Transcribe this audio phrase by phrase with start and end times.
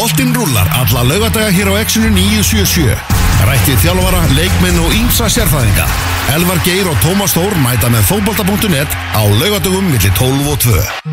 [0.00, 2.96] Boltinn rúlar alla laugadaga hér á Exxonu 977.
[3.44, 5.84] Rættið þjálfara, leikmenn og ímsa sérfæðinga.
[6.38, 11.10] Elvar Geir og Tómas Þór mæta með fótbolta.net á laugadagum millir 12 og 2.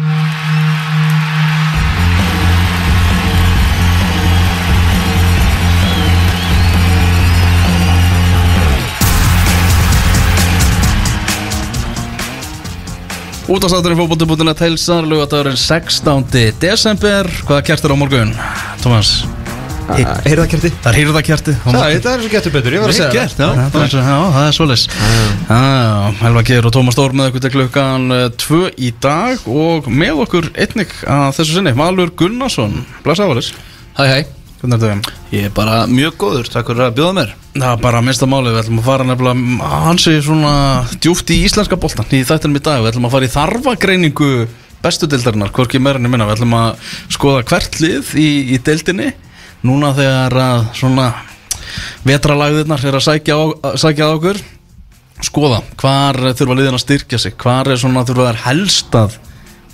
[13.48, 16.56] Útastátturinn fókbóti.net heilsar Lugatagurinn 16.
[16.60, 18.34] desember Hvaða kertir á morgun,
[18.84, 19.12] Thomas?
[19.88, 23.48] Heyrðakerti Það er hýrðakjerti Það er svo getur betur, ég var að segja Gert, já,
[23.72, 24.84] það er, svo- já, það er svoleis
[26.20, 28.08] Helva Geir og Tómas Stór með okkur til klukkan
[28.44, 33.54] 2 í dag og með okkur einnig að þessu sinni Valur Gunnarsson, blessa Valis
[33.98, 34.18] Hæ hæ,
[34.60, 35.16] Hvernig er þetta?
[35.32, 37.32] ég er bara mjög góður, takk fyrir að bjóða mér.
[37.58, 40.54] Það er bara minnsta máli, við ætlum að fara nefnilega hansi svona
[41.02, 44.30] djúft í íslenska boltan í þættinum í dag, við ætlum að fara í þarfagreiningu
[44.88, 49.12] bestu deildarinnar, hvorki meirinni minna, við ætlum að skoða hvert lið í, í deildinni,
[49.68, 51.08] núna þegar að svona
[52.08, 54.42] vetralagðirnar er að sækja á, að sækja á okkur,
[55.28, 59.18] skoða hvar þurfa liðin að styrkja sig, hvar er svona þurfa þær helst að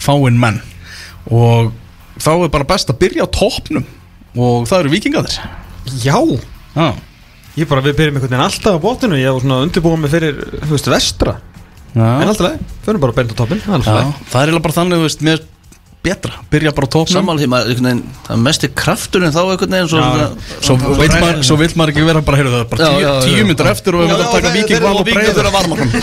[0.03, 0.59] fáinn menn
[1.31, 1.71] og
[2.19, 3.85] þá er bara best að byrja á toppnum
[4.33, 5.35] og það eru vikingaðir.
[6.01, 6.17] Já,
[6.73, 6.87] Já.
[7.59, 10.39] ég bara, við byrjum einhvern veginn alltaf á bótinu Ég var svona undirbúið mig fyrir,
[10.63, 11.35] þú veist, vestra.
[11.93, 15.35] En alltaf leið, förum bara beint á toppin það er bara þannig, þú veist, mér
[15.37, 15.43] er
[16.03, 17.87] betra, byrja bara á tóknum Sammála því maður, það
[18.33, 19.99] er mesti krafturinn þá einhvern veginn svo,
[21.61, 24.09] vill maður, ekki vera bara, heyrðu það, bara Já, tíu, tíu myndir eftir og við
[24.11, 25.89] já, að taka viking val og breyður þurfa varmarkum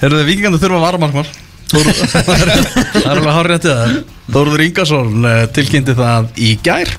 [0.00, 1.28] Heyrðu þið, vikingandi þurfa varmarkmar
[1.70, 2.48] Það er
[3.12, 3.90] alveg hár réttið það.
[4.34, 6.90] Þóruður Ingarsson eh, tilkynnti það í gær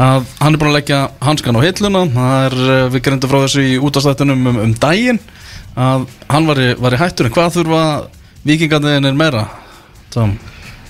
[0.00, 2.02] að hann er búin að leggja hanskan á hilluna.
[2.14, 5.20] Það er, eh, við grindum frá þessu í útastættunum um, um daginn
[5.76, 7.28] að hann var í, var í hættur.
[7.28, 7.82] En hvað þurfa
[8.46, 9.46] vikingandiðin er meira
[10.14, 10.36] Tom.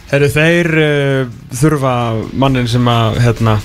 [0.06, 1.92] Herru, þeir uh, þurfa
[2.38, 3.56] mannin sem að, hérna,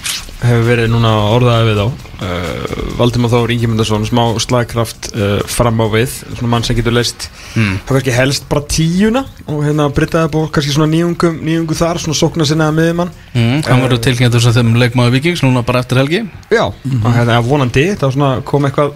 [0.42, 5.86] hefur verið núna orðaði við á uh, Valdimar Þór Ingemyndarsson, smá slagkraft uh, fram á
[5.94, 7.82] við, svona mann sem getur leist Mm.
[7.84, 12.16] þá kannski helst bara tíuna og hérna breytaði búið kannski svona nýjungum, nýjungu þar, svona
[12.16, 13.10] sókna sinnaða miðjumann.
[13.36, 16.22] Mm, hann verður tilkynntur sem þeim leikmaður vikings núna bara eftir helgi.
[16.48, 18.96] Já, og hérna vonandi, þá svona kom eitthvað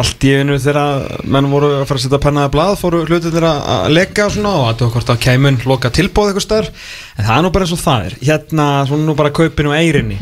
[0.00, 3.52] allt í einu þegar menn voru að fara að setja pennaði blað, fóru hlutin þeirra
[3.74, 6.70] að leggja og svona og að það hvort að kæmun loka tilbóð eitthvað stær,
[7.16, 8.16] en það er nú bara eins og það er.
[8.30, 10.20] Hérna, svona nú bara kaupin og eirinni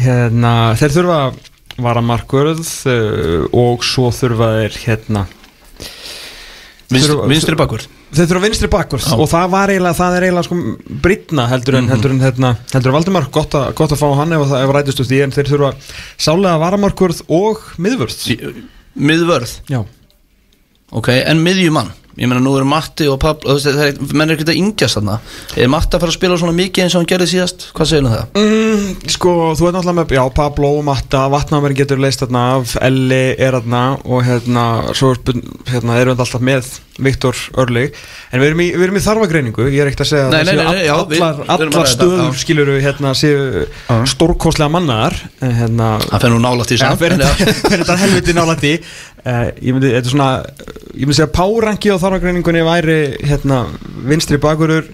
[0.00, 1.18] hérna, þeir þurfa
[1.84, 5.26] varamarkurð uh, og svo þurfa þeir hérna
[6.94, 7.82] Vinstri bakkur
[8.14, 10.58] þeir þurfa vinstri bakkvörð og það var eiginlega, það er eiginlega sko
[11.02, 13.26] brýtna heldur en, heldur en hérna, heldur en Valdimar.
[13.34, 15.72] Gott, gott að fá hann ef, það- rætist úr því en þeir þurfa
[16.26, 18.20] sálega varamarkurð og miðvörð
[18.94, 19.80] Miðvörð, Já.
[20.94, 24.52] Ok, en miðjumann Ég meina nú eru Matti og Pablo það er, menn er ekkert
[24.52, 25.16] að yngjast þarna
[25.58, 27.66] Er Matti að fara að spila svona mikið eins og hann gerði síðast?
[27.74, 28.38] Hvað segir hann það?
[28.38, 33.22] Mm, sko, þú ert náttúrulega með, já, Pablo, Matta, Vatnamærin getur leist þarna af, Elli
[33.34, 36.70] er þarna og hérna, svo hérna, erum við alltaf með
[37.02, 37.88] Viktor Örli,
[38.30, 40.44] en við erum í, við erum í þarfagreiningu, ég er ekkert að segja Nei, að
[40.46, 42.36] nei, það nei, nei, já, all- við- allar, við allar stöður, já.
[42.44, 43.64] skiluru, hérna, séu
[44.12, 48.72] stórkostlega mannar, hérna, Það fer nú nálægt í Já, samt fyrir þetta helviti nálætti
[49.24, 50.28] uh, Ég myndi, þetta er svona
[50.94, 53.64] Ég myndi segja párangi á þarfagreiningunni væri hérna,
[54.08, 54.90] vinstri bakurur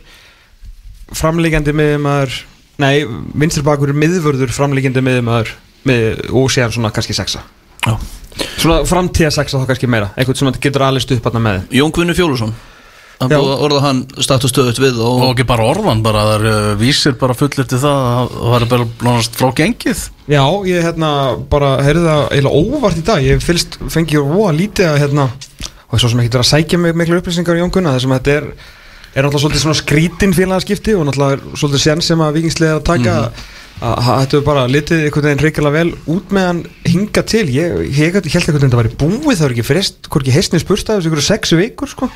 [1.19, 2.39] framlíkjandi miðumæður
[2.81, 3.05] Nei,
[3.37, 5.53] vinstri bakurur miðvörður framlíkjandi miðumæður
[5.89, 7.43] með, og séðan svona kannski sexa.
[7.85, 7.95] Já.
[8.61, 11.63] Svona framtíða sexa þá kannski meira Eitthvað sem getur alist upp hann með.
[11.77, 12.55] Jón Guðni Fjólusson
[13.21, 13.37] Það Já.
[13.37, 16.47] búið að orða hann status stöðut við og, og ekki bara orðan bara, það er
[16.49, 20.05] uh, vísir bara fullir til það að það er bara nánast frá gengið.
[20.31, 21.11] Já, ég hérna
[21.53, 23.27] bara heyrði það eiginlega óvart í dag.
[23.29, 25.29] Ég fylst, fengi ég róa lítið að hérna
[25.91, 28.37] og svo sem ekki verið að sækja mig miklu upplýsingar í Jóngunna þessum að þetta
[28.39, 28.49] er
[29.15, 32.83] er náttúrulega svolítið svona skrítin félagaskipti og náttúrulega er svolítið sén sem að vikingslega er
[32.83, 33.49] að taka að
[33.81, 37.47] að þetta er bara litið einhvern veginn reykjala vel út með hann hinga til.
[37.55, 40.61] Ég, ég held einhvern veginn að það væri búið það er ekki frist, hvorki heistni
[40.61, 42.11] spurstaði þessu ykkur sex vikur sko.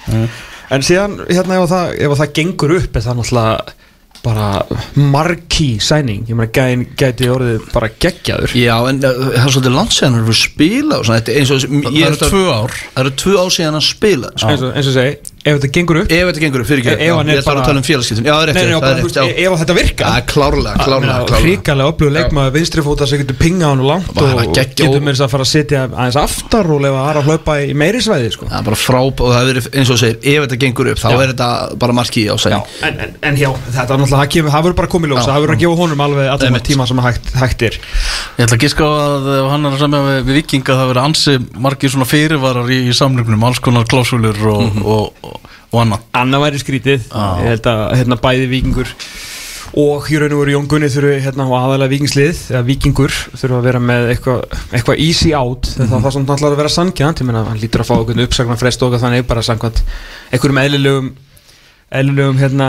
[0.75, 3.81] En síðan hérna ef það, ef það gengur upp er það náttúrulega
[4.25, 4.65] bara
[4.97, 8.55] marquee sæning ég meina gæin gæti orðið bara geggjaður.
[8.57, 12.17] Já, en það er svolítið landsæðan að spila og svona, er eins og það eru
[12.17, 12.79] er tvö ár.
[12.95, 14.49] Það eru tvö ár síðan að spila sko.
[14.55, 16.13] eins og, eins og segi, ef þetta gengur upp?
[16.15, 18.33] Ef þetta gengur upp, fyrir Ef- ef hann er bara- að tala um félagskiptun Já,
[18.35, 19.25] það er rétt, Nei, nei, það bara, er veist, já.
[19.45, 20.07] ef þetta virkar?
[20.07, 21.45] Já, klárlega, klárlega, klárlega.
[21.45, 25.33] Ríkalega upplöðu leikmaður vinstri fóta sem getur pingað hann langt og getur mér þess að
[25.35, 28.49] fara að sitja aðeins aftar og lefa aðra að hlaupa í meiri svæði sko.
[28.49, 31.09] Það er bara fráp og það er eins og segir, ef þetta gengur upp þá
[31.13, 31.21] Já.
[31.21, 34.79] er þetta bara markið á sæn en, en, en já, þetta er náttúrulega það verður
[34.81, 35.29] bara komið ljós, Já.
[35.35, 36.67] það verður að gefa honum alveg allan Einmitt.
[36.69, 37.79] tíma sem hægt, hægt er.
[38.39, 41.91] Ég ætla að giska á að hann er semja við, vikinga það verið ansi margir
[41.93, 45.34] svona fyrirvarar í, í samningnum, alls konar klásúlur og, og, og,
[45.75, 47.25] og annað Anna væri skrítið, Já.
[47.43, 48.93] ég held að hérna bæði vikingur
[49.81, 53.67] og í raun og veru Jón Gunni þurfi hérna aðalega vikingslið eða vikingur þurfa að
[53.67, 54.45] vera með eitthvað
[54.77, 55.91] eitthva easy out mm -hmm.
[55.91, 58.61] það er svona alltaf að vera sangjant ég meina hann lítur að fá einhvern uppsagnar
[58.61, 59.83] frest og þannig bara samkvæmt
[60.31, 61.11] einhverjum eðlilegum
[61.91, 62.69] eðlilegum hérna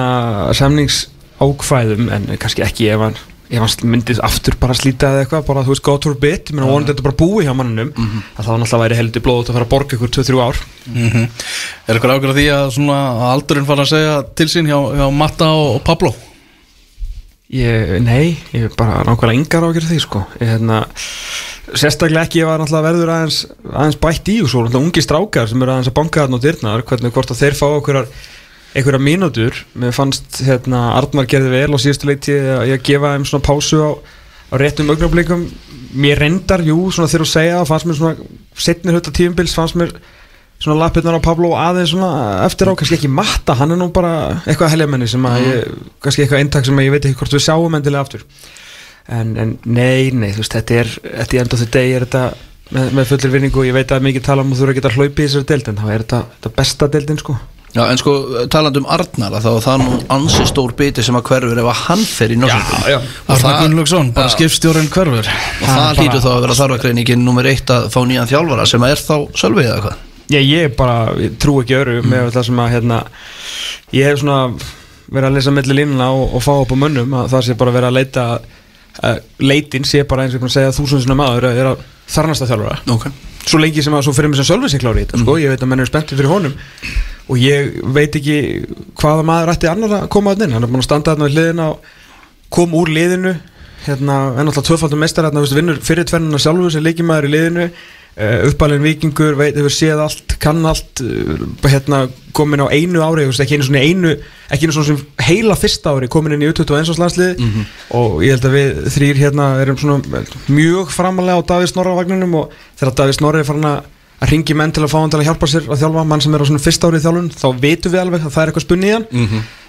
[0.53, 3.17] samningsákvæðum en kannski ekki ef hann
[3.49, 6.55] ef hann myndið aftur bara slíta eða eitthvað bara þú veist God for bit, ég
[6.57, 8.23] meina vonandi þetta bara búi hjá mannunum Mhm.
[8.37, 11.27] að það var náttúrulega væri heldur blóðut að fara að borga ykkur 2-3 ár Mhm.
[11.87, 15.11] Er eitthvað ágjörð því að svona að aldurinn fara að segja til sín hjá, hjá
[15.13, 16.15] Matta og, og Pablo?
[17.53, 20.79] Ég, nei, ég er bara nákvæmlega yngar á að gera því sko ég, hérna,
[21.77, 23.37] Sérstaklega ekki ég var náttúrulega verður aðeins,
[23.69, 26.45] aðeins bætt í og svo náttúrulega ungi strákar sem eru aðeins að banka þarna á
[26.45, 27.99] dyrnar hvernig hvort að þeir fá okkur
[28.75, 33.13] einhverja mínútur, mér fannst hérna, Arnar gerði vel á síðustu leiti að ég að gefa
[33.13, 33.91] þeim svona pásu á,
[34.51, 35.45] á réttum augnablikum,
[35.95, 38.27] mér reyndar jú, svona þegar þú segja, fannst mér svona
[38.67, 39.95] setnir hluta tíumbils, fannst mér
[40.59, 44.43] svona lappirnar á Pablo aðeins svona eftir á, kannski ekki matta, hann er nú bara
[44.43, 45.73] eitthvað helgjamenni sem að ég,
[46.03, 48.27] kannski eitthvað eintak sem að ég veit ekki hvort við sjáum endilega aftur.
[49.05, 52.23] En, en nei, nei, þú veist, þetta er þetta í enda því degi er þetta
[52.73, 54.79] með, með fullir vinningu og ég veit að mikið tala um að þú eru að
[54.79, 57.35] geta hlaupið í þessari deild en þá er þetta, þetta besta deildin sko
[57.75, 58.11] Já, en sko,
[58.47, 61.79] talandi um Arnara þá er það nú ansi stór biti sem að hverfur ef að
[61.89, 62.97] hann fer í Norrköping já.
[63.01, 64.35] Og Arna það- Gunnlaugsson, bara Já.
[64.37, 65.27] skipstjórinn hverfur.
[65.27, 68.83] Og það er bara- þá að vera þarfagreiningin nummer eitt að fá nýjan þjálfara sem
[68.87, 69.95] er þá sölvið eða hvað?
[70.31, 73.03] Já, ég bara, ég trú ekki öru með það sem að, hérna,
[73.93, 74.39] ég hef svona
[75.11, 77.71] verið að lesa milli línuna og, og fá upp á mönnum að það sé bara
[77.75, 78.39] verið að leita
[79.03, 81.65] uh, leitin sé bara eins og ég er búin að segja þúsundina maður að er
[81.73, 82.79] að þarnasta þjálfara.
[82.95, 83.05] Ok.
[83.45, 85.49] Svo lengi sem að svo fyrir mig sem sjálfur sig klári í þetta sko, ég
[85.51, 86.55] veit að menn eru spenntið fyrir honum
[87.25, 88.37] og ég veit ekki
[88.99, 90.55] hvaða maður ætti annar að koma að inn.
[90.55, 91.91] Hann er búin að standa þarna við hliðina og
[92.53, 93.35] koma úr liðinu.
[93.85, 97.69] Hérna, en alltaf tvöfaldur meistar hérna, vinnur fyrir tvennuna sjálfur sem leikimæður í liðinu.
[98.15, 103.25] Uh, uppalinn vikingur, veit, hefur séð allt kann allt, uh, hérna komin á einu ári,
[103.27, 104.13] ekki einu svona einu
[104.53, 107.49] ekki einu svona heila fyrsta ári komin inn í U21 landsliði
[107.97, 112.39] og ég held að við þrýr hérna erum svona mjög framalega á Davís Snorra vagninum
[112.39, 113.91] og þegar Davís Snorra er farin að
[114.23, 116.35] að ringi menn til að fá hann til að hjálpa sér að þjálfa mann sem
[116.37, 118.87] er á svona fyrsta árið þjálfun þá vitum við alveg að það er eitthvað spunni
[118.87, 119.07] í hann.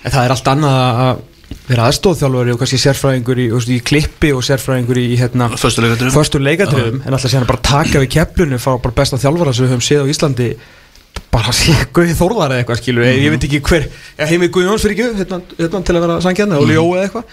[0.07, 0.77] En það er allt annað
[1.07, 1.25] að
[1.67, 5.47] vera aðstóðþjálfari og kannski sérfræðingur í, í klippi og sérfræðingur í hérna,
[6.15, 9.75] Föstu leikadröfum en alltaf sér bara taka við keflunum fá bara besta þjálfara sem við
[9.75, 10.49] höfum séð á Íslandi.
[11.33, 13.87] Bara sé Guði Þórðar eða eitthvað skilur ég veit ekki hver,
[14.19, 17.31] ja, heimi Guðjóns fyrir ekki hérna, hérna, til að vera sangjarni eða eitthvað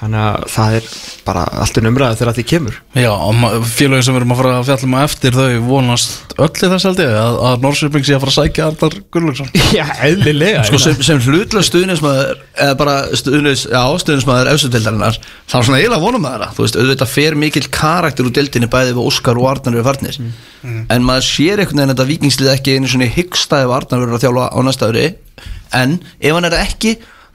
[0.00, 0.86] þannig að það er
[1.26, 2.76] bara allt um umræða þegar því kemur.
[2.96, 6.34] Já, og félögin sem við erum að fara að fjalla um á eftir þau vonast
[6.40, 9.50] öll í þess ég að, að Norrköping sé að fara að sækja Arnar Gunnlaugsson.
[9.76, 15.68] Já, eðlilega Sko sem, sem hlutlega stuðnismæður eða bara stuðnis, já, stuðnismæður efstutildarinnar þá er
[15.68, 16.56] svona eiginlega vonum maður það.
[16.56, 20.20] Þú veist, auðvitað fer mikill karakter úr deildinni bæði við Óskar og Arnar eru farnir.
[20.64, 23.62] En maður sér einhvern veginn að þetta vikingslið ekki einu svona hyggsta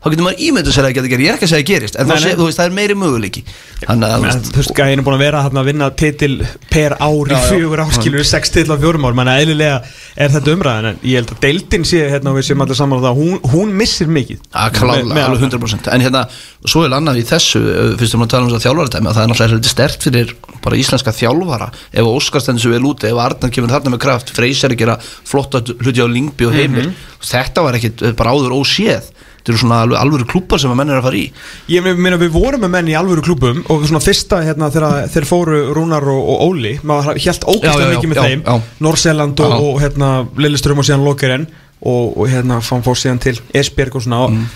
[0.05, 1.51] ári er þá getur maður ímyndu sér að það getur gerist ég er ekki að
[1.51, 3.41] segja að gerist, en Nei, sé, veist, það er meiri möguleiki.
[3.85, 6.35] Þú veist, gæðin er búin að vera að vinna titil
[6.69, 7.47] per ár í Já, já.
[7.49, 9.79] fjögur ár skilur sex titil á fjórum ár, mann að eðlilega
[10.15, 13.01] er þetta umræðan, en ég held að deildin sé hérna og við séum allir saman
[13.01, 14.39] á það, hún, hún missir mikið.
[14.45, 15.41] Með- með alveg Arnar.
[15.49, 16.21] 100% en hérna,
[16.65, 19.17] svo er annað í þessu uh, fyrst um að tala um þess að þjálfaratæmi að
[19.17, 20.35] það er náttúrulega stert fyrir
[20.65, 21.67] bara íslenska þjálfara.
[21.93, 24.95] Ef Óskar stendur svo vel úti, ef Arnar kemur þarna með kraft, Freyser að gera
[25.01, 26.89] flotta hluti á Lingby og heimir.
[27.25, 29.11] Þetta var ekkit uh, bara áður óséð
[29.45, 31.25] þetta eru svona alvöru klúpar sem að menn er að fara í.
[31.69, 35.27] Ég meina við vorum með menn í alvöru klúbum og svona fyrsta hérna þegar þeir
[35.29, 38.43] fóru Rúnar og, og Óli, maður held ógæslega já, mikið með já, þeim.
[38.87, 40.09] Norseland og, og hérna
[40.41, 41.45] Lilleström og síðan Lokeren
[41.85, 44.23] og, og hérna fann fór síðan til Esbjerg og svona.
[44.25, 44.47] Og Mm.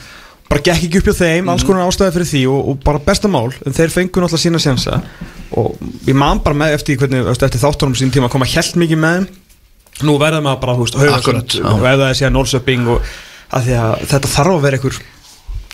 [0.50, 3.52] bara gekk ekki upp hjá þeim, alls konar ástæði fyrir því og, bara besta mál,
[3.70, 4.96] en þeir fengu náttúrulega sína sjansa
[5.54, 5.76] og
[6.10, 9.28] ég man bara með eftir, hvernig, eftir þáttunum sín tíma að koma helt mikið með
[10.10, 13.12] nú verða maður bara, þú veist, ef það er síðan Norrköping og
[13.50, 15.00] að því að þetta þarf að vera einhver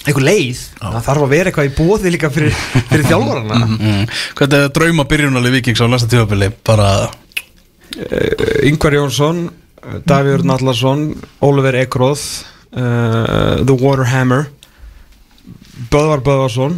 [0.05, 2.57] einhver leið, það þarf að vera eitthvað í bóði líka fyrir,
[2.91, 4.01] fyrir þjálfarana mm.
[4.37, 6.51] Hvernig er drauma byrjunalið Vikings á næsta tíðabili?
[6.67, 9.47] Bara, uh, Yngvar Jónsson
[10.05, 11.07] Davíður Nallarsson
[11.45, 12.21] Oliver Ekroð
[12.77, 14.47] uh, The Waterhammer
[15.91, 16.77] Böðvar Böðvarsson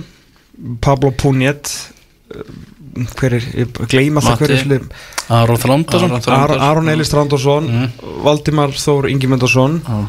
[0.84, 1.72] Pablo Punjet
[2.32, 2.48] uh,
[3.18, 4.48] hver er, ég gleym alltaf Matti.
[4.48, 4.88] hverju slið
[5.36, 6.56] Aron Þrándarsson Aron Þrándarsson.
[6.58, 7.68] Ar Aron Eli Strandarsson
[8.24, 10.00] Valdimar Þór Ingimundarsson Já.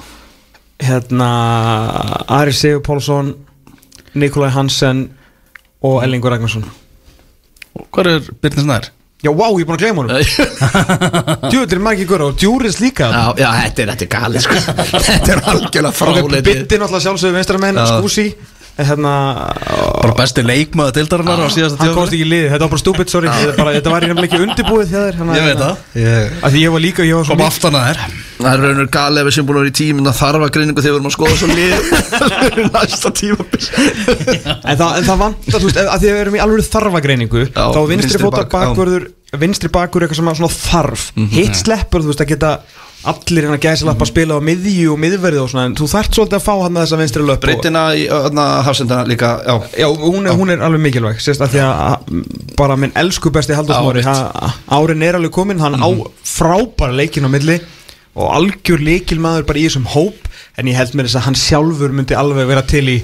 [0.82, 1.30] Hérna
[2.38, 3.32] Ari Sigur Pálsson
[4.18, 5.08] Nikolai Hansen
[5.84, 6.64] og Ellingur Ragnarsson.
[7.94, 8.88] Hvað er Byrnis nær?
[9.18, 10.12] Já, vá, ég er búin að gleyma honum.
[11.50, 13.08] Djúður er margir góður og Djúris líka.
[13.10, 14.58] Já, já, þetta er, þetta er gali sko.
[15.08, 17.86] Þetta er algjörlega Ok, fráleitið Bitti náttúrulega sjálfsögðu vinstra menn Já.
[17.96, 18.26] Skúsi
[18.78, 19.12] hérna,
[19.98, 23.10] Bara besti leikmaður deildarinnar á síðasta hann komst ekki í liðið, þetta var bara stúpid,
[23.12, 23.30] sorry.
[23.32, 25.84] Þetta, bara, þetta var í nefnilega ekki undirbúið þér Ég veit það.
[25.98, 28.16] Ég að því ég var líka, ég var svo kom mikið aftan að þér.
[28.38, 30.84] Það er raunur gali ef við sem búin að vera í tíminn að þarfa greiningu
[30.84, 31.72] þegar við erum að skoða svo lið.
[32.78, 33.62] Næsta tímabil.
[34.62, 37.42] En það, en það vantar, þú veist, að því að við erum í alveg þarfagreiningu
[37.48, 38.68] Já, þá vinstri vinstri fóta bak, já.
[38.70, 39.08] bakvörður
[39.42, 41.08] vinstri bakur eitthvað sem þarf.
[41.34, 42.52] Hitt sleppur, þú veist, að geta
[43.06, 46.16] allir hérna gæsa lappa að spila á miðju og miðverði og svona, en þú þarft
[46.18, 50.26] svolítið að fá hann þessa vinstri löp Breytina í öðna hafsendana líka Já, Já, hún
[50.26, 52.24] er, hún er alveg mikilvæg sérst að því að að
[52.58, 54.10] bara minn elsku besti Halldór Já, Smári, rétt.
[54.10, 55.88] ha- árin er alveg komin hann á
[56.26, 57.60] frábæra leikin á milli
[58.18, 60.26] og algjör leikilmaður bara í þessum hóp
[60.58, 62.98] en ég held mér þess að hann sjálfur myndi alveg vera til í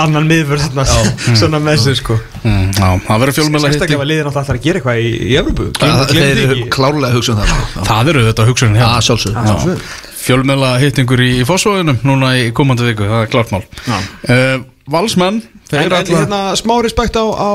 [0.00, 0.84] annan miðvörð þarna
[1.40, 2.16] svona með þessu sko.
[2.42, 5.36] Mm, Já, það verður fjölmjöla sérstaklega ef að liðin alltaf að gera eitthvað í, í
[5.40, 5.68] Evrópu.
[5.78, 7.86] Það, Gleymdu- þeir eru klárlega að hugsa um það.
[7.90, 9.88] Það eru þetta hugsunin Já, hjá sjálfsög sjálfsögðu.
[10.24, 13.64] Fjölmjöla hittingur í, í fósfóðunum núna í komandi viku, það er klart mál.
[13.84, 13.96] Já.
[13.98, 14.62] uh,
[14.94, 17.50] Valsmenn, en, þeir en hérna smá respekt á, á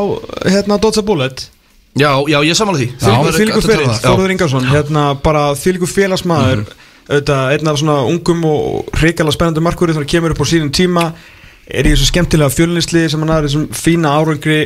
[0.49, 1.47] hérna Dodza Bullet
[1.97, 3.33] Já, já, ég samanlega því.
[3.33, 4.03] Fylgur, Það er að um það.
[4.05, 6.61] Þóruður Ingarsson hérna bara Fylgur félagsmaður.
[7.09, 10.69] Auðvitað einn af svona ungum og hrikalega spennandi markverði þannig að kemur upp á sínum
[10.77, 11.05] tíma
[11.69, 14.59] er í þessu skemmtilega fjölnisli sem hann aðri þessum fína árangri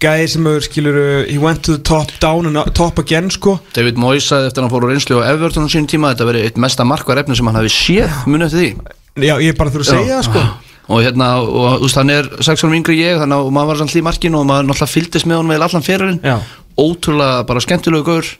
[0.00, 3.56] gæði sem auður skilur he went to the top down and up- top again sko.
[3.74, 6.28] David Moyes sagði eftir að hann fór úr reynslu á Everton á sínum tíma Þetta
[6.30, 8.70] verið eitt mesta markvar efni sem hann hafi séð Muni eftir því?
[9.26, 10.44] Já ég er bara þurfa að segja það sko.
[10.90, 13.98] Og hérna, og veist, hann er sex árum yngri ég, þannig að maður var alltaf
[14.00, 16.20] í markinu og maður náttúrulega fylgdist með honum vel allan fyririnn
[16.80, 18.30] ótrúlega bara skemmtilegu gaur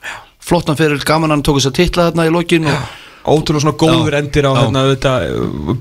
[0.41, 2.79] flottan fyrir, gaman hann tók þess að titla þarna í lokin og
[3.27, 4.19] ótrúlega svona góður Já.
[4.23, 4.61] endir á Já.
[4.65, 5.25] hérna, auðvitað,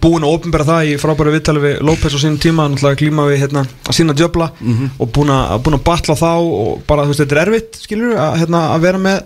[0.03, 2.65] búin að opinbera það í frábæru viðtali við López á sínum tíma
[2.99, 4.89] glíma við hérna, að sína djöfla Mhm.
[4.99, 8.15] og búin að, búin að batla þá og bara þú veist þetta er erfitt skilur
[8.15, 9.23] að, hérna, að vera með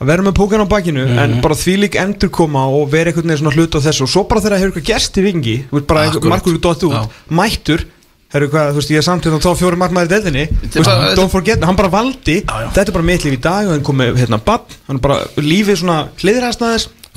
[0.00, 1.18] að vera með pókan á bakinu Mhm.
[1.18, 4.08] en bara því lík endur koma og vera einhvern veginn svona hlut á þessu og
[4.08, 7.08] svo bara þegar það hefur eitthvað gerst í vingi þú margur dótt út, Já.
[7.30, 7.84] mættur
[8.30, 11.16] Herru, hvað, þú veist, ég er samt hérna þá fjóri markmaður í deildinni Þú veist,
[11.16, 13.96] Don't forget, hann bara valdi Þetta er bara mitt líf í dag og hann kom
[13.96, 16.60] með hérna bann Hann bara lífið svona hliðrast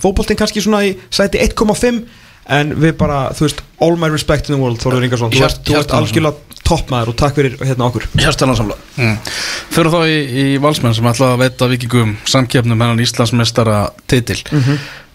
[0.01, 2.03] aðeins Fótboltinn kannski svona í sæti 1,5
[2.51, 5.33] En við bara, þú veist All my respect in the world, Þorður Ingarsson.
[5.33, 8.07] Þú ert, þú ert algjörlega toppmaður og takk fyrir hérna okkur.
[8.21, 9.29] Hérstanlega samla mm.
[9.73, 14.39] Fyrir þá í, í Valsmenn sem ætla að veita vikingum samkeppnum hennan Íslandsmeistara titil.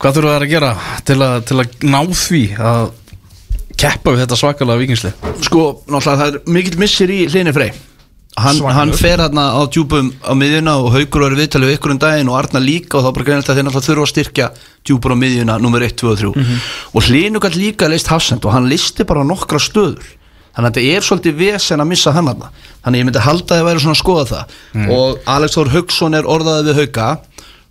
[0.02, 0.70] Hvað þurfa þær að gera
[1.08, 2.86] til að, til að ná því að
[3.76, 5.28] keppa við þetta svakalega vikingslið?
[5.46, 7.74] sko, náttúrulega það er mikill missir í hlini frey
[8.36, 12.00] hann, hann fer hérna á djúpum á miðjuna og haugur eru viðtalið við ykkur um
[12.02, 14.48] daginn og Arna líka og þá bara greinilegt að þeir náttúrulega þurfa að styrkja
[14.86, 16.60] djúpur á miðjuna nummer 1, 2 og 3
[16.92, 20.04] og hlinu gætt líka leist Hafsend og hann listi bara nokkra stöður.
[20.56, 22.50] Þannig að þetta er svolítið vesen að missa hann þarna.
[22.84, 24.54] Þannig að ég myndi halda að það væri svona að skoða það.
[24.96, 27.08] Og Alex Þór Haugsson er orðaðið við Hauka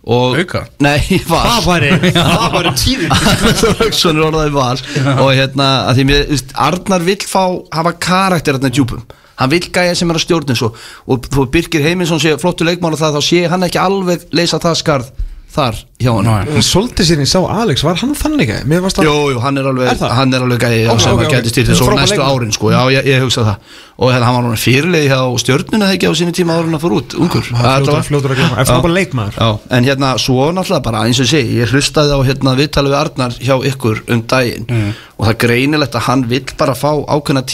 [0.06, 0.62] og, Hauka?
[0.86, 3.14] Nei, var Það væri, það væri tíðin
[3.62, 4.84] Þorlaugsson er orðaði val.
[5.16, 7.42] Og hérna að því veist, Arnar vill fá
[7.74, 9.02] hafa karakter í djúpum
[9.36, 10.72] hann vill gæja sem er að stjórna svo
[11.06, 14.60] og þú Birgir Heiminsson sé flottu leikmál og það þá sé hann ekki alveg leysa
[14.62, 15.25] það skarð
[15.56, 16.62] þar hjá hann Nei.
[16.66, 19.56] Svolítið sér ég sá Alex, var hann þannig að Mér varst að Jú, jú, hann
[19.60, 21.34] er alveg, Er hann er alveg gæði Ok, sem ok, að ok.
[21.48, 23.70] gæti þessu Frábær næstu árin sko, já, ég, ég hugsa það.
[23.96, 26.94] Og hérna, hann var núna fyrirlegi hjá stjörnuna þegar á sínu tíma árin að fór
[26.98, 27.46] út, ungur.
[27.48, 28.42] Það fljótur- fljótur að.
[28.60, 28.96] Er frábær Já.
[28.98, 29.38] leikmaður.
[29.40, 29.48] Já,
[29.78, 33.00] en hérna, svo náttúrulega bara eins og ég segi, ég hlustaði á hérna viðtalið við
[33.00, 34.68] Arnar hjá ykkur um daginn.
[35.16, 37.46] Og það greinilegt að hann vill bara fá ákveðna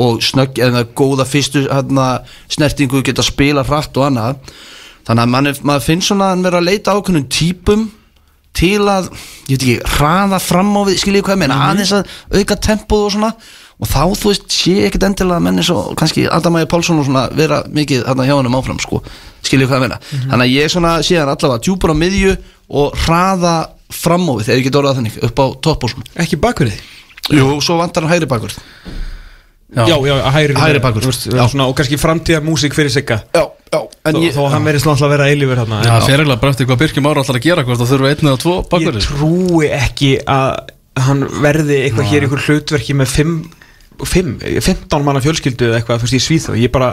[0.00, 2.22] og, snögg eða góða fyrstu hérna,
[2.52, 4.52] snertingu geta spila hratt og annað.
[5.06, 7.88] Þannig að mann, maður finnst svona að hann vera að leita ákveðnum típum
[8.56, 9.08] til að,
[9.48, 13.06] ég veit ekki, hraða fram á við, skiljið hvað ég meina, aðeins að auka tempóð
[13.08, 13.32] og svona.
[13.82, 17.24] Og þá þú veist, sé ekkit endilega að menni svo, kannski Adamæði Pálsson og svona
[17.34, 19.00] vera mikið þarna hjá hennum áfram, sko.
[19.42, 22.36] Skiljið hvað ég meina, þannig að ég svona sé hann allavega djúpur á miðju
[22.78, 23.54] og hraða
[23.92, 26.78] fram á við, þegar ég get orðað þannig upp á topp og svona, Ekki bakverði
[27.30, 28.54] jú, svo vantar hann hægri bakur
[29.72, 31.06] Já, já, hægri, Hægri bakur.
[31.08, 33.22] Og kannski framtíða músík fyrir sigga.
[33.32, 36.06] Já, já, en Þó, ég, hann verið svona alltaf að vera eilífur hérna Já, það
[36.08, 38.40] fer eiginlega bara eftir hvað Birkjum ára ætlar að gera hvort það þurfa einn eða
[38.42, 39.06] tvo Ég bakverðir.
[39.08, 40.50] trúi ekki að
[41.06, 43.34] hann verði eitthvað hér í ykkur hlutverki með 5
[44.02, 46.90] 15 manna fjölskyldu eða eitthvað, þú veist, ég svíð það Ég bara,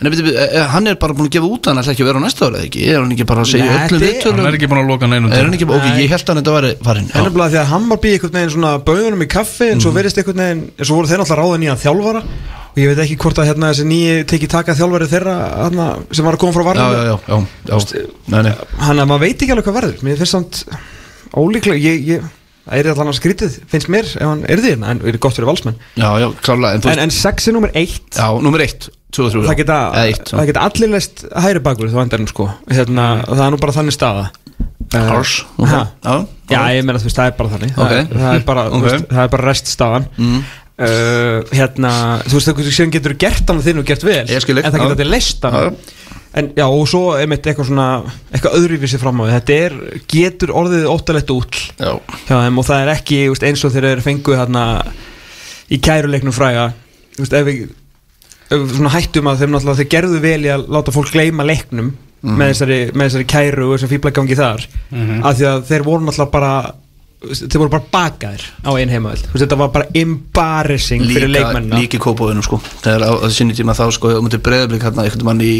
[0.00, 0.32] en beti,
[0.74, 2.46] hann er bara búin að gefa út að hann ætla ekki að vera á næsta
[2.48, 4.40] ára ekki, er hann ekki bara að segja Nei, öllum er- viðtölum?
[4.42, 6.54] Hann er ekki búin að loka neinum Er hann ekki, ok, ég held að þetta
[6.56, 7.14] væri farin já.
[7.20, 9.96] ennabla því að hann var býð einhvern veginn svona bauðunum í kaffi en svo Mhm.
[10.00, 12.22] verðist einhvern veginn, en svo voru þeir náttúrulega ráða nýjan þjálfara.
[12.74, 16.24] Og ég veit ekki hvort að hérna þessi nýji teki taka þjálfari þeirra hérna, sem
[16.24, 18.06] var að koma frá já, varnum já, já, já, já.
[18.34, 18.54] Nei, nei.
[18.82, 20.02] hann að maður veit ekki alveg hvað verður.
[20.02, 20.64] Mér finnst samt
[21.34, 22.26] ólíklega ég, ég,
[22.66, 25.36] það er allan að skrítið finnst mér ef hann er því hérna en er gott
[25.38, 25.78] fyrir valsmenn.
[25.94, 28.10] Já, já, klálega En, en, en sex er nummer eitt.
[28.18, 29.78] Já, nummer eitt, tvö og þrjú það geta,
[30.30, 32.48] það geta allir leist hægri bakur þú endarinn sko.
[32.70, 34.26] Hérna, og það er nú bara þannig staða.
[34.94, 35.80] Eh, Hars ha.
[36.50, 37.72] Já, ég meina þú veist, það er bara þannig.
[37.74, 37.88] Ok.
[37.88, 38.74] það, er, það, er bara, Ok.
[38.74, 40.06] þú veist, það er bara reststaðan.
[40.18, 40.44] Mm.
[40.84, 41.92] uh, hérna,
[42.26, 44.74] þú veist, þú síðan getur gert hann þinn og gert vel, Ég skil þig, en
[44.74, 45.92] það getur allir leist hann Já.
[46.34, 47.88] en já, og svo einmitt eitthvað svona,
[48.34, 49.36] eitthvað öðruvísi fram á því.
[49.38, 49.76] Þetta er,
[50.10, 51.92] getur orðið óttalegt út Já,
[52.26, 54.64] hjá þeim og það er ekki þú veist, eins og þeir eru fenguð hérna
[55.70, 56.72] í kæruleiknum fræga.
[57.14, 57.83] Þú veist, ef við, ef við
[58.74, 61.92] svona hættum að þeim náttúrulega þeir gerðu vel í að láta fólk gleyma leiknum
[62.24, 64.64] með, þessari, með þessari kæru og þessum fíblagangi þar.
[64.94, 66.54] Af því að þeir voru náttúrulega bara
[67.32, 71.80] þeir voru bara bakaðir á einn heimavöld þetta var bara embarrassing fyrir líka, leikmennina.
[71.80, 72.58] líka í kópóðunum sko.
[72.84, 75.54] Þegar á, á sinni tíma þá sko Mútið breyðablík hérna einhvern mann í,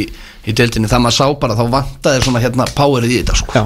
[0.45, 3.57] í deildinni Það maður sá bara, þá vantaði svona hérna Powerið í þetta sko.
[3.57, 3.65] Já.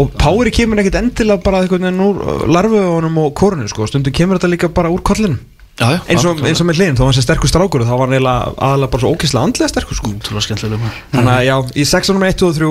[0.00, 4.40] Og Pári kemur ekkert endilega bara einhvern veginn úr larfuðunum og korunu sko, stundum kemur
[4.40, 5.40] þetta líka bara úr kollinum
[5.80, 8.02] Já, já, eins og, eins og með hliðin, þó hann sé sterkur strákur þá var
[8.04, 10.10] hann eiginlega aðalega bara svo ókýrslega andlega sterkur sko.
[10.82, 10.98] Maður.
[11.14, 12.26] Þannig að já, í 6 nr.
[12.28, 12.68] 1 og 3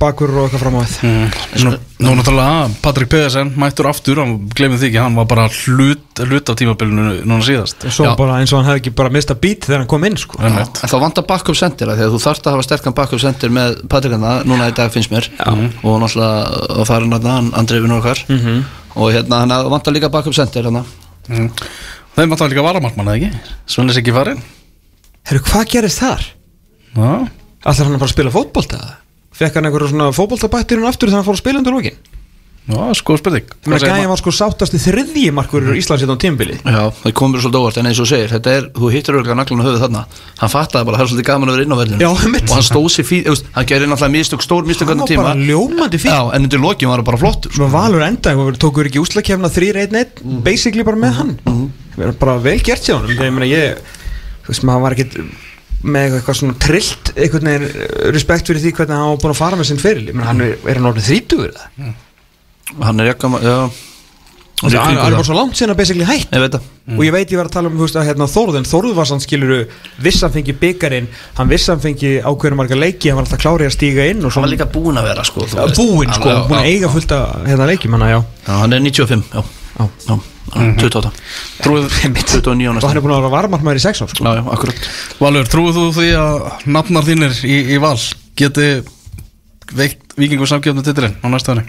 [0.00, 1.70] bakur og eitthvað fram á þetta Nú,
[2.02, 6.50] nú náttúrulega Patrik Pedersen mættur aftur, hann glemir því ekki hann var bara hlut, hlut
[6.52, 7.86] af tímabilinu núna síðast.
[7.94, 8.16] Svo Já.
[8.18, 10.42] bara eins og hann hefði ekki bara mistað bít þegar hann kom inn sko.
[10.42, 13.20] En- En þá vantar backup center að því að þú þarft að hafa sterkan backup
[13.22, 15.30] center með Patrikana núna í dag finnst mér.
[15.86, 18.62] Og náttúrulega að fara hann Andrei vinnur okkar -hmm.
[18.96, 20.84] og hérna hann vantar líka backup center hérna.
[21.28, 21.50] Mm.
[22.16, 23.54] Þeim vantar líka varamarkmann, eða ekki?
[23.68, 24.42] Svennis ekki farin
[25.26, 26.22] Herru, hvað gerist þar?
[26.96, 27.08] Já,
[27.66, 28.82] Allar hann að fara að spila fótbolta?
[29.36, 31.98] Fekk hann einhverju svona fótboltabættir hún aftur þegar hann fór að spila undir lókin?
[32.66, 35.76] já sko spurning Ég meina, Gæja var sko sáttasti þriðji markur mm.
[35.78, 38.66] Íslands hérna á tímabili Já, það komur svolítið óvart en eins og segir, þetta er,
[38.74, 40.02] þú hittir örgulega naglan á höfuð þarna
[40.40, 42.50] hann fattaði bara, það er svolítið gaman að vera inn á einmitt.
[42.50, 45.28] og hann stóð sér eust, hann gerir náttúrulega mistök, stór mistök Hann hvernig var tíma
[45.30, 47.62] bara ljómandi fín Já, en undir lokin var hann bara flottur sko.
[47.62, 51.85] Svo Valur endaði, við tókur ekki úslakefna 3-1-1 basically bara með hann Það er
[52.20, 53.80] bara vel gert hjá hann ég meina ég,
[54.44, 55.18] þú veist maður var ekkit
[55.86, 59.40] með eitthvað svona trillt einhvern veginn eh, respekt fyrir því hvernig hann var búin að
[59.42, 63.12] fara með sinn fyrir ég meina hann er, er hann orðin þrítugur það hann er
[63.12, 63.58] jakka, já.
[64.62, 66.30] Hann er bara svo langt sinna basically hætt.
[66.32, 66.68] Ég það.
[66.96, 68.94] Og ég veit ég var að tala um þú veist, að, hérna, Þórð en Þórð
[68.96, 69.58] var sann skiluru
[70.00, 74.06] vissan fengi byggarinn, hann vissan fengi ákveðinu marga leiki, hann var alltaf klárið að stíga
[74.08, 75.44] inn og hann var líka búinn að vera sko,
[75.76, 77.68] búinn sko, Já, búinn að eiga fullt að hérna
[78.14, 78.22] Já,
[78.62, 79.44] hann er 95, já,
[80.08, 80.16] já.
[80.54, 81.12] Já, já 28
[81.64, 81.86] Trúið,
[82.16, 84.24] 29 og hann er búinn að vera varmarmæður í sex ár sko.
[84.26, 84.88] Já, já, akkurat.
[85.20, 87.96] Valur, trúið þú því að nafnar þínir í, í val
[88.38, 88.68] geti
[89.76, 91.66] veikt vikingu samgjöfnu titilinn á næsta ári?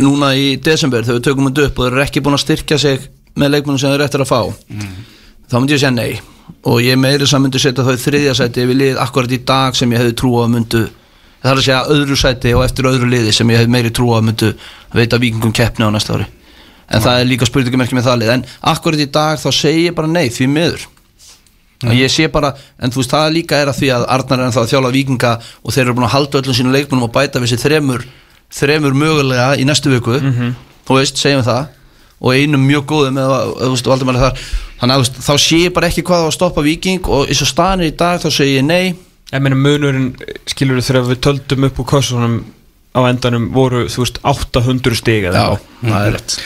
[0.00, 2.80] Núna í desember þegar við tökum þetta upp og þeir eru ekki búin að styrkja
[2.80, 4.40] sig með leikmennum sem þeir eru eftir að fá
[5.50, 6.20] þá myndi ég segja nei.
[6.68, 9.92] Og ég meiri sem myndi setja í þriðja sæti við lið akkurat í dag sem
[9.92, 10.82] ég hefði trú á að myndu
[11.44, 14.08] það er að segja öðru sæti og eftir öðru liði sem ég hefði meiri trú
[14.12, 14.50] á að myndu
[14.96, 16.28] veita vikingum keppni á næsta ári
[16.88, 19.96] en það er líka spurningamerki með það lið en akkurat í dag þá segi ég
[19.96, 20.88] bara nei því miður.
[21.84, 24.48] Og ég sé bara, en þú veist það líka er að því að Arnar er
[24.48, 27.42] ennþá að þjála vikinga og þeir eru búin að halda öllum sínum leikmennum og bæta
[27.42, 28.04] við sér þremur,
[28.54, 30.20] þremur mögulega í næstu viku,
[30.88, 31.66] þú veist, segjum það.
[32.24, 33.90] Og einum mjög góðum eða, þú veist,
[34.80, 37.42] þannig að þú þá sé ég bara ekki hvað á að stoppa viking og eins
[37.44, 38.94] og staðan er í dag þá segi ég nei.
[39.32, 40.14] Ég meina munurinn
[40.48, 42.38] skilur þegar við töldum upp úr kossunum
[42.94, 45.90] á endanum voru þú veist 800 stig eða eitthvað.
[45.90, 46.38] það er rétt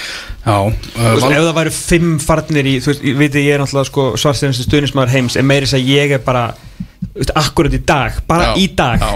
[0.49, 3.61] Já, uh, veist, ef það væru fimm farnir í þú veist, ég veit ég er
[3.61, 7.75] náttúrulega sko svarstæðinstu stuðnismæður heims en meiri þess að ég er bara þú veist, akkurat
[7.77, 9.11] í dag, bara Já, í dag já.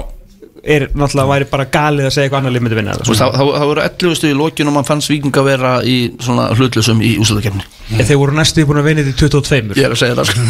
[0.77, 4.18] er náttúrulega væri bara galið að segja eitthvað annar lið myndi vinna það voru 11
[4.21, 7.64] stuð í lokjun og mann fannst vikinga vera í svona hlutlusum í úslutakefni
[7.97, 10.29] en þeir voru næstu búin að vinna þetta í 22 ég er að segja það
[10.29, 10.45] sko.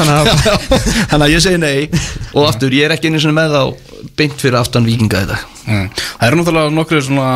[0.00, 1.88] Þannig að að ég segi nei
[2.32, 3.87] og aftur, ég er ekki einu með þá
[4.18, 5.86] beint fyrir aftan vikinga þetta mm.
[5.98, 7.28] Það eru náttúrulega nokkru svona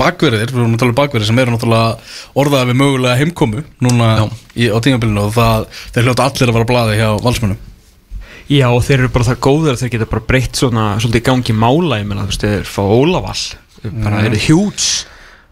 [0.00, 4.10] bakverðir, við erum að tala um bakverðir sem eru náttúrulega orðaði við mögulega heimkomu núna
[4.54, 7.62] í, á tímabilinu og það, þeir hljóta allir að vera blaði hjá valsmönum
[8.46, 11.26] já og þeir eru bara það góður að þeir geta bara breytt svona svolítið í
[11.30, 13.46] gangi mála ég meina þú veist, þeir fá Ólavall
[14.04, 14.92] bara eru hjúts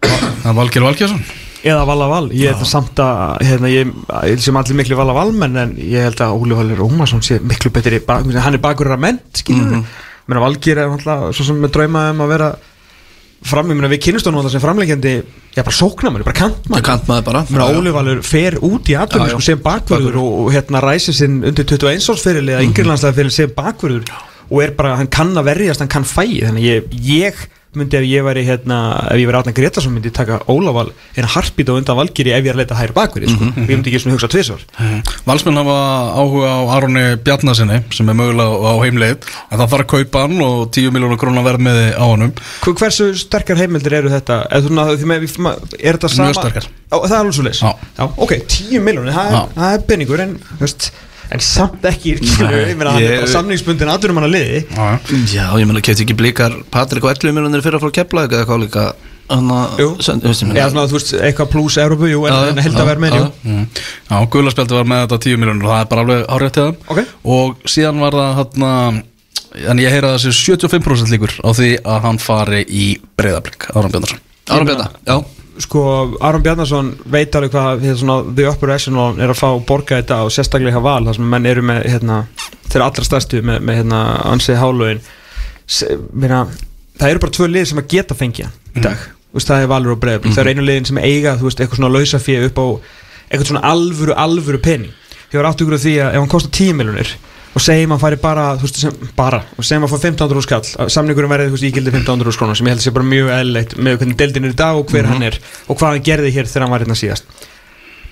[0.05, 1.25] Það er Valgeir Valgjarsson
[1.65, 3.93] eða Vala Val, ég held að samt að hérna, ég,
[4.29, 7.73] ég sem allir miklu Vala Valmenn en ég held að Óli Valur Ómarsson sé miklu
[7.73, 10.03] betri, hann er bakur að menn skilur við, mm -hmm.
[10.29, 12.51] Valgir er alltaf svo sem með drauma um að vera
[13.45, 15.15] fram, ég meina við kynnumstónum alltaf sem framleikjandi
[15.55, 17.43] já bara sóknarmæri, bara kantmann það kant maður bara.
[17.45, 19.03] Ég meina, Óli Valur fer út í já.
[19.11, 23.19] sko, sem bakvörður og, og hérna ræsir sinn undir 21 árs fyrir eða yngri landslega
[23.21, 24.09] fyrir sem bakvörður
[24.49, 27.45] og er bara, hann kann að verjast, hann kann fæi þannig ég, ég
[27.79, 28.79] myndi ef ég væri hérna,
[29.11, 32.51] ef ég væri Átna Gretarsson myndi taka Ólaval en harpít á undan Valgeri ef ég
[32.53, 33.45] er að leita hægri bakvörði sko.
[33.51, 34.63] og ég myndi ekki svona hugsa tvisvar
[35.27, 35.77] Valsmenn hafa
[36.21, 39.17] áhuga á Aroni Bjarnasinni sem er mögulega á heimleið
[39.51, 42.07] en það þarf að kaupa hann og 10 miljónu krónar verð með á
[42.65, 44.43] Hver- Hversu sterkar heimildir eru þetta?
[44.51, 46.29] Er, er þetta sama?
[46.31, 46.67] Mjög sterkar.
[46.93, 48.05] Á, það er alveg svo leys Já.
[48.17, 50.91] Ok, 10 miljónir, það, er- það er penningur en, veist,
[51.35, 54.61] en samt ekki ég meina hann er bara samningsbundin aðdurum hann að liði.
[55.33, 58.27] Já, ég meina, kefti ekki blikar Patrik og 11 miljonir fyrir að fara að kepla
[58.29, 58.87] eða hvað líka
[61.25, 63.65] eitthvað pluss Európu, en, held að vera með, Mm.
[64.35, 67.65] Guðlarspjaldi var með þetta 10 miljónur og það er bara alveg árétt til það og
[67.73, 69.03] síðan var það hann
[69.71, 74.21] en ég heyra þessi 75% líkur á því að hann fari í breyðablík Áram Bjarnarsson
[74.51, 75.17] Ára Bjarna, já
[75.63, 75.81] Sko,
[76.25, 80.33] Aron Bjarnason veit alveg hvað svona, the upper echelon er að fá borga þetta og
[80.35, 82.21] sérstaklega val þar sem menn eru með hérna,
[82.67, 84.01] þeirra allra stærstu með, með hérna,
[84.33, 85.05] ansið hálögin
[85.71, 88.99] það eru bara tvö lið sem að geta fengja í dag.
[88.99, 89.23] Mm.
[89.37, 91.81] veist, það er valur og breiðablík, það eru einu liðin sem eiga þú veist, eitthvað
[91.81, 92.67] svona lausafið upp á
[93.29, 94.93] eitthvað svona alvöru, alvöru penning
[95.35, 97.15] ég var áttu ykkur á því að ef hann kostar 10 miljonir
[97.55, 100.47] og segjum að færi bara, þú veist, sem, bara og segjum að fá 1500 úr
[100.47, 102.95] skall að samningurinn verði, þú veist, ígildi 1500 úr skrónar sem ég held að sé
[102.97, 105.39] bara mjög eðlilegt með hvernig deildin er í dag og hver hann er
[105.69, 107.25] og hvað hann gerði hér þegar hann var hérna síðast.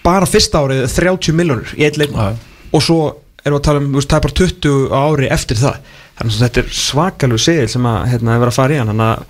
[0.06, 2.38] Bara fyrsta árið er 30 miljonir í eitt leikmann
[2.72, 3.00] og svo
[3.42, 5.76] erum við að tala um, þú veist, það er bara 20 á ári eftir það.
[6.12, 9.00] Þannig að þetta er svakalug segil sem að hérna, er verið að fara í hann.
[9.02, 9.22] Að-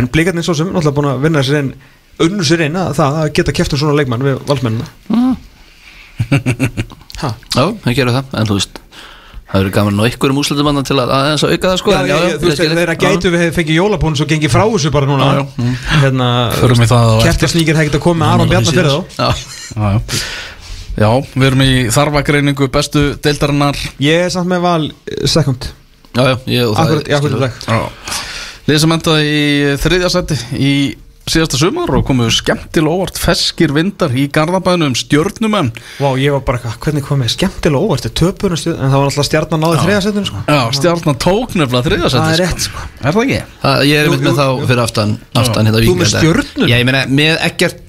[0.00, 1.72] en blikarnir svo sem náttúrulega búin að vinna sér inn
[2.20, 3.30] unnu sér inn að það að
[9.50, 11.98] það eru gaman á ykkur um úslutumanna til að aðeins að auka það sko Já,
[12.00, 15.08] en já, já, þú veist, þeirra gætu við fengið jólapónus og gengið frá þessu bara
[15.10, 15.26] núna.
[15.26, 15.74] Já, já.
[16.04, 17.26] hérna, það á eftir.
[17.30, 19.00] kertasnýkir hefði getað komið með Aron Bjarnar fyrir þá.
[19.18, 19.28] Já,
[19.74, 20.00] Já, já.
[21.00, 23.82] já, við erum í þarfagreiningu bestu deildarinnar.
[24.06, 25.70] Ég er samt með val eh, second.
[26.14, 27.52] Já, já, ég, og það akkurat, er- akkurat í dag.
[28.70, 29.44] Lið sem endaði í
[29.82, 30.72] þriðja seti í
[31.30, 36.44] síðasta sumar og komuðu skemmtilega óvart feskir vindar í Garðabæðinu um stjörnumenn Vá, ég var
[36.46, 40.30] bara, hvernig komið skemmtilega óvart töpunum stjórn, en það var alltaf stjarnan náði þriða setinu
[40.30, 40.42] sko.
[40.46, 42.48] Já, stjarnan tók nefnilega þriðja seti Það er sko.
[42.48, 42.88] rétt, sko.
[43.00, 43.40] Er það ekki?
[43.62, 45.14] Það, ég er Jú, einmitt með jú, þá fyrir aftan,
[45.44, 46.10] aftan hérna Þú með.
[46.14, 46.70] Stjörnuna?
[46.70, 47.86] Já, ég meina, með ekkert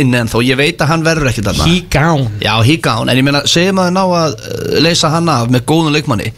[0.00, 3.18] inn en þó, ég veit að hann verður ekki þarna He gone Já, híkán, en
[3.18, 6.30] ég meina, segjum að ná að uh, leysa hann af með góðun leikmanni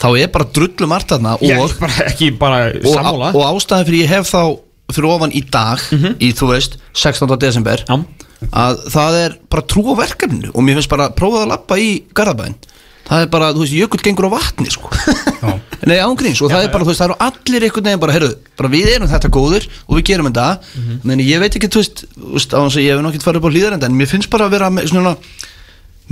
[0.00, 3.86] þá er bara drullu margt þarna Já, og, bara, ekki bara og, sammála og ástæðan
[3.88, 4.40] fyrir ég hef þá
[4.92, 5.80] fyrir ofan í dag
[6.20, 7.38] í, þú veist, 16.
[7.40, 7.96] desember Já.
[8.50, 11.80] að það er bara trú á verkefninu og mér finnst bara að prófa að lappa
[11.80, 12.56] í Garðabæn
[13.04, 14.88] það er bara, þú veist, jökull gengur á vatni sko.
[15.88, 18.30] nei, ángríns og það er bara, þú veist, það eru allir einhvern veginn bara, heyrðu,
[18.60, 20.46] bara við erum þetta góður og við gerum þetta
[20.80, 23.40] mm ég veit ekki, þú veist, þú veist á þess að ég hef nokkið farið
[23.42, 25.16] upp á hlýðarenda en mér finnst bara að vera með svona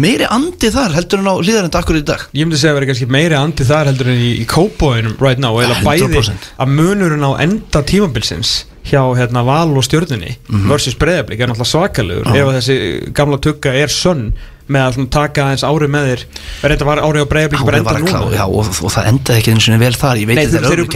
[0.01, 2.23] meiri andi þar heldur en á hlýðarenda akkur í dag?
[2.33, 5.43] Ég myndi segja að vera kannski meiri andi þar heldur en í, í kópóinum right
[5.43, 6.47] now eða bæði 100%.
[6.65, 8.55] að munurinn á enda tímabilsins
[8.89, 10.33] hjá hérna, Val og stjórnunni
[10.67, 12.79] versus breyðablík er náttúrulega svakalugur ef að þessi
[13.15, 14.33] gamla tugga er sönn
[14.73, 16.25] með að taka aðeins árið með þér
[16.73, 18.25] reynda var árið á breyðablík bara enda núna?
[18.35, 20.87] já, og, og það endaði ekki eins og vel þar ég Nei, þeir er eru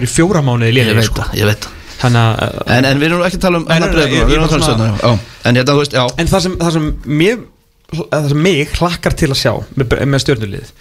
[0.00, 0.42] vera í fjóra
[0.90, 1.20] ég veit sko.
[1.22, 1.80] það, ég veit það.
[2.74, 5.20] En, en við erum ekki að tala um nei, breyðablik, ég- ég að tala um.
[5.44, 5.76] En hérna,
[6.18, 6.88] En það sem, það sem
[7.22, 7.38] mér
[7.92, 10.74] það sem mig hlakkar til að sjá með, með stjórnulið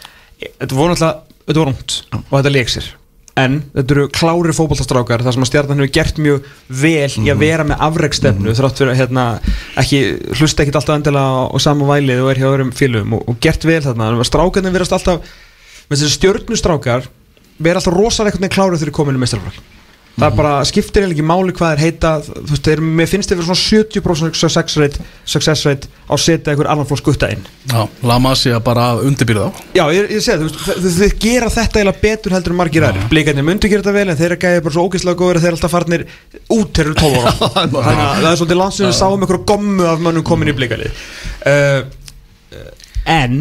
[0.44, 2.92] þetta voru náttúrulega, þetta voru ungt og þetta leik sér.
[3.42, 6.50] En þetta eru klári fótballtastrákar þar sem að stjarnan hefur gert mjög
[6.84, 9.24] vel í að vera með afreikstefnu þrátt fyrir að hérna,
[9.82, 10.02] ekki,
[10.38, 13.66] hlusta ekkit alltaf endilega á, sama vælið og er hjá öðrum félögum og, og gert
[13.66, 15.34] vel þarna, strákarnir verast alltaf
[15.90, 17.10] stjörnustrákar
[17.58, 19.82] vera alltaf rosalega klárið þegar kominu meistarflokk
[20.14, 23.32] það er bara, skiptir eiginlega ekki máli hvað er heita þú veist, þeir, mér finnst
[23.32, 27.32] þeir vera svona 70% success rate, success rate á að setja einhver annan flokk skutta
[27.34, 27.42] inn.
[27.72, 31.50] Já, Lama sé að bara undirbyrða á já, ég, ég segi, þú veist, þau, gera
[31.56, 33.10] þetta eiginlega betur heldur en margir aðrir.
[33.10, 35.74] Blikarnir myndu gera þetta vel en þeir gæði bara svo ógeðslega góður að þeir alltaf
[35.74, 36.06] farnir
[36.54, 37.36] út eru 12 ára.
[37.58, 41.04] Þannig að það er svolítið landsinu við sáum einhverju gommu af mönnum komin í blikalið
[41.50, 41.82] uh,
[43.10, 43.40] en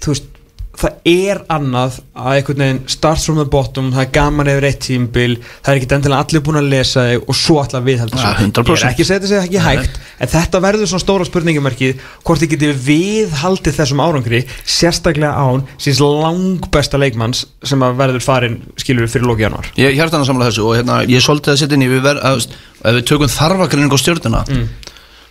[0.00, 0.33] þú veist
[0.80, 4.80] það er annað að einhvern veginn starts from the bottom, það er gaman yfir eitt
[4.84, 8.32] tímbil, það er ekki endilega allir búin að lesa þig og svo allar viðhalda Ja,
[8.34, 8.48] þessu.
[8.48, 8.74] 100%.
[8.74, 12.42] ég er ekki að setja sig ekki hægt en þetta verður svona stóra spurningamerkið hvort
[12.42, 19.06] þið getið viðhaldið þessum árangri sérstaklega án síns langbesta leikmanns sem að verður farin skilur
[19.06, 21.60] við fyrir lóki januar Ég hjartan að samla þessu og hérna, ég er svolítið að
[21.62, 22.48] setja inn í við ver, að,
[22.82, 24.66] ef við tökum þarfagrinning á stjórnuna mm.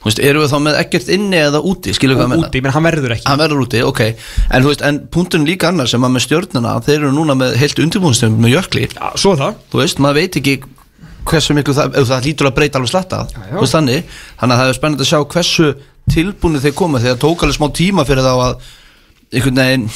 [0.05, 1.93] Veist, erum við þá með ekkert inni eða úti?
[1.95, 3.27] Skilur við hvað úti, menn hann verður ekki.
[3.29, 4.01] Hann verður úti, ok.
[4.49, 7.57] En, þú veist, en punktun líka annar sem að með stjórnuna þeir eru núna með
[7.61, 8.87] heilt undirbúinstum með jökli.
[8.97, 9.59] Ja, svo það.
[9.71, 10.57] Þú veist, maður veit ekki
[11.23, 13.21] hversu miklu það, það lítur að breyta alveg slatta.
[13.31, 13.43] Já.
[13.53, 15.69] þú veist þannig, þannig að það er spennandi að sjá hversu
[16.11, 18.71] tilbúinu þeir koma þegar tók alveg smá tíma fyrir þá að
[19.33, 19.87] einhvern veginn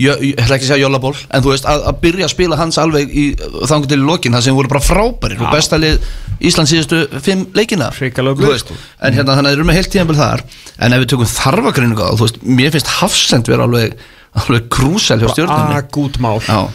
[0.00, 2.78] ég ætla ekki að segja jólaból en þú veist að, að byrja að spila hans
[2.80, 3.24] alveg í
[3.68, 6.06] þangur til lokin það sem voru bara frábærir og besta lið
[6.42, 7.90] Íslands síðustu fimm leikina.
[7.92, 8.74] Veist, sko.
[8.98, 10.44] en hérna þannig að þeir eru með heilt tíðanbel þar
[10.78, 14.00] en ef við tökum þarfagreiningu á þú veist, mér finnst hafsend vera alveg
[14.32, 15.28] alveg krúsel hjá
[15.76, 16.40] agút mál.
[16.40, 16.72] Já,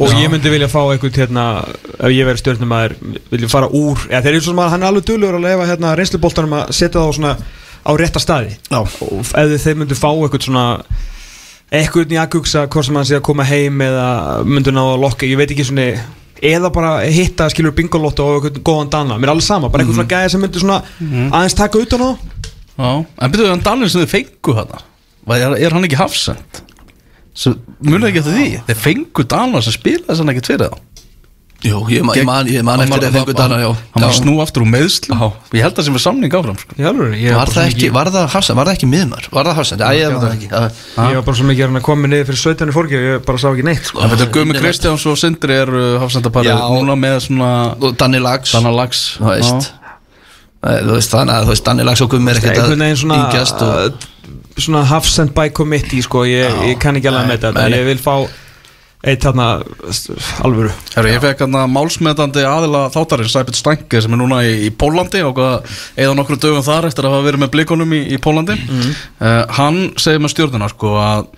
[0.00, 1.44] og ég myndi vilja fá einhvern hérna
[2.00, 2.96] ef ég verið stjórnumæður
[3.32, 5.92] vilja fara úr eða þeir eru svona að hann er alveg dulur að lefa hérna
[6.00, 7.34] reynsluboltanum að setja það á svona
[7.86, 8.56] á rétta staði.
[8.72, 8.80] Já.
[8.80, 10.66] og ef þeir myndu fá einhvern svona
[11.74, 14.06] einhvern í aðgugsa hvort sem hann sé að koma heim eða
[14.46, 15.86] myndu ná að lokka ég veit ekki svona
[16.46, 19.16] eða bara hitta skilur bingolotto og eitthvað góðan dana.
[19.16, 20.82] Mér er alveg sama, bara eitthvað svona gæði sem myndi svona
[21.32, 22.10] aðeins taka utan á.
[22.76, 22.90] Já,
[23.24, 24.82] en byrjuðu hann Dalin sem þið fengu hana
[25.32, 26.60] er, er hann ekki hafsend?
[27.80, 28.48] Munið ekki eftir því?
[28.68, 30.95] Þeir fengu Dalin sem spilaði að ekkert fyrir þá
[31.66, 34.18] Jú, ég man, ég man, ég man eftir að fengu dana, já Hann var Já.
[34.20, 35.16] snú aftur úr meðslu
[35.56, 36.76] Ég held að sem er samning áfram sko.
[36.78, 39.28] í alveg, ég Var það ekki, var það Hafsend, var það ekki miðmar?
[39.32, 39.84] Var það Hafsend?
[39.86, 40.60] Æ, ég man það ekki Já.
[41.10, 42.74] ég var bara svo mikið að koma niður fyrir 17.
[42.76, 44.04] fórgjöf ég bara sá ekki neitt sko.
[44.14, 46.58] Þetta Gumi Kristjáns og Sindri eru hafsendaparið Já.
[46.76, 47.50] Núna með svona
[47.98, 49.72] Danni Lags Þannig lags Þú veist
[50.66, 53.60] Þú veist, þannig að þú veist, Danni Lags og Gummi er ekkert einhvern svona yngjast
[53.62, 54.06] og
[54.56, 58.00] svona half sent by committee sko, ég, ég kann ekki alveg með þetta ég vil
[58.02, 58.14] fá
[59.06, 59.46] eitt þarna
[60.44, 60.70] alvöru.
[60.96, 64.70] Herru, ég fekk hann að málsmeðandi aðila þáttarinn Sæbjörn Stænke sem er núna í, í
[64.74, 68.56] Pólandi og eða nokkru dögum þar eftir að hafa verið með blikonum í, í Pólandi
[68.58, 71.30] uh, hann segir með stjórnuna sko að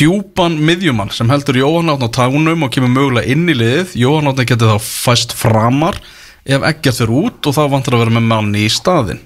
[0.00, 4.32] djúpan miðjumann sem heldur Jóhann átn á tánum og kemur mögulega inn í liðið Jóhann
[4.32, 6.00] átn getur þá fæst framar
[6.48, 9.20] ef ekkert fyrir út og þá vantar að vera með manni í staðinn.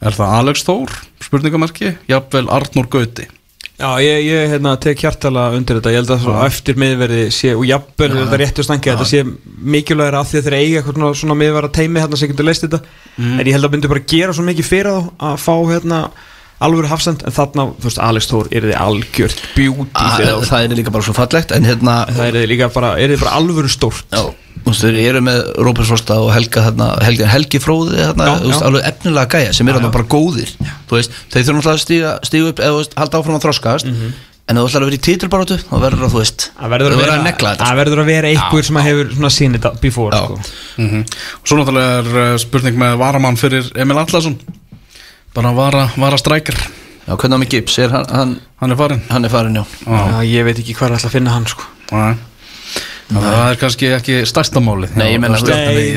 [0.00, 3.26] Er það Alex Þór, spurningamarki, jafnvel Arnór Gauti
[3.80, 7.54] Já, ég, ég hérna, tek hjartala undir þetta, ég held að svo eftir miðverði sé,
[7.56, 9.22] og jafnvel þetta réttu stangi, þetta sé
[9.72, 12.82] mikilvægur af því að þeir eiga eitthvað svona, miðverða teimi hérna sem getur leist þetta,
[13.24, 16.02] en ég held að myndi bara gera svo mikið fyrir þá að fá hérna
[16.66, 20.66] alvöru hafsend, en þarna, þú veist, Alex Þór er þið algjört beauty Ah, þá, Það
[20.66, 23.34] er líka bara svo fallegt En hérna það er þið líka bara, er þið bara
[23.40, 24.22] alvöru stórt Já,
[24.60, 28.34] þú veist, þeir eru með Róbert Frosta og Helga þarna, Helgi, Helgi Fróði þarna, Já,
[28.44, 28.66] þú veist, já.
[28.70, 32.12] alveg efnilega gæja sem eru þarna bara góðir þú veist, þeir þurfum alltaf að stíga,
[32.28, 33.88] stíga upp eða þú veist, halda áfram að þroskast
[34.50, 36.44] en ef þú ætlar að vera í titilbarótu þá verður það, þú veist.
[36.58, 37.78] Það verður að að negla þetta það sko.
[37.80, 40.24] verður að vera einhver sem að hefur svona seen it before Já.
[40.26, 40.38] sko.
[40.82, 41.04] mm
[41.38, 44.34] Og svo náttúrulega er uh, spurning með varamann fyrir Emil Allarsson
[45.34, 46.56] Bara vara, vara strækir.
[47.06, 49.64] Já, hvernig á mig Gibbs, er hann, hann, Hann er farin hann er farin, já.
[49.86, 51.64] Já, ég veit ekki hvað er alltaf að finna hann sko.
[51.92, 52.16] Nei.
[53.10, 55.24] Það er kannski ekki stærsta máli Nei, ég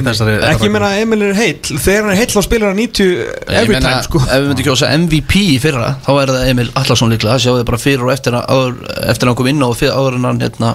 [0.07, 1.59] þessari ekki meina að Emil er heill.
[1.61, 4.21] Þegar hann er heill þá spilar hann 90 Ég every meina, time sko.
[4.23, 7.37] ef við myndum kjósa MVP í fyrra þá er það Emil Allarsson líklega.
[7.43, 8.79] Þið bara fyrir og eftir, að- áður,
[9.13, 10.71] eftir að hann kom inn á áður en hann hérna,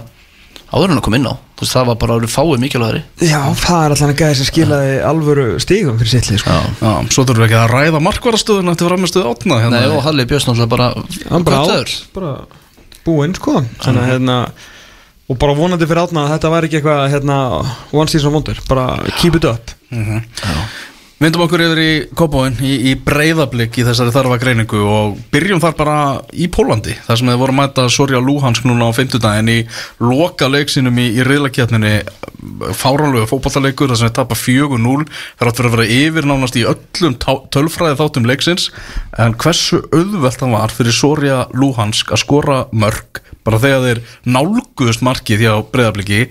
[0.69, 1.35] áður en hann kom inn á.
[1.59, 3.03] Þú veist, það var bara að fáið mikilvægari.
[3.25, 6.57] Já, það er alltaf hann gæði sem skilaði alvöru stigum fyrir sitt lið sko.
[7.11, 9.81] Svo þurfum við ekki að ræða markvarastöðuna eftir framistuð átna hérna.
[9.81, 10.89] Nei, og Halli Björns náttúrulega bara
[11.49, 12.35] bara átt bara
[13.07, 13.63] búinn sko.
[13.83, 14.39] þannig að hérna
[15.29, 17.39] og bara vonandi fyrir átna að þetta væri ekki eitthvað hérna,
[17.93, 18.87] one season wonder, bara
[19.21, 19.75] keep it up
[21.19, 25.73] Vindum okkur yfir í Kópóin í, í breyðablик í þessari þarfa greiningu og byrjum þar
[25.75, 25.95] bara
[26.31, 29.57] í Pólandi þar sem þið voru að mæta Sorja Lúhansk núna á 50 daginn í
[29.99, 31.97] loka leiksinum í, í reyðlakjarninni
[32.79, 36.63] fáránlegu fótballaleikur þar sem þið tapa 4-0 þar átt fyrir að vera yfir nánast í
[36.71, 37.17] öllum
[37.51, 38.69] tölfræði þáttum leiksins.
[39.19, 44.03] En hversu auðvelt það var fyrir Sorja Lúhansk að skora mörg bara þegar þeir
[44.39, 46.29] nálguðust markið hjá breyðabliki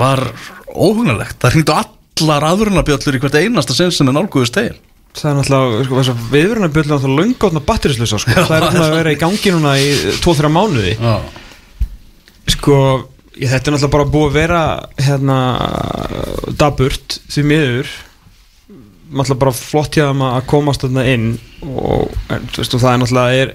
[0.00, 0.24] var
[0.72, 1.76] óhugnalegt, það hringdu
[2.20, 4.76] allar aðrunabjöllur í hvert einasta sinn sem er nálguðust þeir
[5.14, 8.34] það er náttúrulega, sko, viðverðina byrja náttúrulega löngotna batterislösa sko.
[8.34, 9.90] það er náttúrulega að vera í gangi núna í
[10.24, 10.94] 2-3 mánuði.
[10.98, 11.14] Já,
[12.54, 12.78] Sko,
[13.38, 14.62] þetta er náttúrulega bara búið að vera
[15.00, 15.36] hérna
[16.60, 17.92] daburt því miður.
[19.14, 21.30] Náttúrulega bara flott hjá þeim að komast þarna inn
[21.62, 23.54] og, en, þú veist, og það er náttúrulega er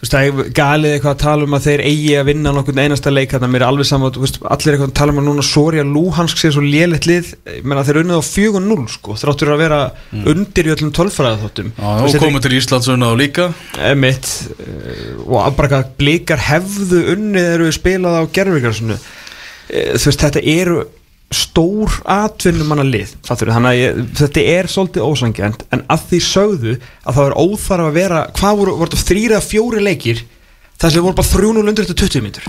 [0.00, 2.80] þú veist, það er galið eitthvað að tala um að þeir eigi að vinna nokkurn
[2.80, 5.84] einasta leik þarna, mér er alveg saman, allir eitthvað að tala um að núna Soria
[5.84, 7.34] Lúhansk sé svo lélitt lið.
[7.58, 9.16] Ég meina þeir unnið á 4-0 sko.
[9.20, 9.80] Þráttur að vera
[10.32, 13.50] undir í öllum tölfræða þóttum Já, og komið til Íslands unna og líka.
[13.90, 14.30] Emitt
[15.26, 18.96] og bara hvað blikar hefðu unnið eru spilað á gerfingarsunu
[19.70, 20.80] þú veist þetta eru
[21.30, 26.76] stór atvinnumanna lið fattur, þannig að ég, þetta er svolítið ósangjant en að því sögðu
[26.80, 30.24] að það er óþarf að vera hvað voru, voru þrýra fjóri leikir?
[30.80, 32.48] Þess að voru bara 3-0 undir þetta 20 mítur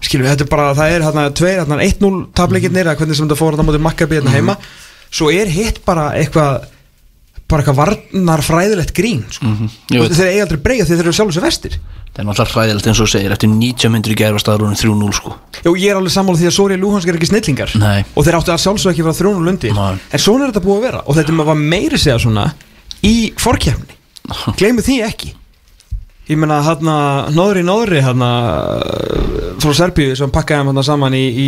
[0.00, 3.26] skilum við, þetta er bara, það er hérna tveir, hérna 1-0 tapleikirnir eða hvernig sem
[3.26, 4.54] þetta fór hérna mótið Maccabi hérna heima.
[5.10, 6.68] Svo er hitt bara eitthvað
[7.46, 9.46] bara eitthvað varnar fræðilegt grín sko.
[9.46, 10.16] og veit.
[10.18, 11.76] þeir eiga aldrei breyja því þeir eru sjálfur sér vestir.
[12.10, 15.34] Það er náttúrulega hræðilegt eins og segir eftir 90 myndir í gerfa staðurunum 3-0 sko.
[15.60, 17.74] Já, ég er alveg sammála því að Sori Lúhansk er ekki snillingar.
[17.78, 18.04] Nei.
[18.16, 19.76] og þeir áttu að sjálfsög ekki fara 3-0 undir.
[19.76, 19.98] Nei.
[20.10, 21.02] en svona er þetta búið að vera.
[21.06, 22.46] Og þetta var meiri segja svona
[23.06, 24.00] í fórkjæfni
[24.58, 25.34] gleymu því ekki.
[26.26, 26.96] Ég meina hérna
[27.30, 28.30] nóðri nóðri hérna
[29.62, 31.46] frá Serbíu sem pakkaði hann saman í, í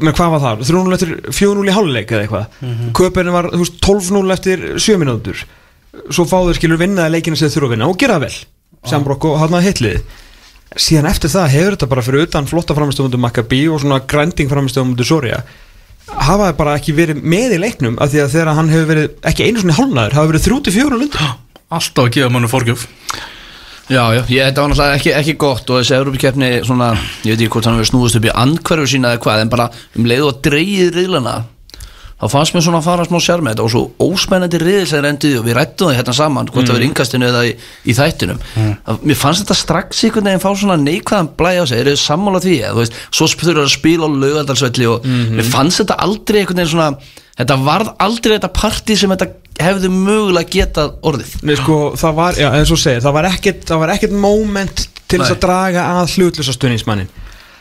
[0.00, 0.66] með hvað var það?
[0.68, 2.46] 3-0 eftir 4-0 í háluleik eða eitthvað?
[2.60, 3.32] Mm -hmm.
[3.32, 5.44] var þú veist, 12-0 eftir 7 minútur
[6.12, 8.34] svo fáður skilur vinnaði leikina sem þurfa að vinna og gera vel.
[8.86, 10.02] Sambrok og hann að hitlið
[10.76, 15.08] síðan eftir það hefur þetta bara fyrir utan flotta framistöfundur Maccabi og svona grinding framistöfundur
[15.08, 15.40] Soria.
[16.08, 19.48] Hafa bara ekki verið með í leiknum af því að þegar hann hefur verið ekki
[19.48, 21.26] einu svona hálnaður hafa verið 34 lundir
[21.68, 22.86] Alltaf að gefa mannu fórgjöf
[23.88, 26.90] Já, já, ég, þetta var náttúrulega ekki, ekki gott og þessi Európa-keppni svona,
[27.24, 29.68] ég veit ekki hvort hann verið snúðust upp í andhverfu sína eða hvað, en bara
[29.96, 31.38] um leið og dreigið riðlana
[32.18, 35.06] þá fannst mér svona að fara smá sér með þetta og svo óspennandi riðil sem
[35.06, 37.52] endið og við rættum það hérna saman, hvort það verið yngastinu eða í,
[37.86, 38.40] í þættinum.
[38.58, 38.72] Mm.
[39.06, 42.42] mér fannst þetta strax einhvern veginn fá svona neikvæðan blæja á sig, eru þið sammála
[42.42, 46.40] því, eða, þú veist, svo þurfa að spila á laugaldarsvelli og mér fannst þetta aldrei
[46.42, 46.90] einhvern veginn svona,
[47.38, 51.32] þetta varð aldrei þetta partí sem þetta hefði mögulega getað orðið.
[51.46, 54.84] Nei, sko, það var, já, eins og segir, það var ekkert, það var ekkert moment
[55.08, 57.10] til þess að draga að hlutlösa stunningsmannin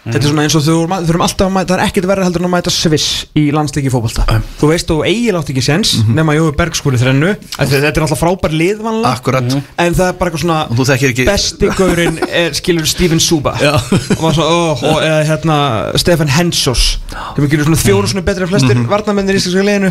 [0.08, 0.76] Þetta er svona eins og þú
[1.08, 3.92] þurfum alltaf að mæta, það er ekkert verið heldur en að mæta Sviss í landsleiki
[3.94, 4.26] fótbolta.
[4.62, 7.34] Þú veist, þú eiginlega átt ekki séns nema Jói Bergskúli þrennu.
[7.58, 9.58] Þetta þetta er alltaf frábær liðvanlega Akkurat.
[9.78, 13.20] En það er bara eitthvað svona Og þú þekkir ekki- Besti gaurinn er, skilur Steven
[13.24, 13.74] Suba Já.
[13.78, 15.58] Og svona, oh, og eða hérna
[16.00, 19.64] Stefan Hensos Það er mikilvæg svona fjóru svona betri en flestir mm varnamennir í íslenska
[19.68, 19.90] liðinu.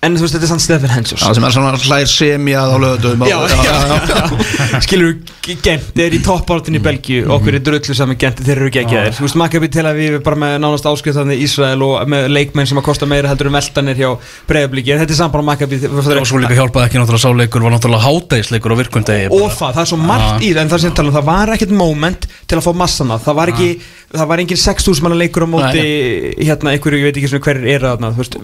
[0.00, 2.78] En þú veist, þetta er sann Stefan Hensos sem er svona hlær semjað á
[3.28, 4.80] já.
[4.84, 5.18] Skilur,
[5.62, 7.26] Gent er í toppártin í Belgíu.
[7.36, 9.16] Okkur er drullu saman Gent þeir eru geggjaðir.
[9.18, 12.78] Þú Maccabi Tel Aviv er bara með nánast áskjöfðan í Ísrael og með leikmenn sem
[12.78, 14.10] að kosta meira heldur en veltanir hjá
[14.46, 17.74] breyðablíki en þetta er samt bara Maccabi Og svo líka hjálpaði ekki náttúrulega sáleikur var
[17.74, 20.96] náttúrulega hátægisleikur á virkundegi og það, það er svo margt í það en það sem
[21.00, 23.70] tala um, það var ekkert moment til að fá massana, það var ekki
[24.14, 25.86] það var engin 6.000 manna leikur á móti
[26.38, 27.88] hérna, einhverju, ég veit ekki hverjir er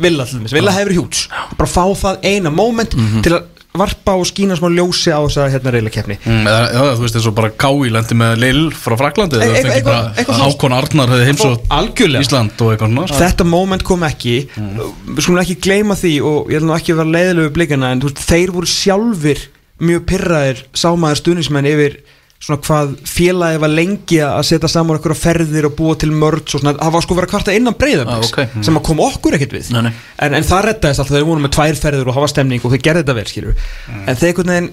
[0.03, 1.27] Villa til dæmis, Villa hefur hjúts
[1.59, 5.73] bara fá það eina moment til að varpa og skína smá ljósi á þessa hérna
[5.75, 8.97] reyla keppni Mm, eða, já, þú veist, eins og bara Kái lendi með Lill frá
[9.01, 12.23] Fraklandi E- eitthvað svona- Hákon Arnar hefði heimsótt Algjörlega.
[12.27, 13.21] Ísland og eitthvað svona.
[13.21, 14.37] Þetta moment kom ekki.
[14.57, 18.01] Við skulum ekki gleyma því og ég ætla nú ekki að vera leiðilegu blikana en
[18.01, 19.39] þú veist, þeir voru sjálfur
[19.81, 21.99] mjög pyrraðir sámaður stuðnismenn yfir
[22.41, 26.63] svona hvað félagi var lengi að setja saman okkur ferðir og búa til mörds og
[26.63, 28.65] svona, það var sko verið að kvarta innan breyðabliks Ah, ok.
[28.69, 29.71] sem að koma okkur ekkert við.
[29.75, 29.93] Nei, nei.
[30.23, 32.85] En, en það rettaðist alltaf, þeir voru með tvær ferðir og hafa stemning og þeir
[32.91, 33.65] gerði þetta vel, skilur
[34.07, 34.71] en þeir einhvern veginn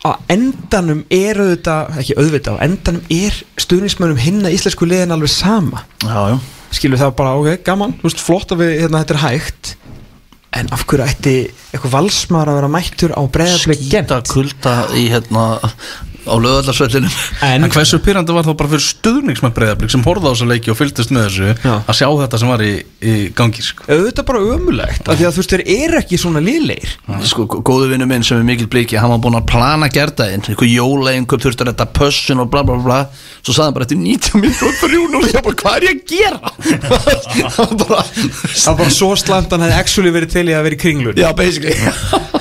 [0.00, 5.82] á endanum er auðvitað ekki auðvitað, á endanum er stuðnismönnum hinna íslensku liðin alveg sama.
[6.06, 6.38] Já, já.
[6.72, 9.74] Skilur það bara, ok, gaman veist, flott að við, hérna, þetta er hægt.
[10.56, 11.32] En af hverju ætti
[11.70, 15.44] eitthvað valsmaður að vera mættur á breyðarblik Skýta kulda í hérna
[16.26, 17.12] á lögaldarsvellinum
[17.46, 20.72] en, En hversu pyrrandi var þá bara fyrir stuðningsmenn breyðablík sem horfði á þessu leiki
[20.72, 21.74] og fylgdist með þessu Já.
[21.80, 23.86] að sjá þetta sem var í, í gangi sko.
[23.88, 26.94] auðvitað bara ömulegt af því að þú veist, þeir eru ekki svona liðleir
[27.30, 30.70] Sko, góðu vinnu minn sem er mikil bliki hann var búinn að plana gerðaðinn einhver
[30.70, 33.00] jólaeinköp þurfti að þetta pössun og bla bla bla.
[33.40, 35.94] Svo sagði hann bara eftir 90 minnur og þrjún og ég bara, hvað er ég
[35.96, 36.38] að gera?
[37.50, 41.20] það var bara svo slant hann hefði actually verið til í að vera í kringlun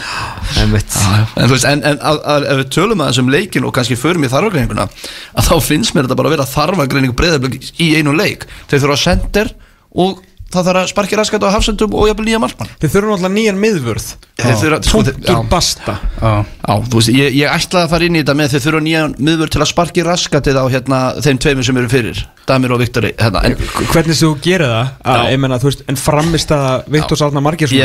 [0.57, 0.95] en veit
[1.35, 3.97] En þú veist, en, en að, að, ef við tölum að þessum leikin og kannski
[3.99, 8.15] förum í þarfagreininguna að þá finnst mér þetta bara að vera þarfagreining breyðarblik í einu
[8.17, 8.47] leik.
[8.71, 9.53] Þeir þurfa að sender
[9.95, 12.69] og það þarf að sparki raskat á hafsendum og jafnvel nýja markmann.
[12.81, 14.07] Þeir þurfa náttúrulega nýjan miðvörð.
[14.39, 15.97] Þeir þurfa- sko, punktur basta.
[16.17, 16.31] Já.
[16.65, 19.13] Já, þú veist, ég, ég ætlaði að fara inn í þetta með þeir þurfa nýjan
[19.29, 23.11] miðvör til að sparki raskatið á hérna, þeim tveimur sem eru fyrir Damir og Viktori
[23.19, 23.55] hérna, en,
[23.91, 24.89] hvernig þú gerir það?
[25.13, 27.21] Að, menna, veist, en framist að Viktor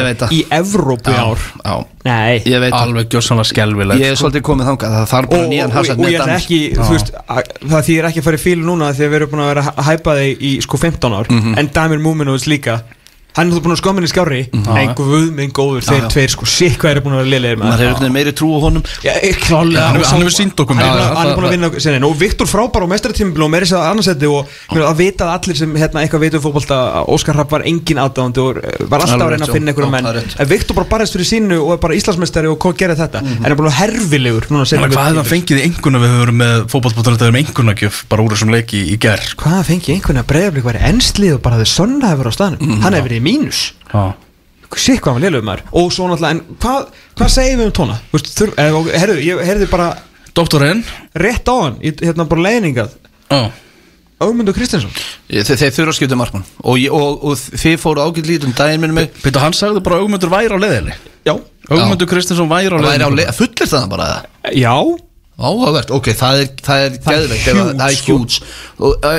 [0.08, 0.34] veit það.
[0.34, 1.44] í Evrópu í ár?
[1.60, 1.74] já,
[2.08, 2.70] nei.
[2.80, 6.10] Alveg gjössanlega skelvilegt ég er svolítið komið þangað það þarf bara nýjan og, hasað og
[6.12, 9.06] ég er ekki þú veist, að, það þýðir ekki að fara í fílu núna því
[9.06, 11.32] að við erum búin að vera að hæpa þig í sko 15 ár.
[11.32, 11.56] Mhm.
[11.60, 12.80] en Damir Múminovits líka
[13.36, 16.04] hann er þú búin að skoða minni skári en guð minn góður, þeir Mhm.
[16.04, 16.12] Já, já.
[16.14, 18.58] tveir sko sitt hvað er búin að vera liðlegir maður einhvern veginn meiri trú á
[18.64, 18.82] honum.
[19.02, 19.12] Já,
[19.44, 21.80] klálega Hann hann hefur sýnt okkur hann er að- hann er Það- búin að vinna
[21.80, 25.32] sinni og Viktor frábær á mestratímbil og meiri sér að annarsætti og að vita að
[25.38, 29.00] allir sem hérna, eitthvað veitum fótbolta að Óskar Rapp var engin aðdáðandi og eh, var
[29.00, 30.04] alltaf að reyna að finna Já, menn.
[30.04, 32.96] það er en Viktor bara barðist fyrir sínu og er bara Íslandsmeistari og hvað gerir
[32.96, 33.18] þetta?
[33.24, 36.66] En er búin að herfilegur Hvað það fengið í enguna við höfum með
[43.24, 43.62] mínus.
[43.92, 44.04] Já.
[44.74, 45.66] Sitt hvað var liðlega maður.
[45.78, 46.86] Og svo náttúrulega, en hvað,
[47.18, 47.98] hvað segir við um tóna?
[48.10, 49.90] Þú veist, þurf, eh, herðu, ég herði bara
[50.34, 50.80] Doktorinn
[51.14, 52.96] rétt á hann Hérna bara leiðningað
[53.30, 53.52] Já.
[54.24, 54.90] Ögmundur Kristinsson
[55.30, 56.44] Ég- þeir, þeir þurfa að skipta markmann.
[56.64, 59.14] Og, og, og þið fóru ágætt lítið um daginn minni mig.
[59.22, 60.94] Pítur, hann sagði bara að Ögmundur væri á leiðinni.
[61.26, 61.34] Já.
[61.70, 64.74] Ögmundur Kristinsson væri á leið, fullir það bara það Já.
[65.34, 68.12] Áhugavert, ok, það er, það er Það er huge, Það er sko.
[68.12, 68.36] hjúts
[68.78, 69.16] Og uh,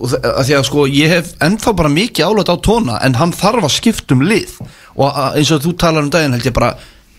[0.00, 3.34] og að því að sko ég hef ennþá bara mikið álut á tóna en hann
[3.36, 4.54] þarf að skipta um lið.
[4.96, 6.72] Og eins og þú talar um daginn held ég bara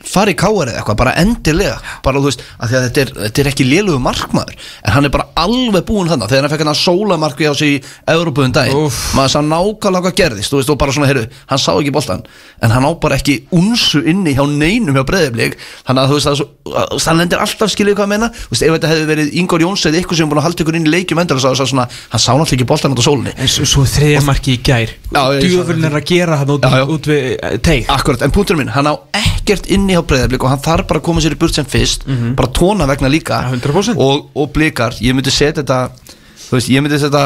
[0.05, 1.77] fara í káar eða eitthvað, bara endilega.
[2.05, 5.13] Bara þú veist, að að þetta er, þetta er ekki lélugu markmaður, en hann er
[5.13, 8.79] bara alveg búinn þannig, þegar hann fekk hann að sólamarki á sig í Európuðum daginn,
[8.87, 8.99] Úff.
[9.17, 12.23] maður sá nákvæmlega hvað gerðist, þú veist, og bara svona, heyrðu hann sá ekki boltan,
[12.61, 17.07] en hann á bara ekki unsu inni hjá neinum hjá breyðiblik þannig að þú veist,
[17.07, 19.85] hann lendir alltaf skiljið hvað að menna, þú veist, ef þetta hefði verið Ingor Jóns
[19.89, 22.31] eða ykkur sem búin að halda ykkur inn í leikjum endur, þá svona, hann sá
[22.31, 23.33] náttúrulega ekki boltan út á sólinni.
[23.37, 24.93] En svo, svo þriðja marki í gær.
[25.11, 26.85] Djúðurinn er að gera hann út, Já, já.
[26.95, 27.89] út við eh, teig.
[27.91, 31.03] Akkurat, en punkturinn minn, hann á ekkert inni inni á breyðarblik og hann þarf bara
[31.03, 32.07] að koma sér í burt sem fyrst
[32.39, 33.43] bara tóna vegna líka.
[33.45, 33.99] Ja, 100%.
[33.99, 35.81] og, og blikar, ég myndi setja þetta
[36.47, 37.25] þú veist, ég myndi setja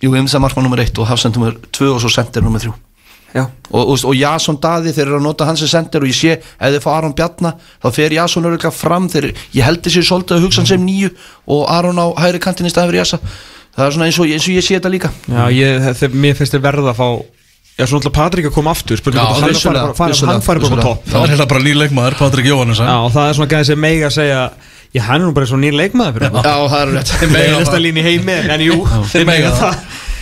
[0.00, 2.62] jú, ég myndi setja markmann nummer 1 og hafsend nummer 2 og svo sender nummer
[2.62, 2.72] 3
[3.30, 6.16] Já, og, og, og Jason Daði þeir eru að nota hans sem sender og ég
[6.18, 10.02] sé ef þeir fá Aron Bjarna þá fer Jason örgulega fram þeir, ég held þessi
[10.02, 11.12] svolítið að hugsa hann sem nýju
[11.54, 13.20] og Aron á hægri kantin í staðin fyrir Jasa.
[13.76, 15.12] Það er svona eins og, eins og ég sé þetta líka.
[15.30, 17.06] Já ég, þeir, mér finnst þér verða að fá
[17.80, 20.44] Já, svona alltaf Patrik að koma aftur Spurning hvort að hann fari bara- fari- hann
[20.44, 23.28] fari bara á topp Það er hérna bara nýr leikmaður, Patrik Jóhannes Já, og það
[23.32, 24.42] er svona gæði sem mega að segja
[24.90, 27.12] Já, hann er nú bara svo nýr leikmaður fyrir hann Já, það er rétt.
[27.30, 28.78] Með næsta lín í heimi En jú,
[29.12, 29.76] þeir mega það.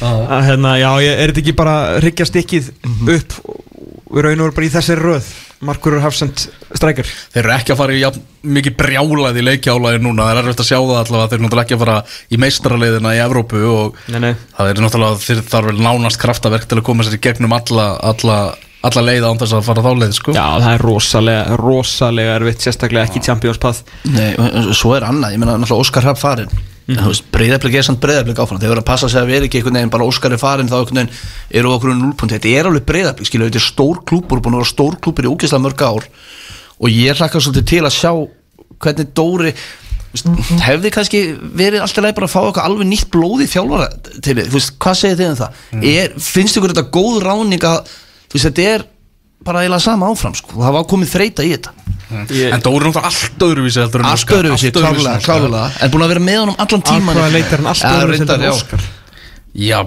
[0.08, 2.68] Að, hérna, Já, er þetta ekki bara Ryggja stikkið
[3.16, 5.30] upp og Raun og veru bara í þessari röð
[5.66, 6.44] Markur Hafsend
[6.78, 8.20] strækjar Þeir eru ekki að fara í jafn,
[8.58, 11.76] mikið brjálaði leikjálaði núna, það er erfitt að sjá það allavega þeir eru náttúrulega ekki
[11.78, 11.96] að fara
[12.30, 14.30] í meistrarleiðina í Evrópu og Nei, nei.
[14.54, 17.88] það er náttúrulega þeir þarf vel nánast kraftaverk til að koma sér í gegnum alla,
[18.12, 18.38] alla,
[18.86, 20.36] alla leið án þess að fara þá leið sko.
[20.38, 23.82] Já, það er rosalega, rosalega erfitt Sérstaklega ekki Champions Path
[24.14, 24.30] Nei,
[24.78, 26.54] svo er annað, ég meina náttúrulega Óskar Hrapp farin
[26.88, 28.60] en þú veist, breyðarblik er samt breyðarblik áfram.
[28.62, 30.78] Þeir verður að passa sig að vera ekki einhvern veginn bara Óskar er farin þá
[30.78, 32.32] einhvern veginn eru okkur um 0 punkt.
[32.32, 35.32] Þetta er alveg breyðarblik, skilju, þetta er stór klúpur búin að vera stór klúpur í
[35.34, 36.08] ógeðslega mörg ár.
[36.78, 38.12] Og ég hlakka svolítið til að sjá
[38.78, 39.52] hvernig Dóri
[40.08, 41.22] þú veist, hefði kannski
[41.60, 43.88] verið alltaf leið bara að fá eitthvað alveg nýtt blóð í þjálfara
[44.24, 45.58] til þið, þú veist, hvað segir þið um það?
[45.92, 48.86] Er, finnst ykkur þetta góð ráning að þú veist, þetta er
[49.44, 52.88] bara eiginlega sama áfram, sko, það var komið þreita í þetta Ég- En Dóri er
[52.88, 56.38] náttúrulega allt öðruvísi heldur en allt Óskar, öðruvísi, allt öðruvísi en búin að vera með
[56.44, 58.52] honum allan tíman hvaða leitar hann allt Ja, öðruvísi en já.
[58.54, 58.86] Óskar?
[59.58, 59.78] Já,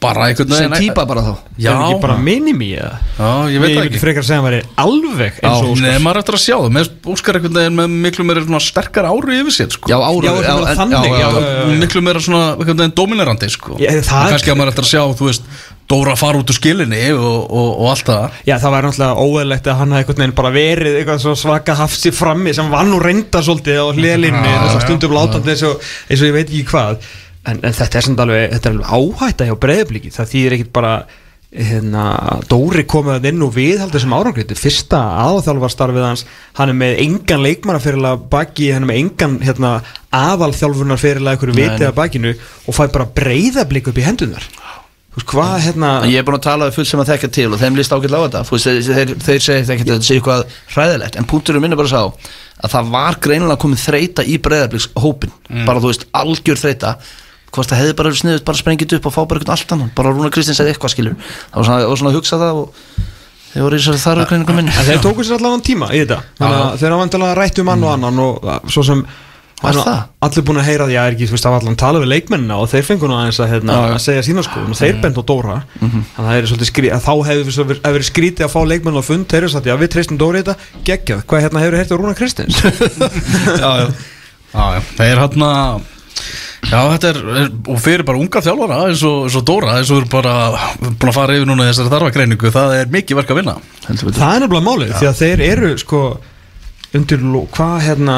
[0.00, 2.94] bara einhvern sem veginn típa bara þá Já, Er ekki bara minimi eða?
[3.18, 5.66] já, ég veit Ég það ekki frekar að segja að hann væri alveg eins og
[5.74, 8.60] Óskar Nei, maður er eftir að sjá það Með Óskar einhvern veginn með miklu meira
[8.64, 9.90] sterkar ári yfir sér sko.
[9.92, 11.78] já, ára Já, þannig, já, já, já.
[11.82, 13.76] miklu meira svona einhvern veginn dominerandi sko.
[13.76, 15.42] Það er- kannski að maður er eftir að sjá þú veist,
[15.88, 18.40] Dóra fara út úr skilinni og, og, og allt það.
[18.44, 22.12] Já, það væri náttúrulega óeðlegt að hann hafði einhvern veginn bara verið eitthvað svaka hafsi
[22.12, 26.20] frammi sem var nú reynda svolítið á hliðlinni að já, stundum látandi eins og, eins
[26.20, 27.08] og ég veit ekki hvað.
[27.48, 30.72] En, en þetta er samt alveg, þetta er alveg áhætta hjá breyðabliki, það þýðir ekkit
[30.76, 30.92] bara
[31.48, 32.04] hérna,
[32.50, 36.26] Dóri komið að inn og viðhaldi þessum árangrið, fyrsta aðalþjálfarstarfið hans,
[36.58, 39.70] hann er með engan leikmannafyrirlega baki, hann er með engan hérna,
[40.12, 41.40] aðalþjálfunarfyrirlega
[45.28, 47.62] hvað hérna En ég er búin að tala við fullt sem að þekka til og
[47.62, 48.42] þeim líst ágætlega á þetta.
[48.50, 50.44] Veist, þeir, þeir, segja þetta þetta sé eitthvað
[50.74, 52.02] hræðilegt en punkturum minn er bara sá
[52.58, 55.34] að það var greinilega komið þreita í breyðarbliks hópin
[55.66, 56.96] bara þú veist, algjör þreita
[57.54, 59.92] hvort það hefði bara verið sniðut bara sprengið upp og fá bara eitthvað allt annan.
[59.96, 61.14] Bara Rúna Kristins eða eitthvað skilur.
[61.48, 62.82] Það var svona, var svona að hugsa það og
[63.52, 66.18] þeir voru í þessari þarfa greiningu minni þeir tóku sér allavega tíma í þetta.
[66.38, 69.04] Þeir hafa vantilega rætt um ann og annan og svo sem
[69.58, 70.02] Var það?
[70.22, 73.10] Allir búin að heyra því að er ekki, allan talað við leikmennina og þeir fengur
[73.10, 75.56] nú aðeins að, hérna, að segja sína skoðun og þeir bent á Dóra.
[75.80, 79.04] Þannig að er svolítið skrítið að þá hefur hefur verið skrítið að fá leikmenn á
[79.08, 79.26] fund.
[79.32, 81.26] Þeir eru satt, já við treystum Dóra í þetta, geggjað.
[81.26, 82.62] Hvað hérna hefur heyrt á Rúna Kristins?
[83.62, 83.86] já, já.
[84.54, 84.80] Já, já.
[84.94, 85.86] Það er hann að
[86.68, 89.92] Já, þetta er, er, og fyrir bara unga þjálfara eins og, eins og Dóra, eins
[89.92, 90.32] og við erum bara
[90.82, 92.50] búin að fara yfir núna í þessari þarfagreiningu.
[92.52, 93.54] Það er mikið verk að vinna.
[93.86, 93.94] Það
[94.26, 96.02] er nefnilega málið, því að þeir eru sko
[96.96, 97.20] undir,
[97.52, 98.14] hvað hérna?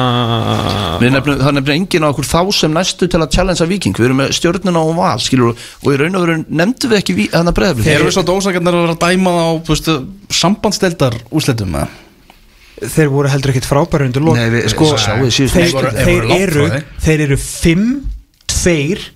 [1.01, 4.21] Nefnum, það nefnir enginn á okkur þá sem næstu til að challengea viking Við erum
[4.21, 7.53] með stjórnuna og val skilur, og í raun og veru nefndu við ekki ví- þarna
[7.57, 9.91] breyðarblik Þeir eru svo dósakarnir að vera að dæma á þú veist,
[10.41, 11.89] sambandsteldar úslitum eða?
[12.81, 14.39] þeir voru heldur ekkit frábæri undir lók
[14.71, 16.63] sko, þeir, Þeir eru,
[17.03, 17.83] þeir eru 5,
[18.49, 19.09] 2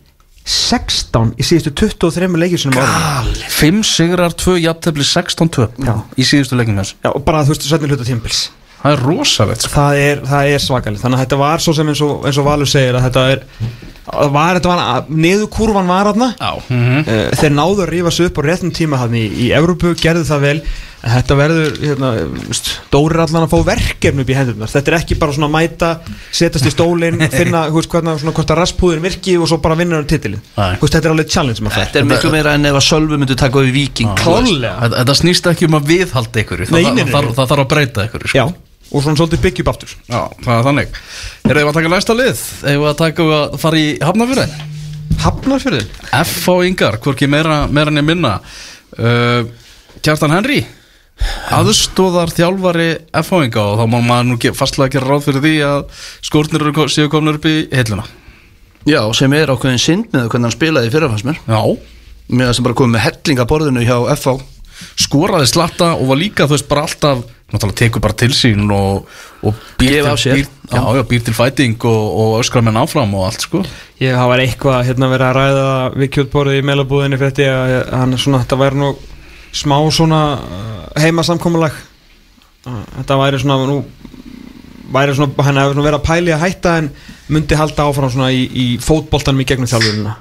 [0.45, 5.95] 16 í síðustu 23 leikir sinum árum 5 sigrar, 2 jafntefli, 16 töp Já.
[6.13, 8.43] í síðustu leikinu og bara þú veist, sætni hluta tímpils
[8.85, 9.73] Það er rosalegt sko.
[9.73, 11.01] það er, það er svakalegt.
[11.01, 13.45] Þannig að þetta var svo sem eins og, eins og Valur segir að þetta er
[14.05, 18.37] var, þetta var, niður kurvan var aðna Já mm þeir náðu að rífa sig upp
[18.37, 20.59] á réttum tíma hann í, í Evrópu, gerðu það vel.
[21.05, 22.09] En þetta verður, hérna,
[22.47, 24.71] veist, Dóri er allan að fá verkefni upp í hendurnar.
[24.71, 25.89] Þetta er ekki bara svona að mæta,
[26.33, 29.77] setjast í stólinn finna, þú veist, hvernig, svona hvort að raspúðin virki og svo bara
[29.77, 30.41] vinna hann titilin.
[30.55, 32.87] Þú veist, þetta er alveg challenge sem að Þetta er miklu meira en ef að
[32.87, 36.81] Sölvi myndi taka við viking Klálega Þetta, snýst ekki um að viðhalda ykkur það, Nei,
[36.87, 37.35] nei, nei, það, það, nei.
[37.37, 38.39] það þarf að breyta ykkur sko.
[38.39, 40.95] Já, og svona svolítið byggja upp aftur Já, það er þannig
[41.49, 42.45] Erum við að taka næsta lið?
[42.63, 44.55] Erum við að taka að fara í Hafnafjörðin?
[45.25, 46.55] Hafnarfjörðin F.A.
[46.67, 49.45] Ingar, hvorki meira, meira en ég minna uh,
[50.05, 50.63] Kjartan Henry
[51.55, 52.89] aðstóðar þjálfari
[53.21, 53.41] F.A.
[53.47, 57.37] Inga og þá má maður nú fastlega gera ráð fyrir því að skórnir séu komin
[57.37, 58.05] upp í heiluna
[58.85, 61.61] Já, sem er ákveðin synd með hvernig hann spilaði í fyrirfans mér Já,
[62.25, 64.54] Mér sem bara komið með hellingaborðinu hjá FH
[64.99, 67.23] skoraði slatta og var líka þú veist bara alltaf
[67.53, 69.05] náttúrulega tekur bara til sín og,
[69.45, 70.39] og býr, til, af sér.
[70.39, 73.61] býr, já, já, býr til fæting og, og öskrar menn áfram og allt sko.
[74.01, 77.99] Ég hafa verið eitthvað hérna verið að ræða við kjötborðið í meilabúðinni fyrir þetta að
[78.01, 78.91] hann svona, þetta væri nú
[79.55, 81.77] smá svona uh, heimasamkomulag.
[82.65, 83.79] Þetta væri svona nú,
[84.95, 86.93] væri svona, hann hefur svona verið að pæli að hætta en
[87.29, 90.17] myndi halda áfram svona í, í fótboltanum í gegnum þjálfurina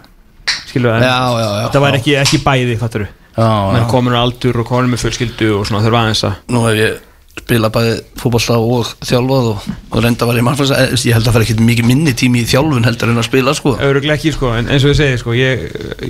[0.69, 1.19] skilu, en Já,
[1.67, 5.51] þetta væri ekki, ekki bæði, fattur Já, menn komin á aldur og komin með fjölskyldu
[5.59, 7.03] og svona þurfa aðeins að Nú hef ég
[7.35, 10.71] spilað bæði fútbolta og þjálfað og, og reynda var ég mannfæls
[11.05, 13.53] ég held að það fer ekki mikið minni tími í þjálfun heldur en að spila
[13.59, 13.71] sko.
[13.85, 15.55] Öruglega ekki sko, en eins og ég segi sko, ég,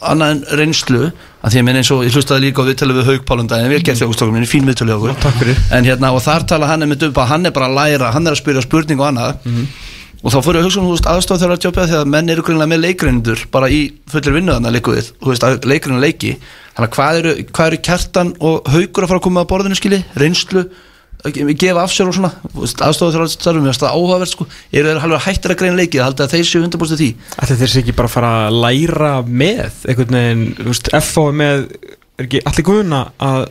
[0.00, 1.02] annað en reynslu
[1.40, 4.00] að því að minn eins og ég hlustaði líka á viðtölu við Haugpálundaginn vel gert
[4.00, 5.12] þjók stokkum, fín viðtölu okkur.
[5.20, 5.56] Takk fyrir.
[5.72, 8.32] en hérna og þar tala hann með dubba hann er bara að læra, hann er
[8.36, 9.32] að spyrja spurning og annað.
[10.20, 12.68] Og þá fór ég að hugsa um aðstof þeirra jobbið því að menn eru grunlega
[12.68, 14.84] með leikrindur bara í fullir vinnu þannig
[21.60, 24.46] gefa af sér og svona aðstofa þeirra starfum, mér finnst það áhugavert sko.
[24.72, 27.08] Eru þeir halveg hættir að greina leikið, haldið að þeir séu 100% því?
[27.36, 31.26] Ætli þeir sé ekki bara að fara að læra með einhvern veginn, þú veist, FO
[31.30, 31.66] er með
[32.20, 33.42] er ekki allir guðuna að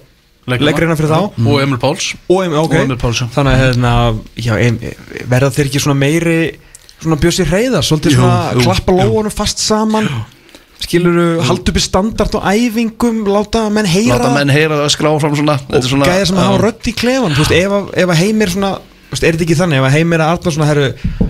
[0.50, 1.46] leggreina fyrir þá?
[1.46, 2.10] Og Emil Páls.
[2.26, 2.82] Og, em, okay.
[2.82, 3.94] Og Emil Páls, þannig að hérna,
[4.40, 4.82] já, em,
[5.30, 6.40] verða þeir ekki svona meiri
[7.00, 10.10] svona bjössi reyða, svolítið Jú, svona jú, klappa lóunum fast saman
[10.84, 15.36] skiluru, halda uppi standart og æfingum, láta menn heyra láta menn heyra það skrá fram
[15.38, 16.46] svona, og svona gæðir sem já.
[16.48, 19.34] hafa rödd í klefan þú veist, ef, að- ef að heimir svona þú veist, er
[19.38, 20.90] þetta ekki þannig, ef að heimir að Arnar svona herru,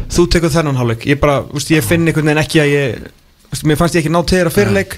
[0.10, 1.06] þú tekur þennan hálfleik.
[1.08, 3.96] Ég bara, þú veist, ég finn einhvern veginn ekki að ég þú veist, mér fannst
[3.96, 4.98] ég ekki ná til þeirra fyrirleik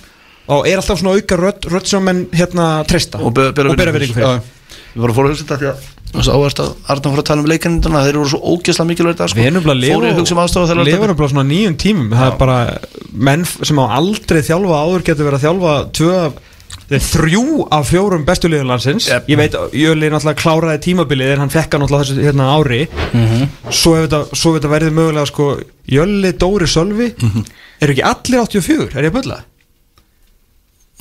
[0.51, 4.17] og er alltaf svona auka rödd, rödd sem menn hérna treysta og bera bera virðingu
[4.17, 4.41] fyrir
[4.91, 4.97] Já.
[4.97, 7.27] Ég var að að hugsa þetta því að það svo áherskt að Arna fór að
[7.29, 10.41] tala um leikarinduna þeir eru svo ógeðslega mikilvægt Við erum bara að að hugsa um
[10.43, 12.09] aðstofa þeirra lifum bara svona nýjum tímum.
[12.11, 12.57] Það er bara
[13.29, 16.17] menn sem á aldrei þjálfa áður getur verið að þjálfa tvö
[16.91, 19.29] þrjú af fjórum bestu liðunlandsins Yep.
[19.31, 22.81] ég veit, Jöli náttúrulega kláraði tímabilið en hann fekk hann náttúrulega þessu hérna ári.
[22.91, 25.47] Ef þetta, svo ef þetta verði mögulega sko,
[25.87, 27.07] Jöli, Dóri, Sölvi
[27.81, 29.39] eru ekki allir 84, er ég að bölla?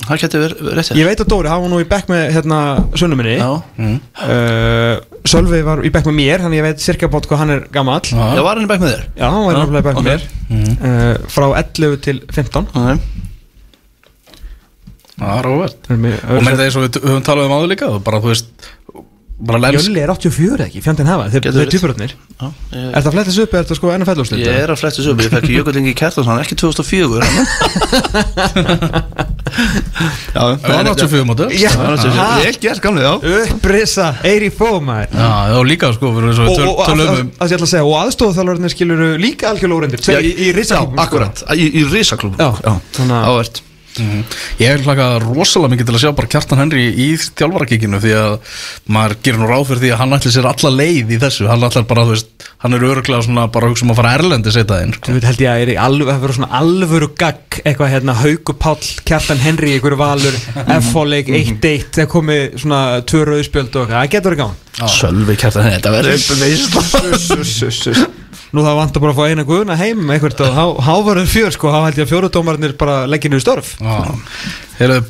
[0.07, 2.59] Það getur verið rétt ég veit að Dóri, hann var nú í bekk með hérna,
[2.97, 3.49] sunnuminni já.
[3.81, 4.95] Uh,
[5.29, 8.01] Sölvi var í bekk með mér þannig ég veit cirka bótt hvað hann er gamall.
[8.09, 9.03] Já, Já, var hann í bekk með þér?
[9.21, 10.29] hann var Já, í bekk með mér.
[10.81, 12.97] Uh, frá 11 til 15 Okay.
[15.21, 15.47] Það er
[15.85, 18.31] Það er mér- Og með eins og við höfum talað um áður líka bara þú
[18.31, 18.69] veist
[19.87, 21.41] Jölli er 84 ekki, fjandinn hafa, þeir,
[22.41, 24.41] Já, ég, Er það að flettis upp eða er það sko NFL úrslit?
[24.45, 27.25] ég er að flettu svo upp Ég fekk Jökullingi Kjartansson, hann er ekki 2004
[30.31, 31.95] Já, Það var 84 móti Já, Það er ha?
[31.95, 33.13] náttúrulega- Vel gert, gamli, já.
[33.41, 37.65] Upprisa, 84 maður Já, það var líka sko og Og, og, og að, að ég
[37.67, 39.51] að og aðstofþjálfarnir skilur líka
[40.05, 42.39] Tveir í, í Já, risaklubum akkurat, í, í risaklub
[43.91, 44.23] Ávert Mhm.
[44.59, 48.39] Ég er hlaka rosalega mikið til að sjá bara Kjartan Henry í þjálfarakíkinu því að
[48.89, 51.47] maður gerir nú ráð fyrir því að hann ætli sér alla leið í þessu.
[51.49, 52.27] Hann ætlar bara, þú veist,
[52.63, 55.05] hann er öruglega svona bara hugsa um að fara erlendi setja inn sko.
[55.11, 55.67] Þú veit held ég að er
[56.11, 60.35] það verður svona alvöru gagg eitthvað hérna Hauku Páll, Kjartan Henry einhverju valur,
[60.79, 65.91] F-fóleik 1-1 þegar komið svona tvö rauðspjöld og það getur verið gáðan Sölvi Kjartan, þetta
[65.97, 66.15] verður
[68.51, 71.71] Nú það vantar bara að fá eina guðuna heim eitthvað og há- hávarður fjör sko,
[71.71, 73.69] þá held ég að fjóruðdómarnir bara leggja niður störf.
[74.79, 75.01] Heyrðu,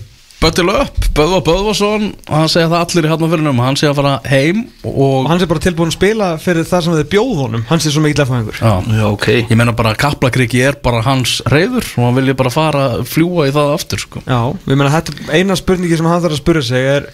[0.42, 4.62] Bötti Löpp, Böðva Böðvason hann segja það allir í hafnafyrinum hann segja að fara heim
[4.90, 7.66] og og hann sé bara tilbúin að spila fyrir það sem þið bjóð honum.
[7.70, 9.28] Hann sé svo mikill eftir Já, Já, ok.
[9.52, 13.50] Ég meina bara að Kaplakriki er bara hans reyður og hann vilja bara fara fljúa
[13.50, 14.24] í það aftur sko.
[14.26, 17.10] Já, við meina þetta er eina spurningi sem hann þarf að spura sig er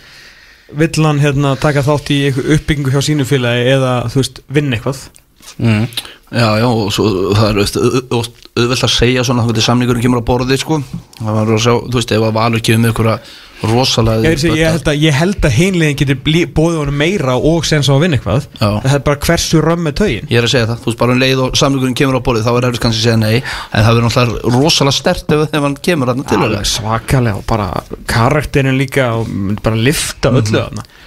[0.80, 4.76] vill hann hérna taka þátt í einhver uppbyggingu hjá sínu félagi eða þú veist vinna
[4.80, 5.04] eitthvað
[5.60, 5.88] mm.
[6.28, 10.60] Já, já, og svo það er auðvitað- að segja svona hvernig samningurinn kemur á borðið,
[10.60, 10.82] sko.
[11.22, 13.20] Það var að sjá, þú veist, ef að Valur kemur með einhverja
[13.64, 16.20] rosalega Ég, ég, held að, ég held að hinlegin getur
[16.58, 18.46] boðið honum meira og sen svo að vinna eitthvað.
[18.60, 18.68] Já.
[18.84, 21.16] það er bara hversu römm með taugin Ég er að segja það, þú veist, bara
[21.16, 23.88] um leið og samningurinn kemur á borðið þá er eftir kannski að segja nei en
[23.88, 27.68] það verður náttúrulega rosalega stert ef, ef hann kemur þarna til Alveg svakalega og bara
[28.14, 29.32] karakterin líka og
[29.64, 30.86] bara lifta öllu þarna.
[30.86, 31.07] og þú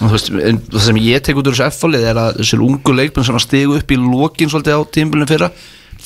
[0.00, 3.38] veist, það sem ég tek út úr þessu F-fálið er að þessir ungu leikmenn sem
[3.38, 5.48] að stigu upp í lokin svolítið á tímbilinu fyrra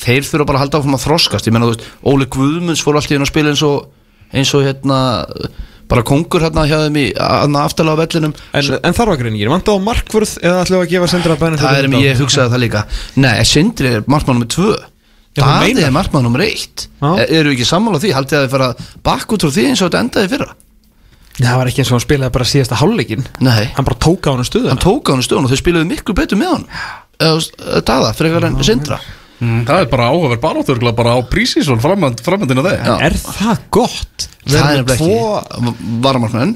[0.01, 1.49] þeir þurfa bara að halda áfram að þroskast.
[1.49, 3.91] Ég menna, þú veist, Óli Guðmunds fór alltaf inn að spila eins og,
[4.31, 5.01] eins og hérna
[5.91, 8.33] bara kongur hérna hjá þeim í aðna aftalega vellinum.
[8.55, 11.61] En, en þarf að greiningir, vant á markvörð eða við að gefa sendur að bænum
[11.61, 12.85] það er, ég hugsaði það líka.
[13.19, 14.71] Nei, Sindri er markmann þú
[15.37, 15.85] Daði meinar?
[15.87, 17.11] er markmann Já.
[17.23, 18.73] E- eru ekki sammála því, haldið að þið fara
[19.03, 20.49] bakk út frá því eins og þetta endaði fyrra
[21.39, 24.31] Það var ekki eins og hann spilaði bara síðasta hálfleikin nei, Hann bara tók á
[24.35, 26.65] hann stuðuna hann tók á hann stöðun og þau spiluðu miklu betur með hann.
[27.87, 28.97] Daða, frekar en Sindra.
[29.41, 32.91] Mm, Það er bara áhugaverð barótturgla bara á prísísson framöndinu þeir Já.
[33.07, 34.27] Er það gott?
[34.45, 36.51] Það er nefnilega tvo- ekki Varamarkmenn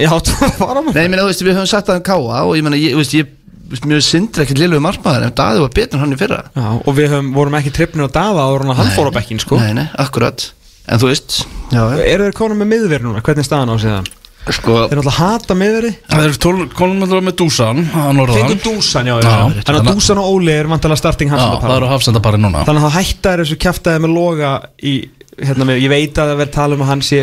[0.00, 2.54] Já, tvo varamarkmenn Nei, ég meina, þú veist, við höfum sagt það um Káa og
[2.56, 5.60] ég meina, ég, þú veist, ég þú veist, Mjög sindri ekkert liðlegu markmaður en Daði
[5.66, 6.38] var betur en hann í fyrra.
[6.56, 9.16] Já, og við höfum, vorum ekki trippnir á Daða áður en að hann fór á
[9.20, 9.60] bekkin, sko.
[9.60, 10.46] Nei, nei, akkurat.
[10.88, 11.42] En þú veist,
[11.76, 13.20] já, Eru þeir konum með miðverð núna?
[13.22, 14.08] Hvernig er staðan á síðan?
[14.56, 19.30] Sko, Þeir náttúrulega hata miðverði Það eru konum með Dúsan að Fengur Dúsan, já, Já,
[19.30, 19.64] já.
[19.66, 23.44] Þannig að Dúsan og Óli er vantalega starting hans eru hafsendapari Þannig að það hættar
[23.44, 24.94] þessu kjaftaði með loga í,
[25.40, 27.20] hérna með, ég veit að það verður tala um að hann sé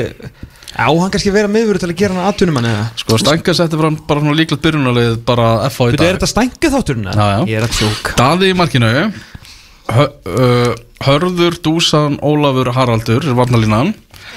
[0.78, 2.84] Já, hann kannski vera miðverð til að gera hann aðtunum hann eða?
[3.01, 6.75] Sko Stænka setti fram bara líklegt byrjunarlið bara FH í Veitu, er dag þetta stængið
[6.75, 7.07] þátturinn?
[7.49, 8.91] Ég er að tjók Daði í markinu.
[9.88, 10.05] Hö,
[11.07, 13.25] Hörður, Dúsan, Ólafur, Haraldur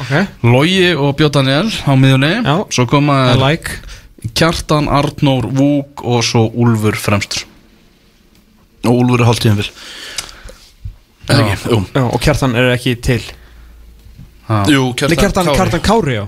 [0.01, 2.55] er varnalínan Ok, Logi og Björn Daniel á miðunni Já.
[2.73, 3.71] Svo koma er like.
[4.37, 7.47] Kjartan, Arnór, Vúk og svo Úlfur fremstur.
[8.85, 9.71] Og Úlfur er hálftíðum vil
[11.31, 11.71] Eða ekki?
[11.71, 11.79] Jú.
[11.95, 13.23] Já, og kjartan er ekki til.
[14.49, 14.65] Ha.
[14.67, 16.25] Jú, Nei, kjartan, kjartan Kári, já.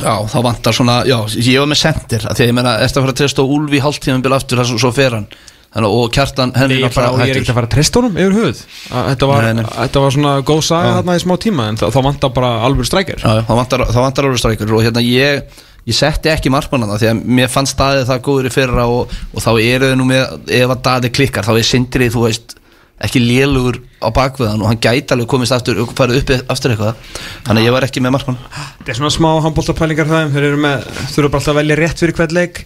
[0.00, 3.12] Já, þá vantar svona, já, ég var með sendir að ég meina, eftir að fara
[3.12, 5.26] að treysta Úlfi í hálftíðum vil aftur, þess að svo fer hann
[5.72, 8.58] Þannig, og kjartan, henni ég, bara, og ég er ekki að fara honum yfir
[8.92, 9.64] Að Þetta var, Nei, nei.
[9.72, 12.88] þetta var svona góð saga þarna í smá tíma En þá, þá vantar bara alveg
[12.90, 16.98] strækjar Já, já, þá vantar, vantar alveg strækur og hérna ég, ég setti ekki markmannana
[17.00, 20.08] því að mér fannst staðið það góður í fyrra og, og þá eru þau nú
[20.10, 22.54] með, ef að daði klikkar þá er sindrið, þú veist,
[23.02, 27.00] ekki lélugur á bakveðan og hann gæti alveg komist aftur, farið uppi aftur eitthvað.
[27.48, 28.38] Þannig að ég var ekki með markmann.
[28.52, 32.36] Þetta er svona smá handbóltapælingar það Þeir eru bara alltaf að velja rétt fyrir hvern
[32.36, 32.62] leik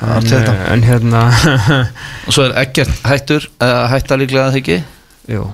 [0.00, 1.24] en, eh, en hérna
[2.26, 4.78] og svo er ekkert hættur, uh, hætta líklega að það ekki?
[5.34, 5.48] Jú.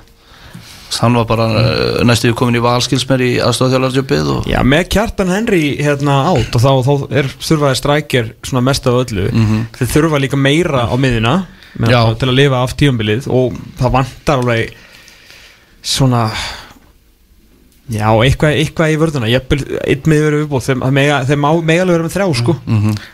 [1.01, 5.65] Hann var bara uh, næstu komin í valskilsmer í aðstofþjólarjöpið og Já, með kjartan Henry
[5.83, 9.27] hérna átt og þá, þá er þurfaði strækjar svona mest af öllu.
[9.81, 11.37] Þeir þurfa líka meira á miðina
[11.77, 14.79] til að lifa af tíumbilið og það vantar alveg
[15.87, 16.29] svona
[17.93, 19.45] já, eitthvað, eitthvað í vörðuna ég
[19.87, 22.55] einn miður verið viðbúð þeir, þeir, mega- þeir má mega alveg vera með þrjá sko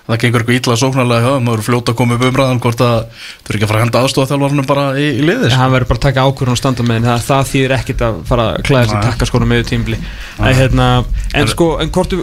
[0.07, 2.97] Það gengur eitthvað illa sóknarlega þeim, Það eru fljóta að koma upp umræðan hvort að
[3.12, 4.29] Þú eru ekki að fara að henda aðstofa
[4.73, 5.61] bara í, í liði En sko.
[5.61, 8.18] hann verður bara að taka ákvörðun og standa með henni það, það þýðir ekkit að
[8.33, 9.07] fara að klæða sér Nei.
[9.11, 9.99] takka skona með tímbli
[10.62, 10.89] hérna,
[11.37, 12.23] en sko, en hvort þú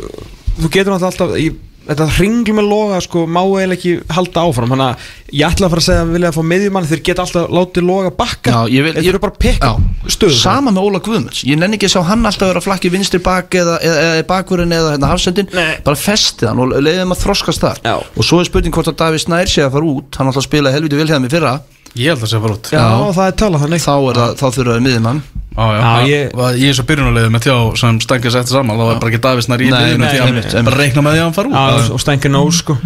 [0.59, 1.51] þú getur alltaf í,
[1.89, 4.69] þetta hringl með loga sko, má eiginlega ekki halda áfram.
[4.73, 5.07] Þannig að
[5.39, 7.85] ég ætla að fara að segja að vilja að fá miðjumann þeir geta alltaf látið
[7.89, 8.51] loga bakka.
[8.53, 9.73] Já, ég vil- þeir ég- eru bara að pekka Já,
[10.15, 11.43] stöðu sama með Óla Guðmunds.
[11.49, 14.27] Ég nenni ekki að sjá hann alltaf vera að flakki vinstri bak eða, eða, eða
[14.29, 15.49] bakvörinn eða hérna, hafsendin.
[15.53, 15.77] Nei.
[15.83, 17.77] bara festið hann og leiðið hann að þroskast þar.
[17.83, 17.95] Já.
[17.97, 20.15] og svo er spurning hvort að Davíð Snær sé að fara út.
[20.17, 21.59] Hann alltaf að spila helviti vilhæðum í fyrra.
[21.97, 22.69] Ég held að segja bara út.
[22.69, 23.81] Já, það er talað þannig.
[23.81, 25.21] Þá, er það, þá þurfa við
[25.59, 28.87] Já, ég, ég- ég, ég er svo byrjunarliðið með þjá sem Stengið setti saman, það
[28.91, 30.19] var bara ekki Davísnar í liðinu því
[30.59, 31.89] að bara reikna með því að hann fara út.
[31.95, 32.77] Og stengir nóg sko.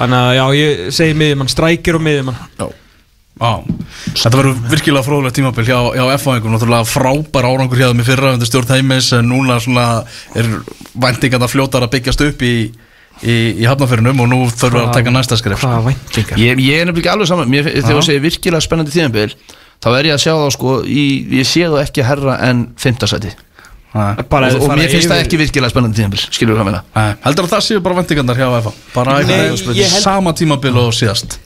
[0.00, 2.40] Þannig að já, ég segi miðjumann, strækir og miðjumann.
[3.36, 3.50] Já,
[4.16, 8.30] þetta verður virkilega fróðilegt tímabil hjá, hjá F-fæðingum, náttúrulega frábær árangur hjá þeim í fyrra
[8.32, 9.84] undir stjórn heimis en núna svona
[10.40, 10.48] er
[10.96, 12.54] væntingarna fljótar að byggjast upp í,
[13.28, 15.68] í, í hafnafyrinum og nú þurfum við að taka næsta skrif sko.
[15.68, 16.40] Hvaða væntingar?
[16.40, 19.36] Ég, ég er nefnilega ekki alveg saman þegar þú segir virkilega spennandi tíðanbíl
[19.84, 21.04] þá er ég að sjá þá sko í,
[21.40, 23.34] ég sé þá ekki herra en fimmtasæti
[23.96, 24.24] Nei.
[24.28, 26.80] Bara og, og mér finnst það yfir- ekki virkilega spennandi tíðanbíl skilur þú hvað meina?
[26.96, 29.36] Nei, Heldur að það séu bara væntingarnar hjá F bara Nei,
[29.78, 31.38] ég held- sama tímabil og síðast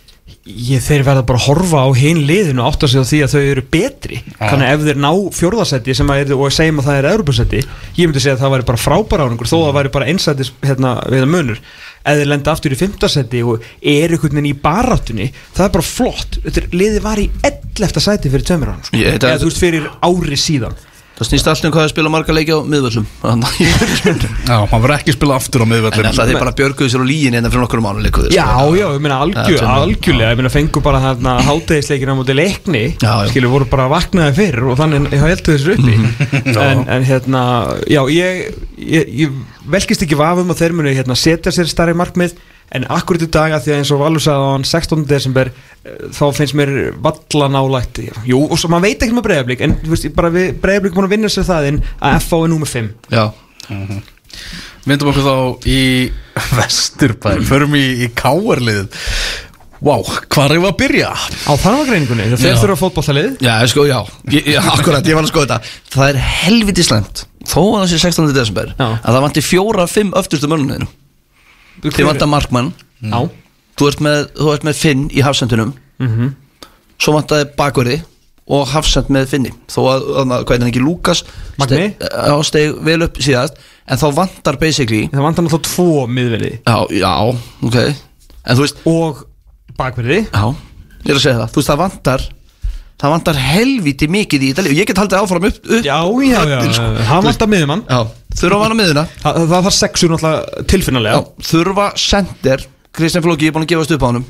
[0.48, 3.32] Ég, þeir verða bara að horfa á hinn liðinu og átta sig á því að
[3.34, 7.08] þau eru betri þannig að ef þeir ná að er, og segjum að það er
[7.10, 10.08] Európa-setti ég myndi segja að það væri bara frábæra árangur þó að það væri bara
[10.08, 14.48] einsættis hérna, við að munur ef þeir lenda aftur í fimmtasetti og er einhvern veginn
[14.48, 18.00] í baráttunni það er bara flott, þetta liði var í 11.
[18.00, 18.96] sæti fyrir tveimur árum sko.
[18.96, 20.80] Eða þú veist fyrir ári síðan
[21.20, 22.58] það snýst allt um hvað að spila marga leiki á
[23.28, 23.44] að-
[24.48, 27.04] Já, hann verður ekki að spila aftur á en miðvöldin alltaf þeir bara björguðu sér
[27.04, 28.46] á líin en það fyrir nokkur mánu leikuðu Já,
[28.80, 30.30] já, ég meina algjör, algjörlega.
[30.32, 32.84] Ég meina fengu bara þarna hátegisleikina á móti leikni
[33.30, 35.96] skilur voru bara vaknaði fyrir og þannig ég heldur þessu uppi.
[36.00, 36.56] Mhm.
[36.56, 37.42] en, en hérna,
[37.90, 39.36] já, ég, ég, ég
[39.70, 42.32] velkist ekki vafum að þeir munu hérna, setja sér starri markmið
[42.76, 45.04] en akkurat í dag að því að eins og Valur sagði á hann 16.
[45.10, 47.98] desember eh, þá finnst mér valla nálægt
[48.28, 51.08] jú, og svo maður veit ekki með breyðablík en þú veist, bara við breyðablík búin
[51.08, 53.24] að vinna sér það inn að FA er númer 5 já,
[54.88, 55.80] Myndum okkur þá í
[56.56, 58.86] Vesturbæ Förum í, í káarlið
[59.80, 59.94] Vá,
[60.28, 61.10] hvað er við að byrja?
[61.48, 62.58] á þarfagreiningunni, þeir Já.
[62.60, 63.96] þurfa fótballtalið já, sko, já
[64.28, 67.86] ég, ég, akkurat, ég var að skoða þetta það er helviti slæmt þó að það
[67.94, 68.34] sé 16.
[68.36, 68.86] desember Já.
[69.00, 70.90] að það vanti fjóra, fimm öftustu mönnuninu
[71.84, 72.72] þið vantar markmann.
[73.00, 73.18] Já,
[73.80, 76.32] þú ert með, þú ert með Finn í hafsendunum mhm.
[77.00, 78.00] Svo vantaði bakverði
[78.50, 79.52] og hafsend með Finni.
[79.70, 81.22] Þó að, að hvað er hann ekki, Lukas
[81.60, 81.86] Magni?
[81.94, 83.60] steg, á, steg vel upp síðast.
[83.90, 86.50] En þá vantar basically Það vantar náttúrulega tvo miðverði.
[86.66, 87.14] Já, já,
[87.64, 87.78] ok.
[87.80, 89.24] En þú veist, og
[89.78, 90.20] bakverði.
[90.28, 90.44] Já,
[91.06, 91.54] ég er að segja það.
[91.54, 92.26] Þú veist, það vantar
[93.00, 94.76] það vantar helviti mikið í Ítalíu.
[94.76, 96.88] Ég get haldið áfram upp, upp Já, já, já, Öll, sko.
[97.08, 98.00] hann vant að miðum hann já,
[98.38, 103.52] þurfa að vana miðuna Það það þarf sexur náttúrulega tilfinnilega þurfa sender Kristján Flóki, ég
[103.52, 104.24] er búin að gefast upp á honum.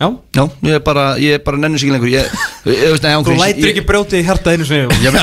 [0.00, 0.06] Já.
[0.36, 2.10] Já, ég er bara, ég bara nennu sig ekki lengur.
[2.12, 2.34] Ég,
[2.68, 4.88] ég, ég veist, nei, Þú ég- ekki brjóti í hjarta einu sinni.
[5.04, 5.16] Ég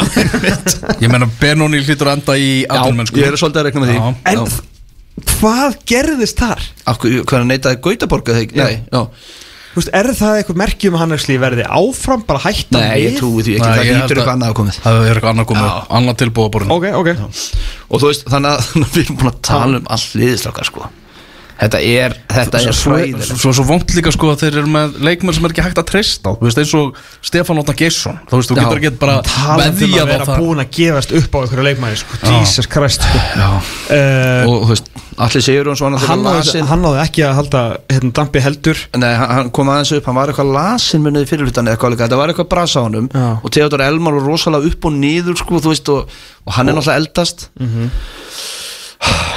[1.03, 3.91] ég meina Benóni hlýtur að enda í já, atvinnmennsku ég er svolítið að rekna með
[3.91, 3.97] því.
[3.97, 4.15] Já.
[4.31, 5.31] En Já.
[5.37, 6.65] hvað gerðist þar?
[7.01, 8.61] Hvernig neitaði Gautaborg eða ekki?
[8.61, 9.01] Nei, já
[9.73, 13.01] Þú veist, er það eitthvað merki um að hann ekki verði áfram bara hætta Nei,
[13.03, 14.79] ég trúi því ekki, Nei, það lítur eitthvað annað að komið.
[14.85, 15.81] Það er eitthvað annað komið, Já.
[15.99, 17.09] annað tilbúið á borðinu Ok, ok.
[17.91, 20.89] Og þú veist, þannig að að við erum búin að tala um all liðislokkar sko
[21.57, 23.31] Þetta er, þetta er Svo hræðilegt.
[23.41, 25.87] svo, svo vont líka sko að þeir eru með leikmenn sem er ekki hægt að
[25.89, 26.31] treysta á.
[26.37, 29.95] Þú veist eins og Stefán Ótna Gesson Þú veist, þú getur ekki bara Talandi um
[29.97, 32.19] að veðjað á vera það búin að gefast upp á einhverju leikmæri sko.
[32.37, 33.23] Jesus Christ sko.
[33.41, 37.33] Já, uh, Og þú veist, allir segur hann svona hann, náði, hann náði ekki að
[37.39, 38.83] halda hérna, dampi heldur.
[39.01, 42.05] Nei, hann hann kom aðeins upp, hann var eitthvað lasin munið í fyrirlutan eitthvað líka,
[42.05, 43.09] þetta var eitthvað brasa á honum.
[43.09, 43.25] Já.
[43.41, 46.13] og Theodor Elmar var rosalega upp og niður sko, þú veist, og,
[46.45, 47.47] og hann er náttúrulega eldast.
[47.57, 47.89] Mhm.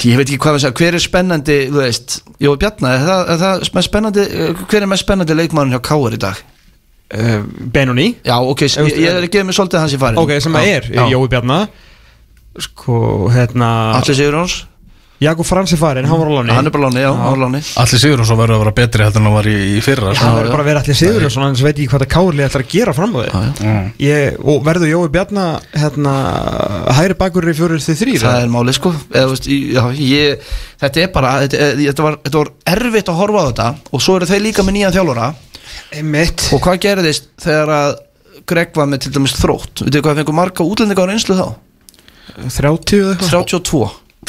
[0.01, 3.21] Ég veit ekki hvað við segja, hver er spennandi, þú veist Jó, Bjarnar, er það,
[3.35, 6.41] er það mest spennandi, eh, hver er mest spennandi leikmann hjá Káar í dag?
[7.15, 7.43] uh,
[7.75, 8.09] Benoni?
[8.25, 10.57] Já, ok, ég, veist, ég er að gefa mig svolítið hans í farin Ok, sem
[10.61, 11.69] að er Jói Bjarnar
[12.61, 12.97] Sko,
[13.35, 14.57] hérna Allir segur hans,
[15.21, 17.41] Jakob Frans er farin, hann var á láni hann er bara láni, já, hann var
[17.43, 19.81] láni allir sigur og svo verður að vera betri heldur en hann var í, í
[19.85, 20.25] fyrra sko.
[20.25, 22.49] hann verður bara að vera allir sigur og svona, hann veit ekki hvað það kárlega
[22.49, 23.29] ætlar að gera fram á því
[24.07, 26.15] ég, og verður Jói Bjarnar hérna,
[26.97, 28.93] hægri bakur í fjórir þið þrýr Það er málið sko.
[29.13, 30.51] Eða, veist, í- já, ég,
[30.81, 34.17] Þetta er bara þetta, þetta, var, þetta var erfitt að horfa á þetta Og svo
[34.17, 35.29] eru þeir líka með nýjan þjálfara.
[36.09, 37.91] Mitt Og hvað gerðist þegar að
[38.49, 39.85] Greg var með til dæmis þrótt?
[39.85, 40.25] Vitið þið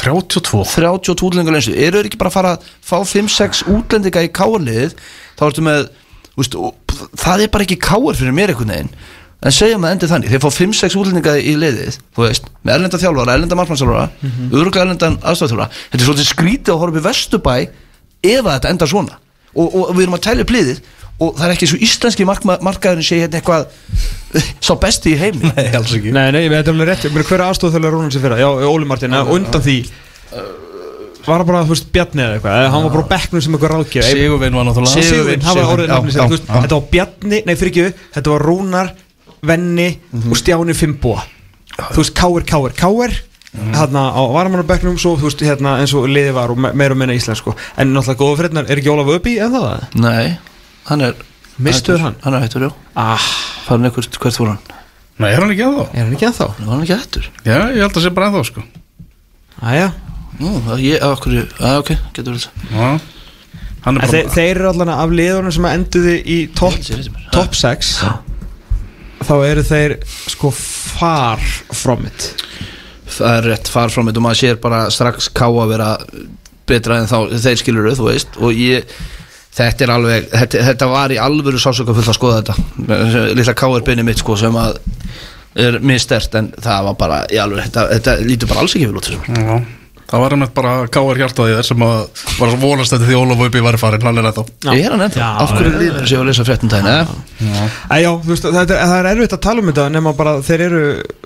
[0.01, 1.51] hvað fengur marga útlendinga á reynslu þá?
[1.51, 2.51] 30 eða eitthvað 32 32 32 útlendinga á reynslu Eru þeir ekki bara að fara
[2.51, 4.95] að fá 5-6 útlendinga í káarliðið
[5.37, 5.89] Þá ertu með
[6.37, 6.55] úst,
[7.17, 8.93] Það er bara ekki káar fyrir mér einhvern veginn
[9.41, 12.99] En segjum að endi þannig, þeir fá 5-6 útlendinga í liðið, þú veist, með erlenda
[13.01, 14.33] þjálfara, erlenda markmannsþjálfara, mm.
[14.35, 14.51] -hmm.
[14.53, 17.55] öruglega erlendan aðstæðþjálfara, þetta er svolítið skrítið að horfa upp í Vesturbæ
[18.21, 19.17] ef að þetta endar svona
[19.55, 20.83] og, og við erum að tælja upp liðið
[21.21, 23.67] og það er ekki svo íslenski markma, markaðurinn sé hérna eitthvað
[24.65, 25.51] sá besti í heimi.
[25.55, 26.13] Nei, alls ekki.
[26.15, 28.39] Nei, nei, þetta er alveg rétt, Meni, hver er aðstofþjóðlega Rúnans í fyrra?
[28.41, 29.77] Já, Óli Martin, og undan því.
[31.21, 32.63] Var bara, þú veist, Bjarni eða eitthvað?
[32.73, 34.93] Hann var bara bekknum sem eitthvað ráðgjöf Sigurvin var náttúrulega.
[34.95, 38.45] Sigur- Sigurvin, hann var orðið já, sér, þetta var Bjarni, nei fyrir ekki, þetta var
[38.49, 38.89] Rúnar,
[39.51, 39.89] Venni
[40.31, 41.21] og Stjáni Fimbúa
[41.77, 43.13] þú veist, Káir, Káir, Káir
[43.53, 44.21] hérna á
[45.29, 47.53] veist, hérna eins og liði var og me- meira og minna íslensk sko.
[47.77, 49.85] en náttúrulega góða fyrirnar, er ekki Ólaf Öbi en það?
[50.01, 50.37] Nei,
[50.89, 51.13] hann er
[51.61, 52.03] Mistuðu hættur.
[52.05, 52.15] hann?
[52.23, 53.17] Hann er hættur, já Ah,
[53.67, 54.61] Farin eitthvað, hvert fór hann?
[55.21, 55.87] Nei, er hann ekki ennþá?
[55.93, 56.47] er hann ekki ennþá?
[56.59, 57.27] Var hann ekki hættur?
[57.45, 58.63] Já, ég held að sé bara ennþá sko
[59.61, 59.91] Æja,
[60.41, 62.37] Nú, það ég, að okkur, að ok, getur
[62.71, 62.99] Já
[63.81, 67.29] Hann er bara þeir, þeir eru allan af liðunum sem enduði í þetta mér.
[67.33, 67.93] top 6
[69.25, 69.95] þá eru þeir
[70.29, 71.41] sko far
[71.73, 72.27] from it
[73.11, 75.89] Það er rétt far frá mitt og maður sér bara strax ká að vera
[76.69, 78.85] betra en þá þeir skilur þú veist og ég
[79.57, 82.55] þetta er alveg, þetta, þetta var í alvöru sásöka fullt að skoða þetta.
[83.35, 84.79] Lilla ká er beinni mitt sko sem að
[85.61, 89.01] er minnstert en það var bara í alveg, þetta, þetta lítur bara alls ekki vel
[89.01, 89.71] út þessum
[90.11, 93.39] Það var einmitt bara Káar hjartaði þér sem að var að vonast þetta því Ólaf
[93.41, 96.17] Vöpi var farin, hann er þetta Ég er hann ennþá, Já, af hverju líður þessi
[96.19, 96.95] að lesa fréttum tæna
[97.41, 100.63] Æjá, þú veist, það, er- það er erfitt að tala um þetta nema bara þeir
[100.67, 100.81] eru,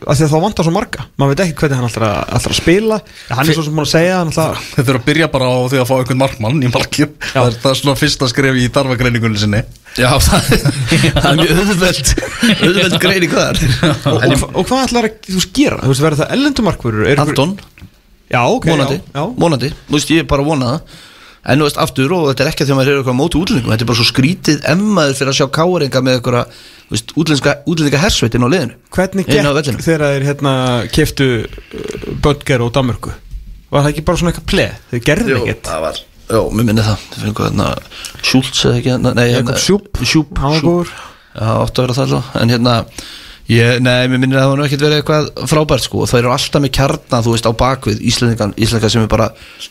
[0.05, 1.05] að því að þá vantar svo marga.
[1.19, 2.99] Maður veit ekki hvernig hann ætlar að, ætlar að spila.
[3.35, 5.55] Hann er svo sem búin að segja hann ætlar Þeir þurfa að byrja bara á
[5.73, 7.11] því að fá einhvern markmann í markið.
[7.33, 9.61] Það er, það er svona fyrsta skref í darfagreiningunni sinni.
[9.99, 10.49] Já, það,
[11.19, 12.13] það er mjög auðveld
[12.65, 13.61] auðveld greining þar
[14.11, 17.53] og, og, og hvað ætlar að þú veist, gera, þú veist, verður það ellendumarkvörur Anton,
[18.31, 19.25] já, ok, vonandi, já, já.
[19.43, 19.73] vonandi.
[19.89, 20.95] Þú veist, ég er bara að vona það.
[21.45, 23.37] En þú veist, aftur, og þetta er ekki að því að maður er eitthvað móti
[23.37, 26.55] útlendingum Þetta er bara svo skrítið emmaður fyrir að sjá káringa með eitthvað,
[26.87, 28.79] þú veist, útlendinga, útlendinga hersveitin á liðinu.
[28.95, 30.55] Hvernig gekk þegar þeir hérna
[30.95, 33.13] keftu uh, Böttger og Danmörku?
[33.69, 35.69] Var það ekki bara svona eitthvað pleð, þeir gerðu ekkert.
[35.69, 37.65] það var Jó, mér minni það, það finnir hvað hérna
[38.25, 38.93] Schultz eða ekki,
[39.29, 39.53] hérna.
[39.61, 40.93] Sjúp, var góður
[41.35, 42.73] Já, áttu að vera það alveg En hérna,
[43.51, 46.31] ég, nei, mér minnir að það var ekkert verið eitthvað frábært sko Og það eru
[46.33, 49.27] alltaf með kjarna, þú veist, á bakvið Íslendingan, Íslendingan sem er bara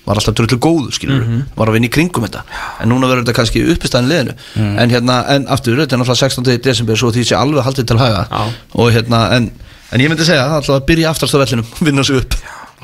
[0.06, 1.40] Var alltaf drullu góður, skilur Mhm.
[1.56, 2.42] Var að vinna í kringum þetta
[2.80, 4.78] En núna verður þetta kannski uppistæðin liðinu Mhm.
[4.78, 6.58] En hérna, en aftur, þetta er náttúrulega 16.
[6.62, 8.52] desember Svo því sé alveg haldið til haga Já.
[8.74, 9.50] Og hérna, en,
[9.92, 11.14] en ég myndi segja Það er alltaf að byrja
[11.44, 12.34] vellinum, vinna sig upp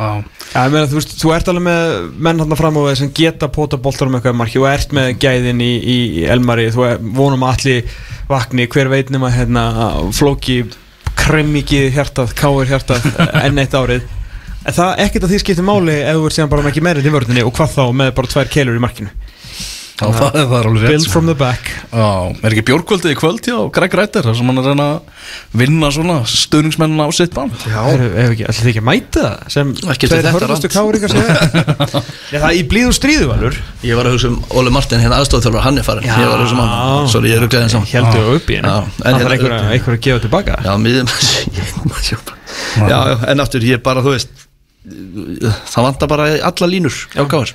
[0.00, 1.90] Já, ég meina, þú veist, þú ert alveg með
[2.26, 4.60] menn hann fram á því sem geta pota boltar um eitthvað marki.
[4.62, 5.98] Og ert með gæðin í, í,
[6.32, 7.98] Elmari, þú er, vonum að allir
[8.30, 9.64] vakni, hver veit nema hérna,
[10.16, 10.62] flóki,
[11.20, 13.10] kremmikið hjartað, káir hjartað
[13.44, 14.08] enn eitt árið.
[14.60, 17.08] En það ekkert að því skiptir máli ef þú ert síðan bara með ekki meirinn
[17.08, 19.12] í vörðinni og hvað þá með bara tvær keilur í markinu
[20.00, 21.12] Já, það, það er alveg rétt Build sko.
[21.12, 21.70] from the back.
[21.92, 22.06] Já,
[22.40, 25.00] er ekki bjórkvöldið í kvöld hjá Greg Rættir þar sem hann er að reyna að
[25.60, 27.52] vinna svona stuðningsmennina á sitt bann?
[27.68, 30.66] Já, ef ekki, ætli þið ekki að mæta það sem Ekki tveir rand.
[30.72, 31.34] káringar segja
[32.32, 33.60] Já, það er í blíðu stríðu valur.
[33.84, 36.16] Ég var að hugsa um Óli Martin hérna aðstofþjálfur, hann er farin Já.
[36.16, 37.08] Ég var að hugsa um hann.
[37.12, 39.56] Sorry, ég er glæðin saman Heldur það upp í henni Já, en Það er einhver,
[39.56, 40.74] að- einhver að gefa tilbaka Já,
[42.88, 44.46] Já, já, aftur, ég veist
[45.70, 47.52] Það vantar bara alla línur Já, gáður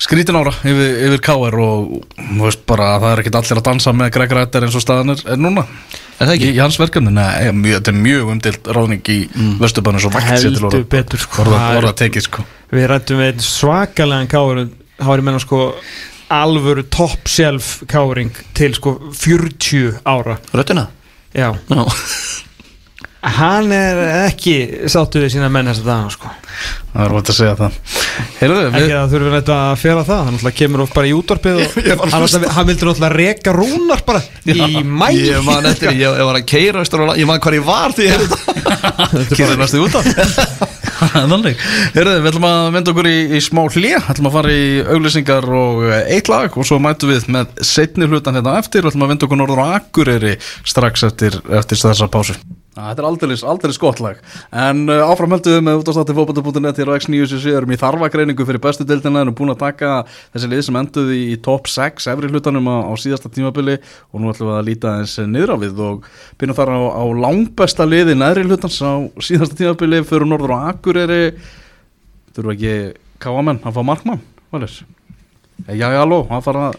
[0.00, 3.66] Skrítin ára yfir, yfir KR og þú veist bara að það er ekkit allir að
[3.66, 5.66] dansa með Greg Rættir eins og staðan er, er núna
[6.20, 6.48] Er það ekki?
[6.48, 9.50] Í, í hans verkefni, mjög, þetta er mjög umdilt ráðning í mm.
[9.60, 11.44] Vesturbannu svo vægt sér til Heldur betur, sko.
[11.44, 15.62] orða, orða tekið sko Við rættum við einn svakalega var ég menna sko
[16.30, 20.88] alvöru top shelf káring til sko 40 ára Röttina?
[21.36, 21.84] Já, Já
[23.20, 23.98] hann er
[24.30, 24.54] ekki
[24.88, 26.30] sáttu við sína menn þess að dagana sko.
[26.90, 27.74] Það er vant að segja það.
[28.40, 31.12] Heyrðu, Ekki við, að þurfum við að fela það Hann náttúrulega kemur oft bara í
[31.14, 35.92] útvarpið og hann, náttúrulega- hann vildi náttúrulega reka rúnar bara í mæ Ég man eftir,
[35.94, 36.82] ég, ég var að keira
[37.20, 38.24] Ég man hvað ég var því ég
[39.30, 40.10] kýrði næstu út af
[41.00, 41.62] Þannig,
[41.94, 45.46] heyrðu, við ætlum að venda okkur í, í smá hlje ætlum að fara í auglýsingar
[45.56, 49.14] og eh, eitt lag og svo mætum við með setni hlutan hérna eftir, ætlum að
[49.14, 50.34] venda okkur norður á Akureyri
[50.68, 52.36] strax eftir, eftir þessa pásu
[52.88, 54.18] Þetta er aldeilis, aldeilis gott lag.
[54.50, 58.62] En uh, áfram höldum við með útastáttir fókbóta.net hér á X977 erum í þarfagreiningu fyrir
[58.64, 59.92] bestu deildina erum búin að taka
[60.32, 63.78] þessi lið sem enduði í top 6 efri hlutanum á, á síðasta tímabili
[64.10, 66.10] og nú ætlum við að líta eins niður á við og
[66.40, 71.22] byrjum þar á, á langbesta liði neðri hlutans á síðasta tímabili fyrir norður á Akureyri.
[72.36, 72.76] Þurfa ekki
[73.20, 74.72] káamenn að fá markmann Valir?
[75.68, 76.78] Já, já, aló, að fara að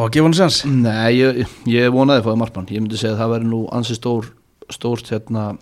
[0.00, 2.68] og að gefa hann sens Nei, ég, ég vonaði að fáið markmann.
[2.72, 4.30] Ég myndi segja að það væri nú ansi stór
[4.74, 5.58] stórt hérna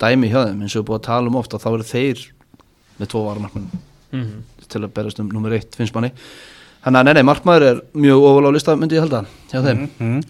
[0.00, 2.26] dæmi hjá þeim eins og við búið að tala um ofta þá eru þeir
[3.00, 3.70] með tvo varamarkmann
[4.12, 4.42] Mhm.
[4.68, 6.12] til að berast um nummer eitt finnst manni
[6.86, 9.78] Þannig að nei, nei, markmaður er mjög ofal á lista myndi ég halda hjá þeim
[9.80, 10.20] mm -hmm.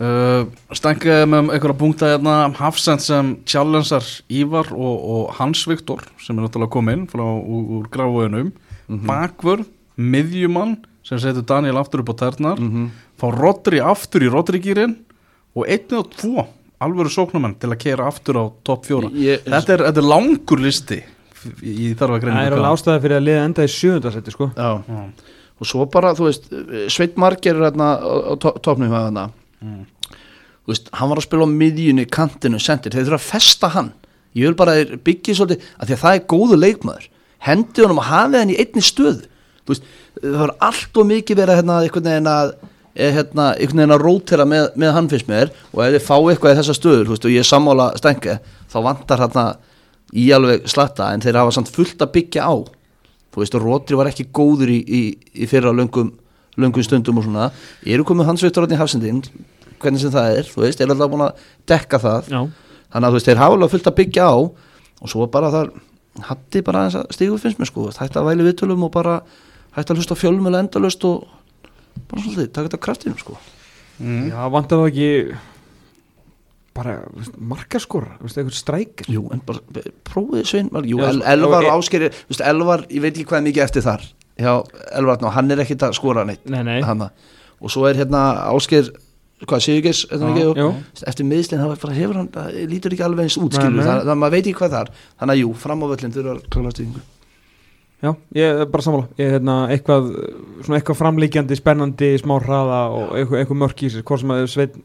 [0.00, 6.36] uh, Stengið með einhverja punkta hérna Hafsend sem challengear Ívar og, og Hans Viktor sem
[6.38, 8.52] er náttúrulega komið inn frá úr, úr gráðunum
[9.06, 12.90] bakvörð, miðjumann sem setur Daniel aftur upp á ternar Mhm.
[13.20, 14.96] fá Rodri aftur í Rodri-gýrin
[15.54, 16.46] og einnig og tvo
[16.84, 19.10] alvöru sóknumenn til að kera aftur á topp fjóra.
[19.12, 21.00] Ég- þetta, er, þetta er langur listi
[21.62, 24.50] í þarfa Það er alveg ástæði fyrir að liða enda í sjöfundarsætti sko.
[24.56, 24.70] Já.
[25.60, 26.46] og svo bara, þú veist
[26.90, 29.28] Sveit Marger er hérna á, á to- toppnum hérna
[30.64, 32.94] þú veist, hann var að spila á miðjunni, kantinu, sendir.
[32.94, 33.90] Þeir þurfa að festa hann.
[34.34, 34.72] Ég vil bara
[35.04, 37.08] byggja svolítið, að því að það er góðu leikmaður.
[37.44, 39.26] Hendi honum að hafa hann í einni stöðu.
[39.64, 39.84] Þú veist,
[40.22, 42.54] það var allt og mikið verið hérna, einhvern veginn að
[42.94, 46.04] eh, hérna, einhvern veginn að rótera með, með hann fyrst með þér og ef þið
[46.08, 48.36] fá eitthvað í þessa stöður veist, og ég er sammála stengi
[48.72, 49.46] þá vantar hérna
[50.14, 51.10] í alveg slatta.
[51.12, 52.54] En þeir hafa samt fullt að byggja á.
[53.34, 55.02] Þú veist, Rótri var ekki góður í, í,
[55.42, 56.12] í fyrra löngum,
[56.60, 57.48] löngum stundum og svona,
[57.82, 59.24] eru komið hans veitur í hafsendin,
[59.82, 62.30] hvernig sem það er þú veist, er alltaf búin að dekka það.
[62.30, 62.44] Já,
[62.94, 64.36] þannig að þú veist, þeir hafa alveg fullt að byggja á.
[65.04, 65.72] Og svo bara þar
[66.28, 67.88] hatti bara aðeins að stígu finnst mér sko.
[67.90, 69.16] Hætti að væli viðtölum og bara
[69.74, 71.24] hætti að hlusta eða endalust og
[72.10, 73.36] bara svolítið, taka þetta kraftinu sko.
[74.02, 75.10] Já vantar það ekki
[76.74, 77.36] bara veist,
[78.40, 79.10] eitthvað strækir.
[79.14, 82.84] Jú, en bara prófið Svein Jú, Já, El, sko, Elvar og Áskeri þú veist, Elvar,
[82.90, 84.06] ég veit ekki hvað er mikið eftir þar
[84.42, 84.52] hjá
[84.98, 86.42] Elvar, ná, hann er ekkit að skora neitt.
[86.50, 86.80] Nei, nei.
[87.62, 88.90] Og svo er hérna Ásker
[89.44, 89.60] hvað,
[90.10, 90.68] er það Já, jú.
[91.10, 93.78] eftir miðslinn, það var bara hefur hann það lítur ekki alveg eins út, Nei, skilur
[93.78, 93.86] nei.
[93.86, 94.90] það, það maður veit ekki hvað þar,
[95.20, 97.02] þannig að jú, fram á völlin þurfa klála stíðingu
[98.04, 99.08] Já, ég er bara sammála.
[99.16, 100.10] Ég er hérna eitthvað,
[100.66, 104.44] svona eitthvað framlíkjandi, spennandi, smá hraða og eitthvað, eitthvað mörk í sér, hvort sem að
[104.52, 104.76] sveit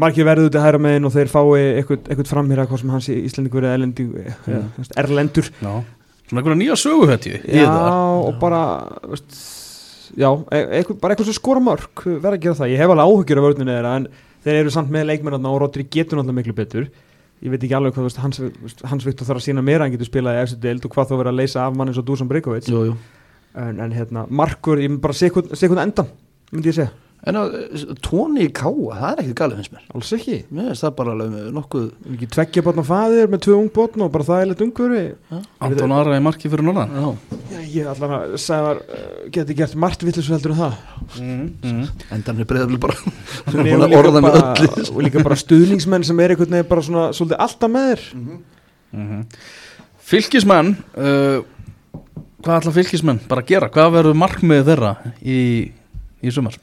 [0.00, 1.42] margir verður út í hæra megin og þeir fái
[1.80, 4.86] eitthvað, eitthvað framhýra, hvort sem hans í Íslendingur eða erlendi, mm.
[5.02, 5.50] erlendur.
[5.58, 5.74] Já.
[6.28, 8.60] svona einhverja nýja sögu hætti Já, og bara
[9.10, 9.34] veist,
[10.16, 13.10] já, e- eitthvað, bara eitthvað sem skora mörk verða að gera það, ég hef alveg
[13.10, 14.08] áhyggjur af vörninu þeirra en
[14.46, 16.88] þeir eru samt með leikmennarna og Rodri getur náttúrulega miklu betur
[17.44, 18.40] ég veit ekki alveg hvað veist, hans,
[18.88, 21.14] hans Viktor þarf að sína meira en getur spilað í eftir deild og hvað þá
[21.18, 25.02] verður að leysa af mann eins og Dusan Breikovic en, en hérna, markur, ég mynd
[25.04, 26.08] bara sekund, sekund endan,
[26.50, 27.54] myndi ég segja en að
[28.04, 31.14] tóni í káa, það er ekkit galið finnst mér alls ekki, mér finnst það bara
[31.14, 34.42] alveg með nokkuð Er ekki tveggja botna faðir með tvö ung botna og bara það
[34.42, 35.04] er leitt umhverfi
[35.68, 37.06] Anton Ara í marki fyrir norðan já.
[37.78, 39.06] ég allan að sagði uh,
[39.38, 40.76] geti gert margt villis heldur en það
[41.24, 41.86] mm.
[42.18, 45.40] endan er breyðafli bara Nei, búin og, að líka orða með öllu og líka bara
[45.40, 48.06] stuðningsmenn sem er einhvern veginn bara svona svolítið alltaf með þér
[48.94, 49.24] Mhm.
[50.04, 50.68] Fylkismenn
[51.00, 51.40] uh,
[52.44, 53.70] Hvað ætla fylkismenn bara að gera?
[53.72, 54.90] Hvað verður markmið þeirra
[55.24, 55.38] í,
[56.20, 56.58] í sumar?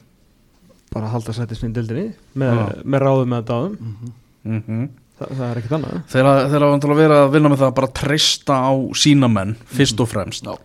[0.92, 3.78] Bara að halda sættisni í dildinni með, með ráðum með dáðum.
[4.44, 4.90] Mm -hmm.
[5.22, 6.02] Þa, það er ekkert annað.
[6.12, 9.54] Þeirra, þeirra vantilega að vera að vinna með það að bara treysta á sína menn
[9.70, 10.48] fyrst og fremst.
[10.50, 10.58] Já.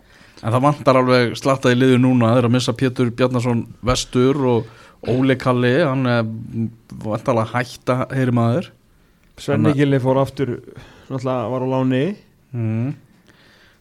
[0.43, 4.67] En það vantar alveg slatta í liðu núna þeir að missa Pétur Bjarnason vestur og
[5.07, 6.25] Óli Kalli hann er
[7.03, 8.71] vantarlega hætta heyri maður.
[9.37, 10.57] Svenni Gilli fór aftur
[11.07, 12.03] náttúrulega var á láni.
[12.51, 12.93] Mm.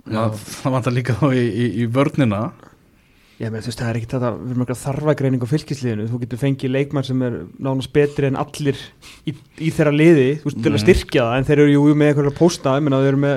[0.06, 2.40] það, það vantar líka þá í, í, í vörnina
[3.36, 6.20] Já, menn, þú veist, það er ekki þetta, við erum eitthvað þarfagreining á fylgisliðinu, þú
[6.22, 8.78] getur fengið leikmann sem er nánast betri en allir
[9.28, 10.84] í, í þeirra liði, þú veist, til að Mhm.
[10.86, 13.36] styrkja það en þeir eru jú með eitthvað að posta, ég menna þeir eru með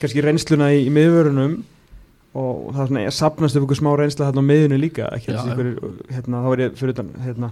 [0.00, 1.58] kannski reynsluna í, í miðvörunum
[2.34, 5.28] og það er svona, ég sapnast upp ykkur smá reynsla þarna á miðinu líka, ekki
[5.28, 5.68] Já, þessi ykkur,
[6.16, 7.50] hérna, þá er ég fyrir utan, hérna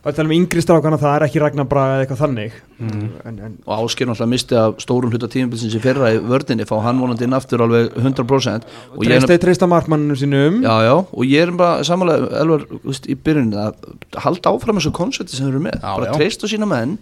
[0.00, 2.54] Það er að tala um yngri strákana, það er ekki Ragnar Braga eða eitthvað þannig.
[2.80, 3.02] Mhm.
[3.28, 6.78] en, en og Ásker náttúrulega misti af stórum hluta tímabilsins í fyrra í vördinni fá
[6.80, 8.64] hann vonandi inn aftur alveg 100%
[8.96, 10.62] og ég er treysta, treysta markmanninu sínum.
[10.64, 12.64] Já, já, og ég er bara samanlega elvar
[13.12, 13.76] í byrjunni að
[14.24, 16.16] halda áfram þessu konsepti sem við erum með, Já, bara já.
[16.16, 16.96] treysta sína menn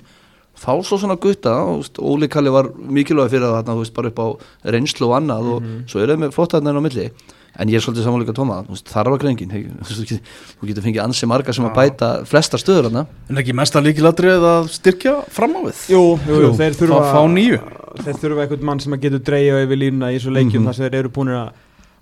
[0.58, 4.26] fá svo svona gutta og veist, Óli Kalli var mikilvæg fyrir það bara upp á
[4.74, 7.10] reynslu og annað og svo er það með flottarnir á milli
[7.58, 9.50] en ég er svolítið samanlega tóma þar var greiningin.
[9.82, 12.90] Þú getur, fengið ansi marga sem að bæta flesta stöður
[13.28, 15.80] En ekki mesta líkilatrið að styrkja fram á við?
[15.90, 17.58] Jú, jú, jú, þeir þurfa Fá- fá nýju.
[18.04, 20.68] Þeir þurfa einhvern mann sem að getur dreigja yfir línuna í svo leikjum Mhm.
[20.70, 21.50] þar sem þeir eru búin að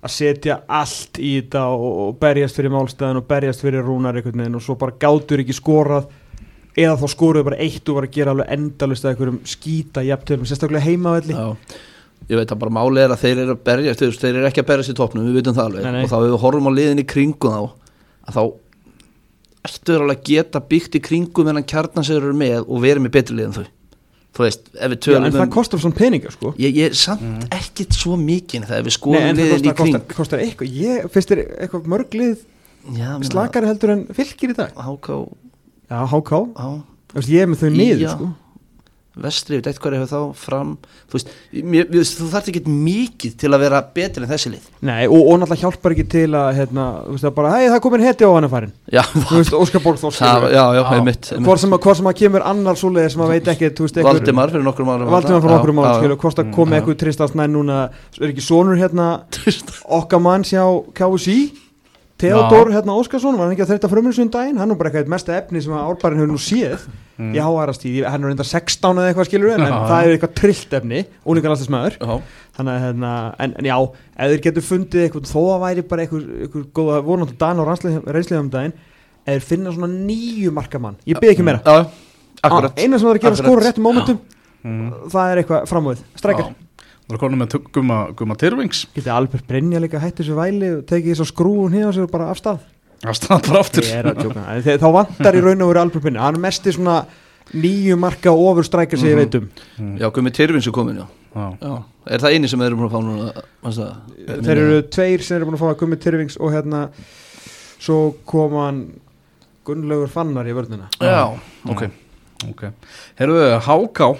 [0.03, 4.37] að setja allt í þetta og, og berjast fyrir málstæðin og berjast fyrir rúnar einhvern
[4.43, 6.05] veginn og svo bara gátur ekki skorað
[6.77, 10.45] eða þá skoruðu bara eitt og var að gera alveg endalust að einhverjum skýta jafntöfum,
[10.45, 11.33] sérstaklega heimavelli.
[11.33, 11.55] Já,
[12.27, 14.69] ég veit að bara máli er að þeir eru að berja þeir, eru ekki að
[14.71, 15.85] berjast í topnum, við vitum það alveg.
[15.85, 16.03] Nei, nei.
[16.03, 17.61] og þá við horfum á liðin í kringum þá
[18.27, 18.43] að þá
[19.67, 22.83] ertu alveg að geta byggt í kringum en að kjarnan sem þeir eru með og
[22.83, 23.67] verið með betri lið en þau.
[24.37, 26.51] Þú veist, ef við Já, tölum en það um kostar svona peninga sko.
[26.61, 29.71] Ég, ég er samt ekkit svo mikið þegar við Nei, skoðum en það liðin í
[29.79, 32.35] kring kostar, kostar eitthvað, ég finnst þér eitthvað mörg lið
[32.93, 34.77] Já, meina, slakari heldur en fylgir í dag?
[34.77, 35.17] HK,
[35.89, 36.41] Já, HK,
[37.25, 38.29] ég er með þau niður sko
[39.23, 40.73] vestri, ég veit eitthvað hefur þá fram
[41.07, 41.29] þú veist,
[41.63, 44.65] mér, mér, þú þarf ekki mikið til að vera betri en þessi lið.
[44.87, 47.81] Nei, og, og náttúrulega hjálpar ekki til að hérna, þú veist, að bara, hei, það
[47.87, 48.73] komin heti á hann að farin.
[48.97, 51.47] Já, Þú veist, Óskar Borg Þór það, já, já, einmitt, einmitt.
[51.47, 53.97] Hvort sem, að- hvort sem að kemur annar svoleiðir sem að veit ekki þú veist,
[54.01, 55.11] einhver- Valdimar fyrir nokkrum árum.
[55.11, 55.99] Valdimar fyrir Já, já.
[56.01, 56.81] skilur, hvort að koma já.
[56.81, 57.79] eitthvað tristast næ núna,
[58.21, 59.07] er ekki sonur hérna
[59.99, 60.63] okkar mann sjá
[60.97, 61.37] KSI
[62.17, 65.11] Theodor hérna Óskarsson var hann ekki að þetta frumur síðan daginn, hann er bara eitthvað
[65.13, 66.87] mesta efni sem að árbærin hefur nú séð.
[67.17, 69.75] Í háarastíð, hann er reynda 16 eða eitthvað skilur en Já.
[69.89, 70.99] það er eitthvað trillt efni,
[72.57, 73.11] þannig að hérna,
[73.45, 73.77] en, en já
[74.17, 77.61] ef þeir getur fundið eitthvað, þó að væri bara eitthvað, eitthvað góða, voru náttúrulega Dan
[77.61, 78.73] og reynsliðum um daginn,
[79.27, 81.61] þeir finna svona nýju markamann, ég byrð ekki meira.
[82.77, 84.21] Eina sem það er að gera skóra réttum mómentum
[84.67, 84.87] Mm.
[85.13, 86.47] það er eitthvað framöð, strækjar
[87.07, 88.81] Það er konum með gumma, gumma Tyrfings.
[88.91, 92.27] Getið Albert Brynja líka hætti þessu væli og tekið þessu skrúun hér og sér bara
[92.33, 92.65] af stað?
[93.05, 93.87] Það stað bara aftur.
[93.87, 96.25] Er Þá vantar í raun og veru Albert Brynja.
[96.25, 96.97] Hann er mest í svona
[97.55, 99.47] nýju marka ofur strækjar sem ég veit um.
[100.01, 101.07] Já, Gumi Tyrfins er komin, já.
[101.37, 101.47] Já.
[101.61, 101.73] já.
[102.11, 103.87] Er það eini sem þeir eru búin að fá núna?
[104.49, 106.87] Þeir eru tveir sem eru búin að fá Gummi Tyrfings og hérna
[107.79, 108.81] svo kom hann
[109.67, 110.91] Gunnlaugur Fannar í vörnina.
[110.99, 111.23] Já,
[111.71, 111.87] ok.
[112.45, 112.67] Ok,
[113.17, 114.11] herruðu, Háká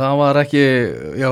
[0.00, 0.64] Það var ekki
[1.20, 1.30] já,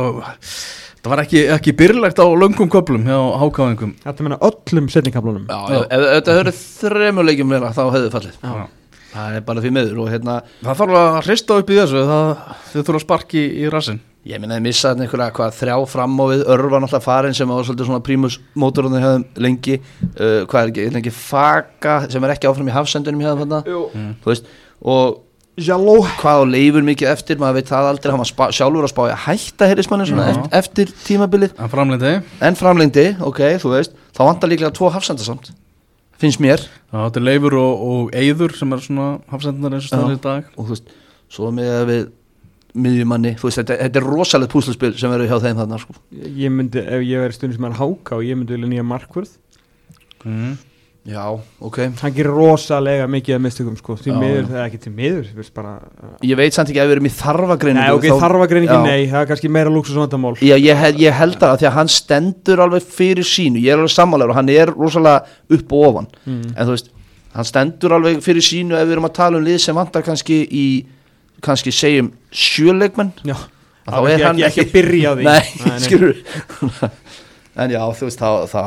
[0.98, 5.60] Það var ekki, ekki byrlegt á löngum köplum hjá Hákáingum Þetta meina öllum setningkablunum Já,
[5.78, 8.36] ef, ef þetta höfðu þremur leikjum meira þá hefðu fallið.
[8.42, 8.66] Já.
[9.08, 12.32] Það er bara því meður og hérna Það þarf að hrista upp í þessu það,
[12.68, 16.18] Þau þurfa að sparki í rassin Ég minna að missa þarna einhverja hvað þrjá fram
[16.20, 19.78] á við örfa náttúrulega farin sem var svolítið svona prímus mótorunni hefðum lengi.
[20.18, 23.22] Uh, hvað er ekki, lengi faka sem er ekki áfram í hafsendunum
[23.64, 24.50] þú veist
[24.84, 25.22] og
[25.59, 27.38] Jaló hvað á leifur mikið eftir?
[27.40, 30.26] Maður veit það aldrei, hann var spa, sjálfur að spá í að hætta heirismannin svona
[30.28, 30.34] Já.
[30.34, 31.56] eftir, eftir tímabilið.
[31.59, 32.12] En framleiti
[32.46, 33.96] en framlengdi, ok, þú veist.
[34.14, 35.50] Þá vantar líklega tvo hafsendasamt
[36.18, 36.62] finnst mér.
[36.92, 40.48] Það er Leifur og, og Eyður sem er svona hafsendnar eins og staðar í dag.
[40.56, 40.94] Og þú veist,
[41.34, 42.06] svo með að við
[42.78, 45.98] miðjumanni, þú veist, þetta, þetta er rosalegt púsluspil sem verður hjá þeim þarna sko.
[46.38, 49.36] Ég myndi, ef ég verið stundin sem hann háka og ég myndi vilja nýja markvörð.
[50.26, 50.56] Mm.
[51.09, 51.22] Já,
[51.64, 51.78] ok.
[52.02, 53.96] Hann gerir rosalega mikið af mistökum sko.
[53.96, 54.48] Því Já, miður, já.
[54.50, 55.72] það er ekki til miður bara
[56.28, 58.82] ég veit samt ekki að við erum í þarfagreiningu Nei, ok, þá- þarfagreiningi, Já.
[58.84, 60.34] nei, það er kannski meira lúksus og vandamál.
[60.44, 63.94] Já, ég, ég held að því að hann stendur alveg fyrir sínu, ég er alveg
[63.96, 65.24] sammálegur og hann er rosalega
[65.59, 66.09] upp og ofan.
[66.26, 66.42] Mm.
[66.56, 66.90] en þú veist,
[67.34, 70.42] hann stendur alveg fyrir sínu ef við erum að tala um lið sem vantar kannski
[70.50, 70.64] í,
[71.40, 73.36] kannski segjum sjöleikmenn Já,
[73.88, 75.24] Þá er er hann ekki, ekki ekki- að byrja því.
[75.24, 76.16] Nei, skilur
[77.59, 78.59] En já, þú veist, þá, þá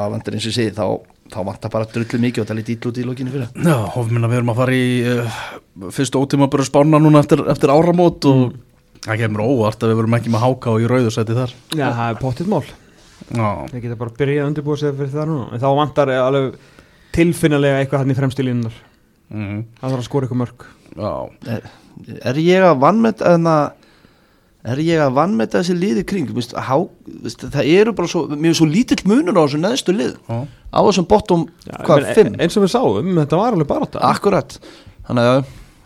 [0.75, 0.85] þá,
[1.31, 3.77] þá vantar bara drullu mikið og það er lítið ítl út í lokinu fyrir Já,
[4.11, 5.39] minna, við erum að fara í uh,
[5.95, 8.57] fyrstu ótíma bara spána núna eftir, eftir áramót og
[9.05, 11.55] það kemur óvart að við verum ekki með Háká í rauðursæti þar.
[11.73, 12.61] Já, það er pottitt mál.
[13.31, 15.47] Já, Það geta bara byrjað að undirbúa sig fyrir það núna.
[15.55, 16.55] En þá vantar alveg
[17.15, 18.75] tilfinnilega eitthvað hann í fremstu línunar
[19.31, 20.65] mm, Það þarf að skora eitthvað mörg
[20.95, 21.13] já.
[21.55, 21.69] er,
[22.31, 23.47] er ég að vann með að
[24.63, 26.75] er ég að vannmeta þessi liði kring veist, há,
[27.23, 30.13] veist, það eru bara svo mjög svo lítill munur á þessu neðstu lið.
[30.27, 30.43] Já.
[30.45, 32.35] á þessum bottom, Já, hvað, fimm?
[32.37, 34.59] eins og við sáum, þetta var alveg bara þetta akkurat,
[35.09, 35.41] þannig að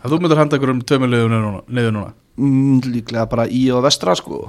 [0.06, 1.32] Ef þú myndir henda ykkur um tveimur liðum
[1.66, 4.44] niður núna, mm, líklega bara í og vestra sko.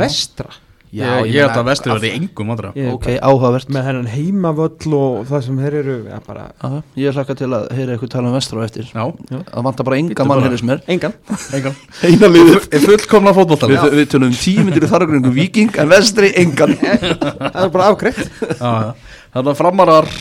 [0.00, 0.50] Vestra
[0.88, 3.68] Já, ég, ég held að vestri verði engum andra Ég er ok, áhugavert.
[3.76, 7.66] með hennan heimavöll og það sem þeir eru ja, bara, Aha, ég hlakka til að
[7.76, 8.88] heyra eitthvað tala um vestra á eftir.
[8.88, 10.46] Já, það vantar bara enga mann bara.
[10.46, 11.16] heyrðis mér engan.
[11.58, 11.76] Engan.
[12.08, 12.68] Eina liðið.
[12.72, 16.72] Er fullkomna fótboltan við, við tölum um tíu myndir í þargrungu viking en vestri engan.
[17.52, 18.22] Það er bara afgreitt.
[18.58, 20.12] Þannig að framarar.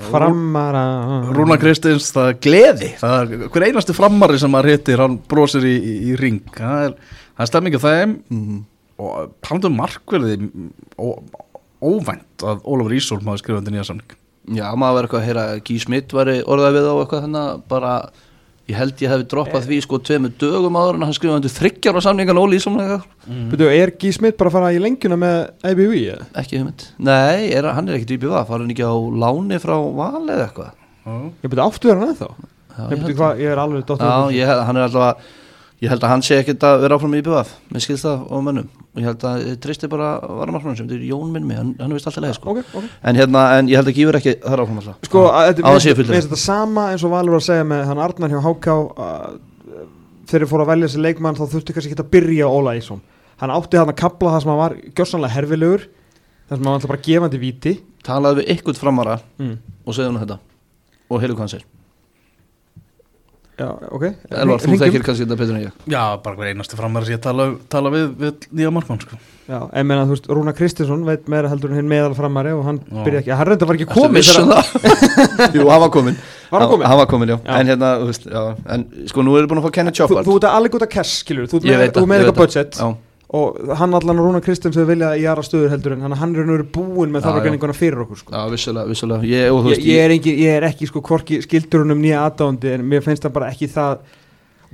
[0.00, 0.82] Framara
[1.36, 2.86] Rúna Kristins, það er gleði.
[3.00, 6.38] Það er hver einasti framari sem maður hittir hann brosir í, í, í ring.
[6.56, 6.94] Það er,
[7.34, 8.14] það er stemming af þeim.
[8.32, 8.60] Mhm.
[9.00, 10.36] Og talandum markverði
[11.00, 11.06] ó,
[11.80, 14.16] óvænt að Ólafur Ísól maður skrifa undir nýja samning.
[14.50, 17.46] Já, maður verður eitthvað að heyra að Gí Smitt væri orðað við á eitthvað þannig
[17.46, 17.94] að bara
[18.70, 21.98] ég held ég hefði droppað því sko tveimur dögum áður en hann skrifaði undir þryggjar
[21.98, 23.06] á samningan Óli Ísson eitthvað
[23.50, 25.36] Byrju, er Gí Smith bara að fara í lengjuna með
[25.72, 25.96] IBV
[26.40, 26.86] ekki hugmynd.
[27.02, 28.94] Nei, er, hann er ekkert í BVA fara hann ekki á
[29.24, 30.72] láni frá val eða eitthvað?
[31.42, 34.50] Ég byrju aftur hann eða þá Já, Ég, ég ég er alveg dottur Já, ég,
[34.66, 35.28] hann er alltaf að
[35.80, 38.42] ég held að hann sé ekkert að vera áfram í BVF með skilst það og
[38.44, 41.56] mönnum og ég held að ég tristi bara varamarfrann sem þetta er Jón minn mig,
[41.56, 42.52] hann, hann er vist alltaf leið sko.
[42.52, 45.40] Ok, ok en hérna, en ég held að Gífur ekki þar áfram alltaf Sko, Á
[45.48, 46.10] að mér sé finnst fullur.
[46.10, 48.68] mér finnst þetta sama eins og Valur var að segja með hann Arnar hjá HK
[49.06, 49.38] að
[50.30, 53.00] þegar þeir fóru að velja þessi leikmann þá þurfti kannski ekki að byrja Óla Ísson
[53.40, 56.78] hann átti hann að kapla það sem hann var gjörsanlega herfilegur það sem hann var
[56.78, 57.76] alltaf bara gefandi víti
[58.06, 59.54] talaði við ykkur framara mm.
[59.86, 60.38] og segði hann þetta
[61.10, 61.64] og heilu hvað hann sér
[63.60, 64.04] Já, ok.
[64.30, 65.72] Elvar, þú þekkir kannski þetta betur en ég.
[65.92, 69.18] Já, bara hver einasti framari sem ég tala, tala við, við nýja markmann sko.
[69.50, 72.62] Já, en meina þú veist, Rúna Kristinsson veit meira heldur en hinn meðal framari og
[72.68, 73.00] hann Já.
[73.04, 74.52] byrja ekki, hann reynda var ekki komið um?
[75.58, 76.16] Jú, hann var komin
[76.50, 76.86] Var hann kominn?
[76.88, 77.56] Hann var komin, já, Já.
[77.58, 78.42] En hérna, þú veist, já.
[78.76, 80.78] En sko, nú erum við búin að fá Kenneth Þú, Chopard þú ert að alveg
[80.78, 82.40] út að cash, skilur Þú ert Ég með, veit þú það, ert með ég eitthvað
[82.44, 82.78] budget.
[82.80, 82.88] Já,
[83.30, 86.48] og hann allan og Rúna Kristins þau vilja í aðra stöður heldur en hann, er
[86.48, 88.34] nú búinn með Já, þarfagenninguna fyrir okkur sko.
[88.34, 89.28] já, vissulega, vissulega.
[89.30, 92.02] Ég, og þú ég, veist, ég, er ekki, ég er ekki sko hvorki skildur húnum
[92.02, 94.02] nýja aðdándi en mér finnst það bara ekki það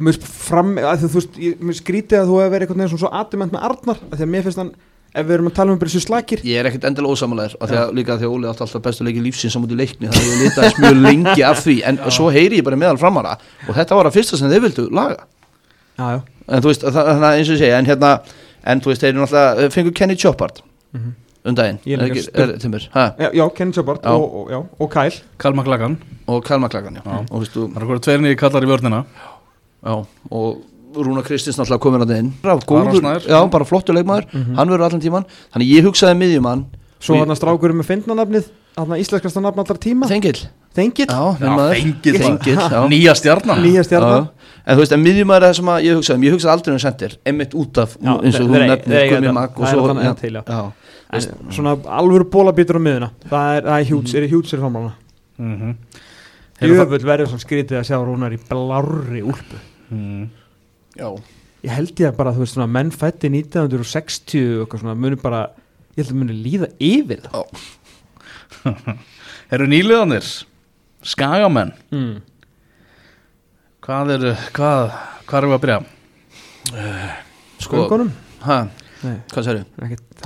[0.07, 3.57] mér fram, að þú veist mér skrítið að þú hefur verið eitthvað neginn svo aðdiment
[3.57, 4.73] með Arnar, af því að mér finnst hann
[5.17, 7.79] ef við erum að tala um þessu slakir Ég er ekkert endilega ósamalæður af því
[7.81, 10.35] að líka því að Óli átti alltaf bestu leiki lífsins á múti leikni þannig að
[10.35, 11.77] ég litaðist mjög lengi af því.
[11.89, 14.85] En svo heyri ég bara meðal framara og þetta var að fyrsta sem þeir vildu
[14.93, 15.25] laga.
[15.97, 16.21] Já, já.
[16.53, 18.11] en þú veist, það er eins og ég segja en hérna,
[18.67, 20.61] en þú veist, þeir eru náttúrulega fengur Kenny Chopard
[20.95, 21.15] Mhm.
[21.47, 22.89] um daginn, er er er,
[23.19, 24.11] Já, já, Kenny Chopard Já.
[24.11, 25.21] og, og, já, og Kyle.
[25.39, 27.19] Kalma Klagan, og Kalma Klagan, já, Já.
[27.19, 29.05] og þú veist, þú, það er hverju tveir nýja kallar í vörnina.
[29.85, 30.57] Já, og
[30.97, 34.25] Rúna Kristins náttúrulega komin að inn Aron góður, já, bara flottur leikmaður.
[34.57, 36.65] Hann verður allan tíman, þannig ég hugsaði miðjumann.
[36.99, 38.47] Svo hann að strákurum með fyndnanafnið
[38.77, 40.09] hann að íslenskasta nafn allar tíma.
[40.09, 40.47] Þengill,
[40.77, 41.77] Þengill, já, Já, minn maður.
[41.77, 42.19] Þengill.
[42.21, 42.81] Þengill, já.
[42.93, 43.61] Nýja stjarnan.
[43.65, 44.27] Nýja stjarnan.
[44.27, 44.36] Já,
[44.67, 46.73] en þú veist, en miðjumæður er það sem að ég hugsaði um, ég hugsaði aldrei
[46.75, 49.33] um sendir, einmitt út af Já, eins og hún nefnir þetta.
[49.37, 50.43] Mag og svo einn til, já.
[50.47, 50.73] já.
[51.17, 54.23] En svona alvöru bólabítur á miðuna það er, það er hjúts, Mhm.
[54.23, 54.93] er hjúts er framlána
[55.39, 55.75] mm -hmm.
[56.61, 59.57] Jöfull verður svona skrítið að sjá Rúnar í blárri úlpu
[59.91, 60.29] Mm.
[60.99, 61.21] já,
[61.63, 65.17] Ég held ég að bara, þú veist, svona menn fætti 1960 og eitthvað svona, muni
[65.17, 65.51] bara
[65.97, 67.45] ég held að muni líða yfir það
[69.53, 70.45] Eru nýliðanir
[71.07, 72.17] Skagamenn mm.
[73.87, 74.25] Hvað er,
[74.57, 74.95] hvað,
[75.29, 75.79] hvað erum við að byrja?
[77.63, 78.09] sko, Göngunum?
[78.43, 78.57] hæ,
[79.05, 79.45] Nei, hvað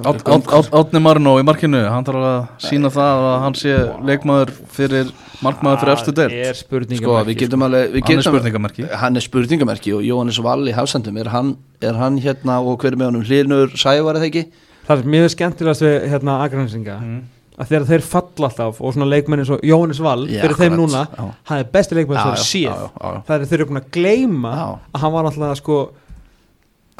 [0.07, 3.73] Át- Át- Átni Marino í markinu Hann þarf að sína það að hann sé
[4.07, 5.11] leikmaður fyrir
[5.43, 8.87] markmaður fyrir efstu Það deild er spurningamerki sko, við getum alveg við Hann er spurningamerki.
[9.03, 12.97] Hann er spurningamerki og Jóhannes Valli Hafsendum, er hann, er hann hérna og hver er
[13.03, 13.27] með honum?
[13.27, 14.47] Hlýrnur Sævar eða ekki?
[14.87, 17.21] Það er mjög skemmtilegast við hérna agrænsinga Mm.
[17.61, 20.73] Að þegar þeir falla alltaf og svona leikmenn eins og Jóhannes Val Já, fyrir þeim
[20.73, 21.27] akkurat, núna, já.
[21.51, 23.21] hann er besti leikmenn sem Já, þeir já, séð já, já, já.
[23.29, 24.69] það er þeir eru búin að gleyma Já.
[24.95, 25.79] að hann var alltaf sko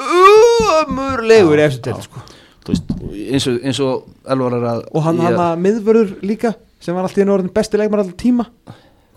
[0.01, 2.21] umurlegur í eftir til sko.
[2.61, 2.91] Þú veist,
[3.33, 6.93] eins og, eins og Elvar er að og hann ég- hann að miðvörður líka sem
[6.95, 8.45] var alltaf í einu orðin besti leikmenn alltaf tíma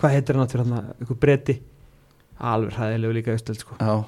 [0.01, 1.59] hvað heitir hann aftur hann einhver breyti
[2.41, 3.77] alveg hræðilegu líka í eftir sko.
[3.79, 4.03] já,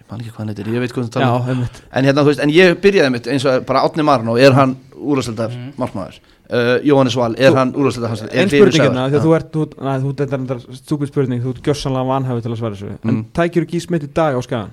[0.00, 1.48] ég man ekki hvað hann heitir, ég veit hvað það já, tala um.
[1.52, 4.52] einmitt en hérna, þú veist, en ég byrjaði mitt eins og bara Átni Marino, er
[4.56, 5.72] hann úrastildar mm.
[5.78, 6.18] markmaður,
[6.50, 8.22] uh, Jóhannes Val er Þú- hann úrastildar hans?
[8.30, 11.50] En spurningina, því að þú ert þú, næ, þú, þetta er þetta stúpid spurning, þú
[11.54, 13.24] ert gjörsanlega vanhæfi til að svara þessu, en Mm.
[13.32, 14.70] tækir þú gísmitt í dag á skagan?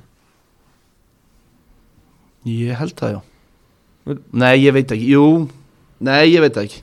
[2.50, 3.22] ég held það, já.
[4.10, 5.50] Vil- nei, ég veit ekki, jú.
[6.00, 6.82] Nei, ég veit það ekki.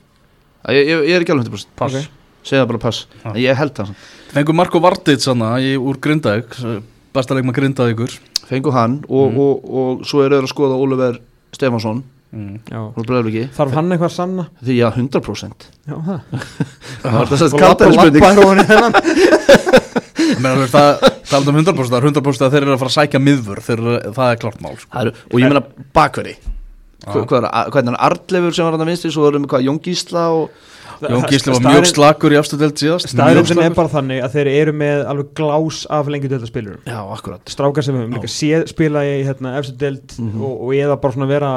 [0.69, 1.95] Ég, ég, ég er ekki alveg 100% Pass.
[1.95, 2.07] Ok.
[2.47, 3.29] segja það bara pass, Já.
[3.29, 3.89] en ég held það
[4.31, 6.81] Fengur Marko Vardit sanna í, úr Grindavík
[7.13, 8.19] Besta leikma Grindavíkur.
[8.47, 9.37] Fengu hann og, Mm.
[9.39, 11.19] og, og, svo eru þeir að skoða Oliver
[11.51, 12.55] Stefansson mm.
[13.57, 14.43] Þarf hann eitthvað að sanna?
[14.63, 16.19] því já, 100% Já, það
[17.03, 18.23] það var þess að kalda lappa- spurning.
[20.75, 20.89] það,
[21.29, 23.79] talað um 100% það er 100% að þeir eru að fara að sækja miðvör þeir,
[23.83, 24.91] eru- það er klart mál sko.
[25.31, 25.63] Og ég meina
[25.95, 26.35] bakverði
[27.07, 27.51] Hva- Hvað er er
[27.93, 28.01] það?
[28.09, 30.45] Arlefur sem var hann að vinstri Svo erum við hvað, Jón Gísla og
[30.97, 33.11] Jón Gísli var mjög slakur í afstöðdelt síðast.
[33.13, 36.97] Sem er bara þannig að þeir eru með alveg glás af lengi dölda spilurum Já,
[37.13, 37.43] akkurat.
[37.53, 40.41] Strákar sem við höfum líka séð spila í hérna, efstu deild Mhm.
[40.41, 41.51] og, og eða bara svona vera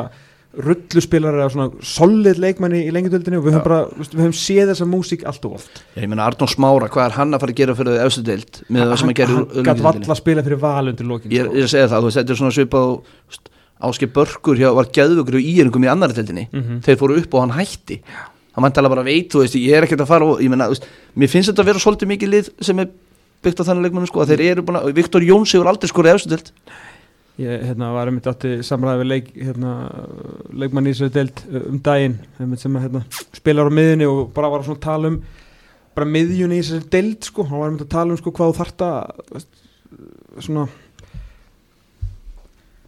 [0.58, 4.88] rulluspilar eða svona solid leikmanni í lengjadöldinni og við höfum bara, við höfum séð þessa
[4.90, 5.82] músík allt og oft.
[5.94, 8.58] Já, Ég meina Arnón Smára, hvað er hann að fara að gera fyrir efstu deild
[8.66, 11.46] með það sem að gera hann gæti valla að spila fyrir val undir lokin Ég
[11.46, 13.46] er að segja það, þú veist, þetta er svona svipað
[13.80, 16.48] Áskei Börkur hjá var geðvökur í íringum í annari deildinni.
[16.52, 16.82] Mhm.
[16.84, 18.02] Þeir fóru upp og hann hætti.
[18.52, 20.66] Hann mætti alveg bara veit, þú veist, ég er ekkert að fara og, ég meina,
[20.68, 20.84] veist,
[21.16, 22.90] Mér finnst þetta að vera svolítið mikið lið sem er
[23.40, 26.12] byggt á þannig leikmannu sko, að þeir eru búin að, Viktor Jóns hefur aldrei skorið
[26.12, 26.50] efstu deild
[27.38, 29.70] ég hérna, var einmitt átti samræði við leik, hérna,
[30.52, 32.18] leikmann í þessu deild uh, um daginn
[32.58, 33.04] sem að, hérna,
[33.38, 35.20] spilar á miðjunni og bara var að svona tala um
[35.94, 37.44] bara miðjunni í þessu deild sko.
[37.48, 39.46] hann var einmitt að tala um sko, hvað að
[40.40, 40.68] svona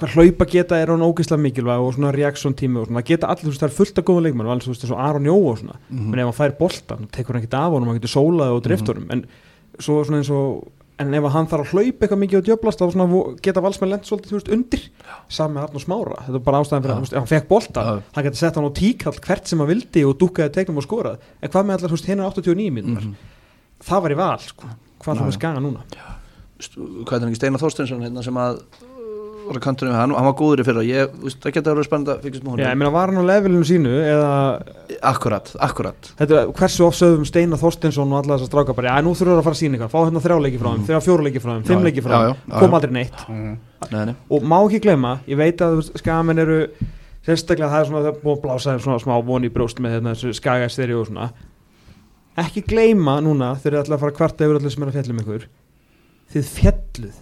[0.03, 3.45] hvað hlaupa geta er hann ógeðslega mikilvæg og svona reaksjón tími og svona geta allir,
[3.47, 5.29] þú veist, það er fullt af góða leikmann og allir, þú veist, eins og Aron
[5.29, 6.11] Jó og svona Mhm.
[6.11, 8.87] menn ef hann fær boltan, tekur hann ekkert af honum hann getur sólaði og drift
[8.89, 9.25] honum en
[9.79, 10.67] svo svona eins og
[11.01, 14.33] en ef hann þarf að hlaupa eitthvað mikið og djöblast þá geta valsmenn lent svolítið
[14.37, 14.83] veist undir
[15.29, 16.19] saman með Arnur Smára.
[16.27, 18.03] Þetta er bara ástæðan fyrir að hann fekk boltan Já.
[18.15, 21.19] hann getur sett hann á tíkall hvert sem hann vildi og dúkkaði tegnum og skorað.
[21.43, 23.15] En hvað með allar veist hinnar 89 mínútur Mhm.
[23.83, 24.65] það var í val sko.
[25.03, 25.39] Hvað það með já.
[25.41, 25.81] skaga núna?
[26.63, 28.61] Hvað er hann ekki Steinar Þorsteinsson hérna, sem að
[29.49, 30.85] var að kantunum hann, hann var góður í fyrra.
[30.87, 33.21] Ég, veist, það getur verið spennandi að fylgjast með Já, ég honum meina var hann
[33.23, 34.31] á levelinu sínu eða
[35.11, 36.11] akkurat, akkurat.
[36.21, 39.43] Þetta, hversu oft sögðum Steinar Þorstinsson og alla þessar stráka bara, já nú þurfum við
[39.43, 39.93] að fara að sína eitthvað.
[39.93, 42.17] Fá hérna þrjá leiki frá þeim, þegar fjóru leiki frá þeim, fimm Já, leiki frá
[42.23, 43.23] já, kom aldrei neitt.
[43.29, 43.55] Mhm.
[43.93, 44.15] nei, nei.
[44.31, 46.61] og má ekki glemma, ég veit að skamenn eru
[47.27, 49.83] sérstaklega það er svona það er búið að blása þeim svona smá von í brjóst
[49.83, 51.33] með hérna, þessu skagæsteri og svona.
[52.43, 54.97] Ekki gleyma núna þegar þið ætla að fara að kvarta yfir allir sem er að
[54.97, 55.45] fjalla um ykkur
[56.33, 57.21] þið fjalluð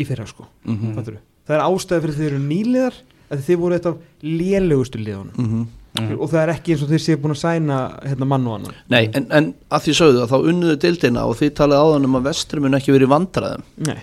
[0.00, 0.48] í fyrra sko.
[0.66, 0.96] Mhm.
[0.96, 1.22] mm.
[1.48, 2.94] Það er ástæði fyrir þið eru nýliðar
[3.34, 5.66] að þið voru eitt af lélegustu liðunum Mhm.
[5.94, 6.16] Mhm.
[6.18, 8.74] og það er ekki eins og þið séu búin að sæna hérna mann og annan
[8.90, 12.16] Nei, en, en að því sögðu að þá unnuðu dildina og þið talið áðan um
[12.18, 14.00] að vestri mun ekki verið vandræðum Nei,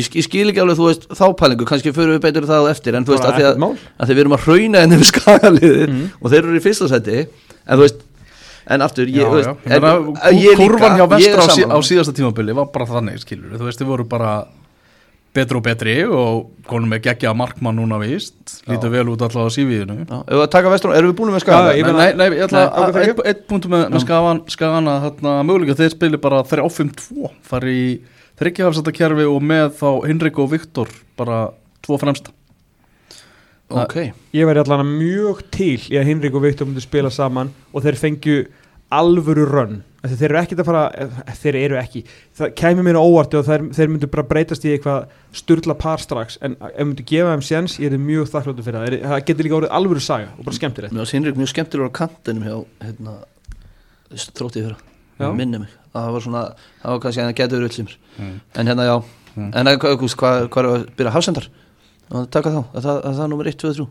[0.00, 2.70] ég, ég skil ekki alveg, þú veist, þá pælingu kannski fyrir við betur það á
[2.72, 5.10] eftir en þú veist, að því að, að því við erum að hrauna henni við
[5.12, 6.08] skagaliðið Mhm.
[6.22, 8.00] og þeir eru í fyrsta seti en þú veist,
[8.72, 9.52] en aftur ég, Já, já.
[9.68, 9.82] En,
[10.32, 13.20] ég líka, Kurvan hjá ég vestra er á, sí, á síðasta tímabili var bara þannig,
[13.20, 14.46] skilur Þú veist, þið voru bara
[15.32, 18.36] betri og betri og konum með geggja markmann núna víst.
[18.68, 21.32] Lítur vel út alltaf á sífiðinu Já, ef við að taka vestur, erum við búin
[21.32, 21.70] með Já, skaga?
[21.78, 22.98] ég Nei, nei, nei, ég ætla að
[23.30, 27.88] ein punktum með, með skagan, skagan að þarna möguleika þeir spili bara 3-5-2 fari í
[28.42, 31.42] þryggjafsættakerfi og með þá Henrik og Viktor bara
[31.82, 32.34] tvo fremsta.
[33.72, 33.96] Ok,
[34.36, 37.96] Ég væri allan mjög til í að Hinrik og Viktor myndu spila saman og þeir
[37.96, 38.36] fengju
[38.92, 42.00] alvöru rönn Þeir eru ekkit að fara, eh, þeir eru ekki.
[42.34, 45.98] Það kæmi mér á óvart og þeir, þeir myndu bara breytast í eitthvað sturla par
[46.02, 46.38] strax.
[46.42, 49.02] En ef myndu gefa þeim séns, ég er mjög þakkláttur fyrir það.
[49.12, 50.92] Það getur líka orðið alvöru saga og bara skemmtilegt.
[50.92, 53.14] Mér finnst mjög skemmtilegur á kantinum hjá hérna,
[54.10, 54.76] þróttið fyrra.
[55.20, 55.28] Já.
[55.36, 56.40] minni mig, það var svona
[56.82, 58.40] það var kannski að það getur verið ullimur Mm.
[58.56, 59.04] en hérna já,
[59.36, 59.50] Mm.
[59.54, 61.46] en hvað hvað- hvað- hvað er að byrja hafsendar?
[62.10, 63.88] Að taka þá, að það, að það er nummer 1, 2, 3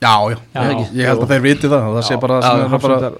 [0.00, 1.82] Já, já, Já, já, ég held að þeir viti það.
[1.94, 3.12] Það sé bara, Já, sem er bara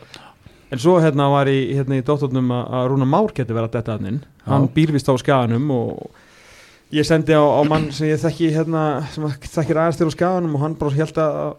[0.70, 3.96] En svo hérna var í, hérna í dóttornum að Rúna Már getur verið að detta
[3.96, 4.20] hann inn.
[4.46, 4.72] Hann Já.
[4.76, 6.04] býr vist á skaganum og
[6.94, 10.54] ég sendi á, á mann sem ég þekki hérna, sem þekkir aðeins til á skaganum
[10.54, 11.50] og hann bara held að,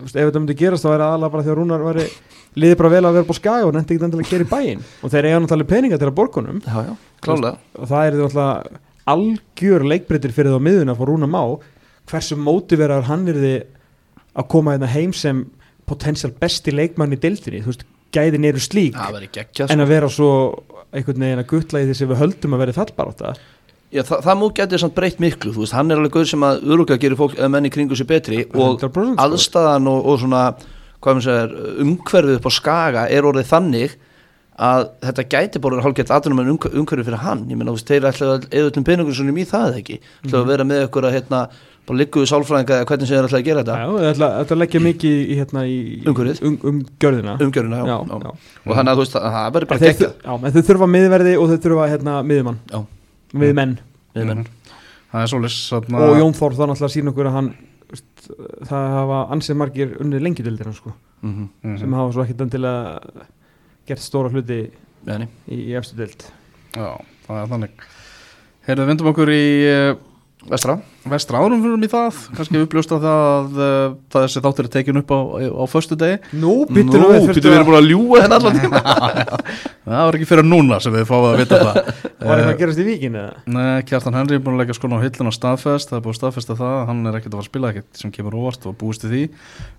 [0.00, 2.06] ef þetta myndi gerast þá væri aðalega bara því að Rúnar væri
[2.64, 4.50] liði bara vel að vera upp á skaga og nefndi ekki endilega að gera í
[4.54, 4.82] bæinn.
[5.02, 6.92] Og þeir eiga náttúrulega peninga til að borgunum já, já,
[7.24, 8.82] klálega og það er náttúrulega
[9.14, 11.42] algjör leikbreytir fyrir þá miðun að fá Rúna Má
[12.08, 13.58] hversu mótiverar hann er þið
[14.34, 15.44] að koma hérna heim sem
[15.88, 17.62] potensial besti leikmann í deildinni?
[17.64, 17.84] Þú veist,
[18.14, 19.84] gæðin eru slík verður geggjað en sko.
[19.84, 20.30] að vera svo
[20.94, 23.34] einhvern veginn að guttla í því sem við höldum að vera fallbarátta
[23.94, 26.64] já, það, það mú getur samt breytt miklu veist, hann er alveg guður sem að
[26.68, 29.26] öruglega gerir fólk eða menni kringu sér betri og 100% sko.
[29.26, 30.44] aðstæðan og, og svona
[31.04, 31.54] segir,
[31.84, 33.96] umhverfið upp á skaga er orðið þannig
[34.54, 38.08] að þetta gæti bara hálfgett aðrunum en umhverfið fyrir hann, ég meina þú veist, þeir
[38.10, 39.96] ætla að eða öllum peningur svona í það eða ekki?
[40.24, 41.40] Ætla að vera með ykkur að hérna,
[41.84, 43.78] bara ligguðu sálfræðinga eða hvernig sem þeir ætla að gera þetta.
[43.82, 47.36] Já, þetta ætla að leggja mikið í, hérna, í um, um gjörðina.
[47.44, 48.20] Umgjöruna, já, já, já.
[48.24, 48.60] já.
[48.64, 50.14] og þannig að þú veist, að það verður bara geggjað.
[50.24, 52.60] já, en þau þurfa miðverði og þau þurfa hérna, miðjumann.
[53.34, 53.76] Miðmenn
[54.14, 54.44] Við menn.
[55.10, 57.54] Það er svolítið og Jón Þór náttúrulega að
[57.94, 61.48] að það hafa ansið margir unnið lengjudildina sko, Mhm.
[61.62, 61.78] Mhm.
[61.78, 63.00] sem hafa svo ekkit endilega
[63.88, 64.64] gert stóra hluti
[65.04, 66.24] Nei, í, efstu dild
[66.74, 66.96] Já,
[67.26, 67.82] það er þannig.
[68.64, 69.90] Heyrðu, vindum okkur í uh,
[70.48, 70.78] Vestra
[71.12, 72.20] vestra árum fyrir í það.
[72.38, 73.58] Kannski uppljósta það að
[74.14, 77.26] það þessi þáttur er tekin upp á, á föstu degi Nú, byttu nú Nú, við
[77.30, 78.82] býttu við erum búin að ljúga henni allan tíma.
[79.84, 81.78] Það var ekki fyrir núna sem við fáum að vita það.
[82.24, 83.32] Var eitthvað að gerast í víkin eða?
[83.52, 86.18] Nei, Kjartan Henry er búin að leggja skona á hillina staðfest, það er búin að
[86.22, 89.04] staðfesta það hann er ekkert að fara að spila ekkert sem kemur óvart og búist
[89.04, 89.20] í því.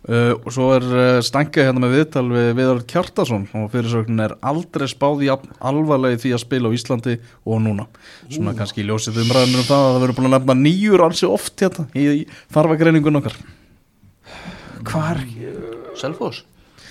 [0.06, 0.86] Uh, og svo er
[1.26, 6.36] stangið hérna með viðtal við Viðar Kjartason og fyrirsögnin er aldrei spáð í alvarlega því
[6.38, 7.88] að spila á Íslandi og núna.
[8.30, 11.88] Svona kannski ljósið um það að það verður búin að nefna nýjur ansi oft hérna
[11.96, 13.40] í, í þarfagreiningun okkar.
[14.86, 15.24] Hvar?
[15.98, 16.44] Selfoss?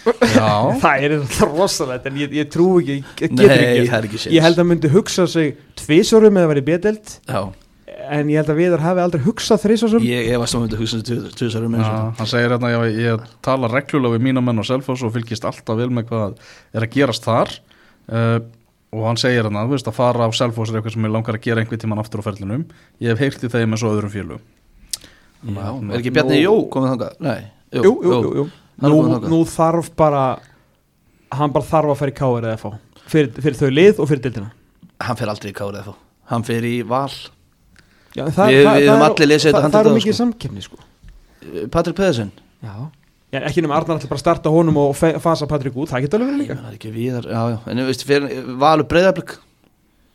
[0.05, 0.49] Já,
[0.83, 1.15] Það er
[1.49, 4.33] rosalegt en ég, ég trú ekki, ég Nei, ekki það er ekki séns.
[4.37, 7.41] Ég held að myndi hugsa sig tvisorum eða verið bédelt Já,
[8.13, 11.01] en ég held að Viðar hafi aldrei hugsað þrísorum ég hef að stóðum að hugsa
[11.01, 14.61] þessu tvisar um Já, eins hann segir hérna, ég, ég tala reglulega við mína menn
[14.61, 16.37] og Selfoss og fylgist alltaf vel með hvað
[16.77, 17.57] er að gerast þar.
[18.05, 18.39] Uh,
[18.95, 21.35] og hann segir hérna, þú veist að fara á Selfoss er eitthvað sem ég langar
[21.39, 22.65] að gera einhvern tíman aftur á ferlinum.
[23.03, 24.45] Ég hef heyrt í þeim eins og öðrum félugum
[25.45, 27.17] Já, er ekki Bjarni Jó komið þangað?
[27.27, 27.41] Nei,
[27.75, 28.45] Jú, jú, jú, jú.
[28.81, 29.33] Hann er Nú, kominn þangað.
[29.35, 30.23] nú þarf bara
[31.35, 32.71] hann bara þarf að fara í káir eða fá
[33.11, 34.53] fyrir, fyrir þau lið og fyrir dildina
[35.05, 35.95] Hann fer aldrei í eða
[36.31, 37.11] Hann fer í Val.
[38.15, 40.23] Já, Við- við höfum allir lesið þetta það, það handrit er mikið sko.
[40.23, 40.77] samkefni sko.
[41.75, 42.31] Patrik Pedersen.
[42.63, 42.75] Já
[43.35, 46.21] Já, ekki nema Arnar ætla bara að starta honum og fasa Patrik út, það geta
[46.21, 46.57] alveg verið líka.
[46.61, 47.57] Það er ekki viðar, já, já.
[47.73, 49.35] En þú veist, fyrir Valur Breiðablик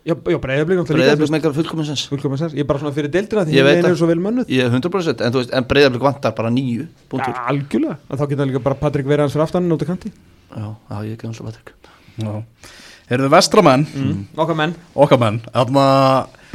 [0.08, 3.82] Já, já breyðablík Breiðablik meikar fullkominsens Ég er bara svona fyrir deildina því Ég veit
[3.82, 3.90] það.
[3.91, 4.48] er svo vel mönnuð.
[4.56, 8.22] Ég er 100% En þú veist, en Breiðablik vantar bara nýju Já, Búntur algjörlega, en
[8.22, 10.14] þá geta líka bara Patrik verið hans fyrir aftan út á kanti.
[10.56, 11.76] Já, já, ég er gamla Patrik.
[13.10, 14.18] Eruðu vestramenn, mm.
[14.38, 14.74] Okkar menn.
[14.94, 15.40] Okkar menn.
[15.50, 15.86] Þarna,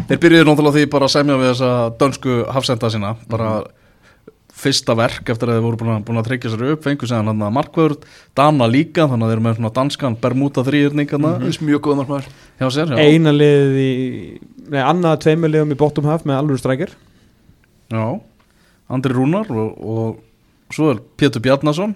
[0.09, 1.71] þeir byrjuðu náttúrulega því bara að semja við þessa
[2.01, 3.11] dönsku hafsenda sína.
[3.31, 3.49] Bara
[4.65, 7.31] fyrsta verk eftir að þeir voru búin að, búin að tryggja sér upp fengu séðan
[7.31, 11.29] hann að markvörð, Dana líka þannig að þeir eru með svona danskan Bermuda þrýrning mm
[11.35, 12.01] er mjög góð
[12.95, 12.99] já.
[13.05, 13.91] Eina liðið í
[14.65, 16.95] Nei, annað tveimur liðum í bottom half með alveg strækir.
[17.93, 18.05] Já,
[18.89, 21.93] Andri Rúnar og, og svo er Pétur Bjarnason.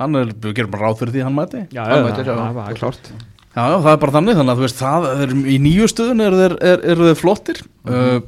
[0.00, 1.62] Hann er, við gerum bara ráð fyrir því hann mæti.
[1.72, 2.34] Já, Hann mætir, já.
[2.36, 3.10] það var klárt.
[3.56, 6.24] Já, já, það er bara þannig, þannig að þú veist það er, í nýju stöðun
[6.26, 7.62] eru þeir, er, eru þeir flottir.
[7.86, 8.18] Uh,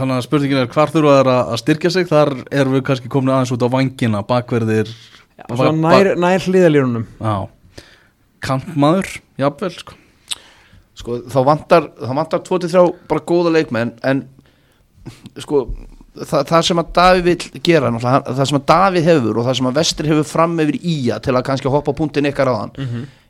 [0.00, 2.08] þannig að spurningin er hvar þurfa þeir að styrkja sig?
[2.10, 4.90] Þar erum við kannski komin aðeins út á vangina bakverðir
[5.38, 7.34] Já, Svo nær, nær hliðalírunum Já,
[8.42, 9.98] kantmaður, jafnvel sko.
[10.98, 14.24] Sko, þá vantar, þá vantar 23 bara góða leikmenn En
[15.38, 15.68] Sko
[16.18, 19.68] Það, það sem að Davíð vil gera það sem að Davíð hefur og það sem
[19.68, 22.72] að Vestri hefur fram yfir ía til að kannski hoppa á punktin ykkar á hann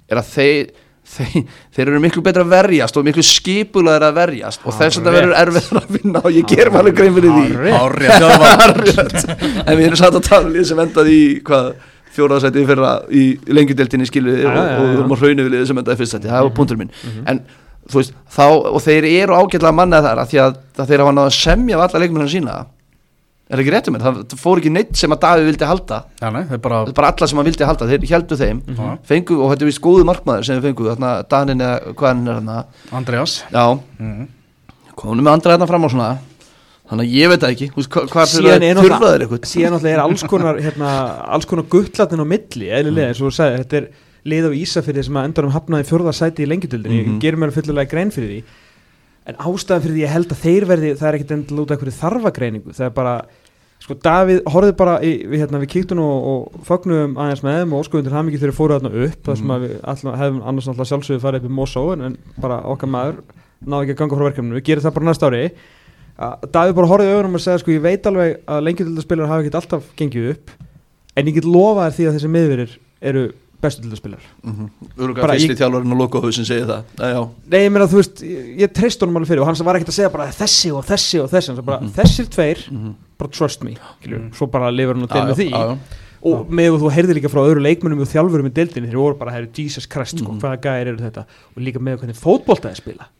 [0.09, 0.71] er að þeir,
[1.09, 1.45] þeir,
[1.75, 5.19] þeir eru miklu betra að verjast og miklu skipulegar að verjast og þess að það
[5.19, 7.77] verður erfiðar að vinna og ég ger alveg grein fyrir því.
[7.79, 8.75] Árið þjálfar
[9.69, 11.71] en við erum satt að tala um lið sem endaði í hvað
[12.19, 16.01] fjóraðsæti fyrra í lengjudeltinni skilu Já, og, við erum á hraunu við lið sem endaði
[16.03, 16.93] fyrst sæti, það var punktur minn.
[17.29, 17.43] en
[17.89, 21.15] þú veist, þá, og þeir eru ágætlega mannað þar að því að, að þeir hafa
[21.17, 22.57] náða að semja af alla leikmennina sína
[23.51, 26.61] er ekki réttum það fór ekki neitt sem að Davíð vildi halda, Já, nei, þeir
[26.61, 28.99] bara bara alla sem hann vildi halda þeir heldu þeim, Mhm.
[29.09, 32.29] fengu og þetta er vist góðu markmaður sem þeir fengu, þarna Danin eða hvað hann
[32.29, 33.43] er þarna, Andreas.
[33.53, 33.79] Já.
[34.01, 34.29] Mm.
[34.99, 36.19] komum með andra þarna fram á svona.
[36.89, 39.49] Þannig að ég veit það ekki, hva- hvað Síðan er þurfa náttúrulega þeir eitthvað?
[39.49, 40.93] Síðan náttúrulega er alls konar hérna,
[41.29, 43.89] alls konar guttlatin á milli eðlilega, eins og þú sagði, þetta er
[44.29, 47.13] lið á Ísafirði sem að endur um hafnaði fjórða sæti í lengjutildinni, Mhm.
[47.13, 48.43] ég gerir mér fyllulega grein fyrir því.
[49.29, 51.79] En ástæðan fyrir því ég held að þeir verði það er ekkit endilega út af
[51.79, 52.73] einhverju þarfagreiningu.
[52.73, 53.15] Það er bara,
[53.89, 57.73] sko Davíð horfði bara í, við, hérna, við kíktum og, og fögnum aðeins með þeim
[57.73, 60.39] og óskuðum til hamingi þegar þeir fóru þarna upp þar sem að við alltaf, hefum
[60.53, 63.19] annars náttúrulega sjálfsögðu farið upp í Mosó en, en bara okkar maður
[63.65, 65.43] náði ekki að ganga frá verkefninu, við gerum það bara næsta ári.
[66.19, 69.43] Að Davíð bara horfði í augunum og segja sko ég veit alveg að lengjutildarspilar hafa
[69.45, 70.53] ekkert alltaf gengið upp
[71.19, 72.73] en ég get lofað þér því að þessi miðverir
[73.11, 73.25] eru
[73.59, 76.93] bestu tildarspilar Öruglega Bara fyrsti ég- þjálfarinn og lokaðu sem segir það.
[77.03, 77.21] Já.
[77.51, 79.91] Nei, ég meina þú veist, ég, ég treyst honum alveg fyrir og hann var ekkert
[79.91, 81.51] að segja bara þessi og þessi og þessi.
[81.51, 82.63] Hann sagði bara þessir tveir,
[83.19, 84.31] bara trust me mm.
[84.37, 86.01] svo bara lifur hann og já, því já, já.
[86.31, 89.37] og með þú heyrði líka frá öðru leikmönnum og þjálfurum í deildinni þeir voru bara,
[89.37, 90.41] herri, Jesus Christ, sko, Mhm.
[90.43, 93.11] hvaða gæðir eru þetta og líka með hvernig fótboltaði spila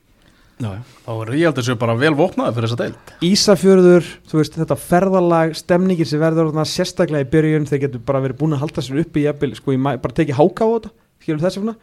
[0.59, 0.83] Já.
[1.05, 4.57] Þá er ég held að þessu bara vel vopnaði fyrir þessa deild Ísafjörður, þú veist,
[4.59, 8.65] þetta ferðalag stemningin sem verður þarna sérstaklega í byrjun þeir getur bara verið búin að
[8.65, 10.91] halda sér jafnvel, sko, ég bara tekið háka á þetta
[11.23, 11.75] skilur þess vegna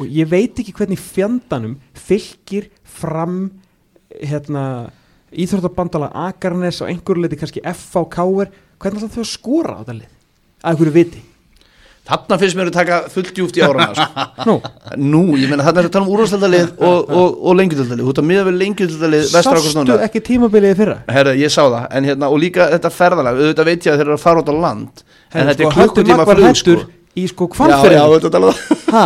[0.00, 3.38] og ég veit ekki hvernig fjandanum fylgir fram
[4.20, 4.64] hérna
[5.42, 9.96] Íþróttabandala Akarnes og einhverju leiti kannski FH Káir hvernig alltaf þau að skora á þetta
[10.00, 10.10] lið?
[10.64, 11.22] Að einhverju viti?
[12.04, 14.24] Þarna finnst mér að taka fullt djúft í árana sko.
[14.44, 14.54] Nú,
[15.00, 18.20] Nú, ég meina þarna er að tala um úrvarsleldalið og, og, og lengjutaldalið Þú ert
[18.20, 20.98] að miða við okkur sástu ekki tímabilið fyrra?
[21.08, 23.40] Herra, ég sá það, en hérna, og líka þetta ferðalag.
[23.40, 25.00] Auðvitað veit ég að þeir eru að fara út á land.
[25.32, 26.76] En Herra, þetta sko, er klukkutíma flug sko.
[27.14, 28.58] Í sko Já, já, kvannferðinu þetta tala það.
[28.94, 29.04] Ha,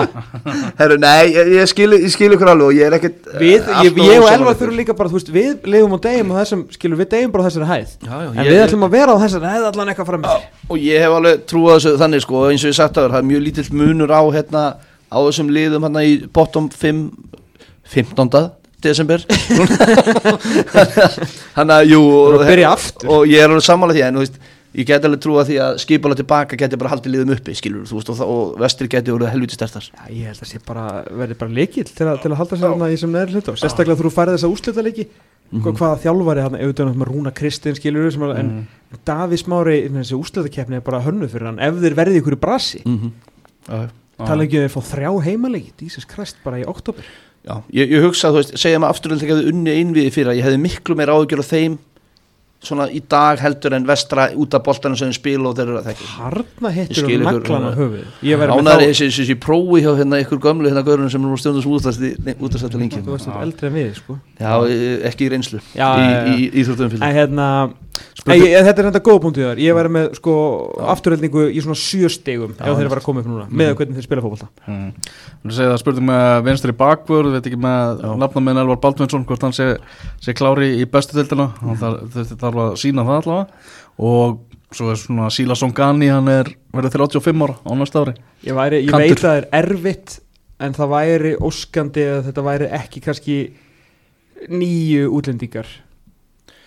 [0.79, 3.59] Herru, nei, ég, ég skil, ég skil ykkur alveg og ég er ekkert við, eh,
[3.59, 6.33] ég, allt of ég og Elvar þurfum líka bara, þú veist, við lifum á degum
[6.33, 7.91] og þessum, skilur, við degum bara á þessari hæð.
[8.05, 10.23] Já, já, en ég- við ég- ætlum að vera á þessari hæð allan eitthvað fram
[10.25, 10.31] með
[10.69, 13.29] og ég hef alveg trúið þessu þannig sko eins og ég sagt að það er
[13.33, 14.63] mjög lítill munur á hérna
[15.09, 17.11] á þessum liðum hérna í bottom 5
[17.89, 18.51] 15.
[18.85, 19.19] desember.
[21.57, 23.09] Hann að jú og, að byrja aftur.
[23.11, 24.37] og ég er alveg sammála því en þú veist
[24.75, 27.95] ég get alveg trúið því að skipalega tilbaka geti bara haldið liðum uppi skilur þú
[27.99, 31.05] veist og, það- og vestri geti voruð helviti stertar Já, ég held að sé bara,
[31.11, 33.97] verði bara leikil til, að- til að halda sér hérna í sem neðri hlutu sérstaklega
[34.03, 35.07] þú færði þessa úslita leiki
[35.51, 35.63] Mhm.
[35.79, 38.37] hvaða þjálfari hann, auðvitað með Rúna Kristinn skilur sem, mm.
[38.37, 38.67] en
[39.07, 42.41] Davís Mári þessi úslita keppni er bara hönnu fyrir hann ef þeir verði ykkur í
[42.43, 43.11] brasi mm -hmm.
[43.69, 43.89] já,
[44.27, 47.03] tala ekki um að þeir fá þrjá heimaleiki Jesus Christ bara í oktober
[47.49, 47.63] já.
[47.73, 48.29] Ég, ég hugsa
[52.65, 55.91] svona í dag heldur en vestra út af boltanum sem spila og þeir eru að
[55.93, 56.07] þekki.
[56.17, 59.83] Harna hittur um ykkur, naglan á uh, höfuð ég verði með Ánæri þá þessi, prófi
[59.85, 63.03] hjá hérna ykkur gömlu hérna gaurunum sem eru stjórnum sem útastætti lengi.
[63.05, 64.19] Þú veist þetta eldri en við sko.
[64.39, 67.88] Já, e- ekki í reynslu Já, í, já, já.
[67.99, 70.35] Hérna Ei, ég, þetta er þetta góða punktu þar ég væri með sko
[70.95, 74.09] afturheldningu í svona sjö stegum ef þeir eru að koma upp núna með hvernig þeir
[74.09, 74.91] spila fókbalta Mm.
[75.49, 79.69] Það spurning með venstri bakvörð, veit ekki með nafna með Elvar Baldvinsson, hvort hann sé,
[80.21, 83.63] sé klári í bestu tildina, hann þarf, þarf, að sína það allavega.
[84.09, 88.17] Og svo er svona Síla Songani, hann er verið 35 ára á næsta ári.
[88.45, 90.19] ég, væri, ég veit að það er erfitt
[90.61, 93.39] en það væri óskandi að þetta væri ekki kannski
[94.51, 95.71] nýju útlendingar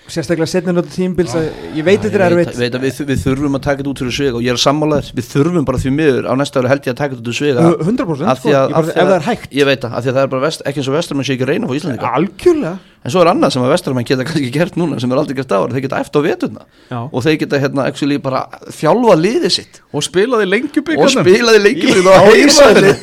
[0.09, 1.47] sérstaklega setna náttúrulega tímbils að
[1.77, 2.57] ég veit þetta er erfitt.
[2.57, 5.11] veit að við, við þurfum að taka þetta út fyrir svega og ég er sammálaður,
[5.17, 7.39] við þurfum bara því miður á næsta ári held ég að taka þetta út fyrir
[7.41, 9.51] svega 100% Af sko, því að- ég bara, ef að- það er hægt.
[9.61, 11.33] Ég veit það, af því að það er bara vest, ekki eins og vesturmenn sé
[11.37, 12.77] ekki að reyna á Íslandika algjörlega.
[13.01, 15.49] En svo er annað sem að vesturmenn geta kannski gert núna sem er aldrei gert
[15.49, 16.61] ára, þeir geta eftir á veturna.
[16.91, 16.99] Já.
[17.11, 19.81] og þeir geta hérna actually bara þjálfa liðið sitt.
[19.91, 21.25] Og spilaði og lengjubíkarnum.
[21.25, 22.93] spilaði leikjum á heimaðli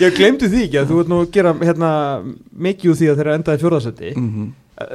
[0.00, 1.90] ég glemdi því ekki að þú ert nú að gera hérna,
[2.56, 4.14] mikið úr því að þeir endaði fjórðasetti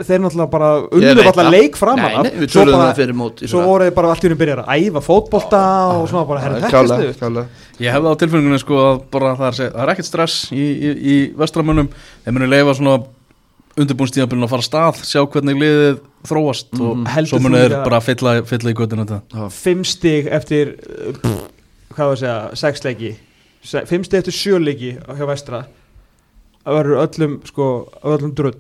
[0.08, 0.88] þeir náttúrulega bara Mhm.
[0.88, 1.52] Ég unnu veit allar það.
[1.58, 3.68] leik fram Nei, að nei, við töluðum það fyrir mót í svo fyrra.
[3.68, 5.62] voru þeir bara allt í unni byrjar að æfa fótbolta
[5.98, 7.48] og svona bara, herri, er klálega
[7.80, 10.90] Ég hefði á tilfengunni sko að bara það er, það er ekkert stress í, í,
[10.98, 11.90] í vestramönnum,
[12.26, 13.04] þeir munu leifa svona
[13.78, 18.00] undirbúnstíðanbyrjun að fara stað, sjá hvernig liðið þróast og Heldur svo munu þeir að- bara
[18.02, 19.52] fylla, fylla í göttinu þetta.
[19.52, 20.74] fimm stig eftir
[21.22, 21.44] pff,
[21.94, 23.16] hvað var að segja, sex leiki
[23.86, 25.66] fimm stig eftir sjö leiki hjá vestra
[26.66, 27.68] það verður öllum sko,
[28.04, 28.56] öllum drull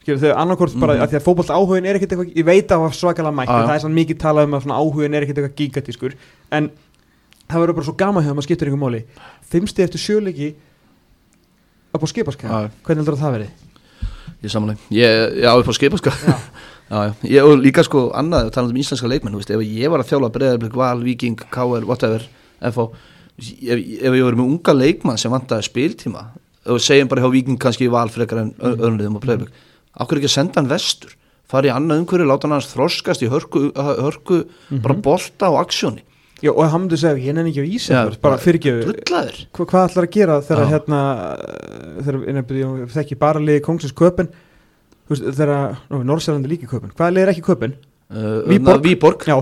[0.00, 1.02] Þau annarkort bara Mhm.
[1.04, 3.48] að því að fótbolta áhugin er ekkert eitthvað, ég veit að það var svakalega mætt
[3.48, 3.66] já.
[3.68, 6.14] það er svona mikið talað um að svona áhugin er ekkert eitthvað gigatískur
[6.50, 6.70] en
[7.50, 9.04] það verður bara svo gaman hjá það maður skiptir einhver máli
[9.50, 10.54] fimm stig eftir sjö leiki
[11.94, 12.70] upp á skipaskæða, Já.
[12.86, 13.50] hvernig heldur það verið?
[14.40, 15.96] Ég samanlega, ég, já, upp á skipa
[16.90, 20.00] Já, já, ég, og líka sko annað, talað um íslenska leikmenn, veist, ef ég var
[20.02, 22.24] að þjála Breiðarblik, Val, Viking, KR, whatever
[22.58, 22.86] FH,
[23.38, 26.24] ef, ef ég verið með unga leikmann sem vantaði spiltíma
[26.66, 28.74] og segjum bara hjá Viking kannski Val frekar en mm.
[28.80, 29.20] öðrum liðum
[29.96, 31.16] ákveður ekki að senda hann vestur?
[31.50, 34.44] Fara í annað umhverju, láta hann hans þroskast í hörku, hörku
[34.84, 36.04] bara bolta og aksjóni.
[36.40, 40.06] Já, og hann myndi segja, ég nenni ekki á Já, bara drullaður Hva, hvað ætlar
[40.06, 41.00] að gera þegar hérna
[41.34, 47.12] uh, þegar, þekki bara liði kongsins köpun þú veist, þegar, ná, Norrsjælandi líki köpun hvaða
[47.12, 47.76] lið er ekki köpun?
[48.08, 48.80] uh, Víborg.
[48.86, 49.26] Víborg.
[49.28, 49.36] Já,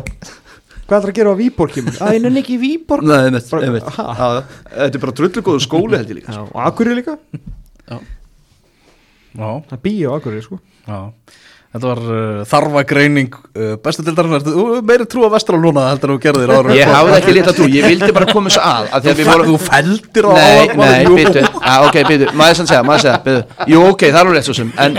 [0.88, 2.02] hvað ætlar að gera á Víborg kemur?
[2.02, 3.06] Að ég nenni ekki Víborg.
[3.06, 3.90] Nei, einmitt, einmitt.
[3.94, 7.18] Þetta er bara drullugóður skóli held ég líka Já, og Akureyri líka,
[7.86, 8.00] Já,
[9.39, 10.98] það er bíó á Akureyri sko já.
[11.68, 16.16] Þetta var uh, þarfagreining uh, bestu dildarinn, þú meiri trú á vestral núna heldur en
[16.16, 16.72] þú gerðir ára.
[16.72, 19.28] Ég hafði ekki litla trú, ég vildi bara koma þessu að, að því að við
[19.28, 23.02] vorum Þú feldir á Nei, ávarpinu, nei, býtu, ah, ok, býtu, maður sann segja, maður
[23.04, 24.70] segja, býtu Jú, ok, það er alveg rétt svo sem.
[24.80, 24.92] En,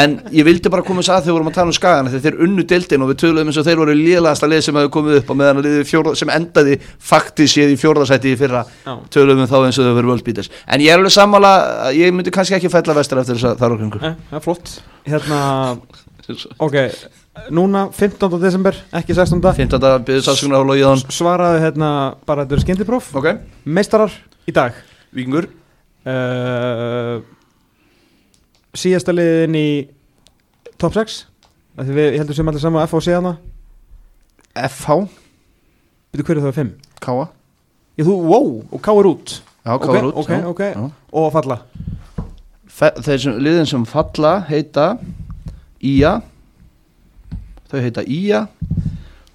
[0.00, 2.26] en ég vildi bara koma þessu að þegar við vorum að tala um skagana þegar
[2.26, 5.14] þeir unnu deildin og við töluðum eins og þeir voru liðlegasta lið sem hefur komið
[5.20, 6.74] upp og meðan að liðið fjórða, sem endaði
[7.10, 8.62] faktis séð í fjórðasætti í fyrra
[9.14, 11.52] töluðum við þá eins og þau verið völdbíters en ég er alveg sammála,
[11.96, 13.56] ég myndi kannski ekki fella vestar eftir þess
[15.30, 15.99] að
[16.58, 16.76] ok,
[17.54, 18.38] núna 15.
[18.42, 19.40] desember, ekki 16.
[19.42, 19.80] 15.
[20.06, 21.90] byggðið sáskunar á logiðan svaraðu hérna
[22.28, 23.28] bara þetta er skyndipróf Ok,
[23.64, 24.12] meistarar
[24.50, 24.76] í dag
[25.14, 25.48] vikingur
[26.06, 27.20] uh,
[28.76, 29.68] síðasta liðin í
[30.80, 31.20] top 6
[31.80, 33.34] Af því við ég heldur sem allir saman að F og C hana
[34.58, 34.96] FH,
[36.10, 36.72] Býtu hverju það er 5
[37.04, 37.28] Káa
[38.00, 40.62] Ég þú, wow, og K er út Já, Káa er út ok, já, ok.
[40.74, 40.84] já.
[41.14, 41.60] Og falla
[42.70, 44.86] Fe- þeir sem, liðin sem falla heita
[45.80, 46.20] Ía.
[47.70, 48.46] Þau heita Ía.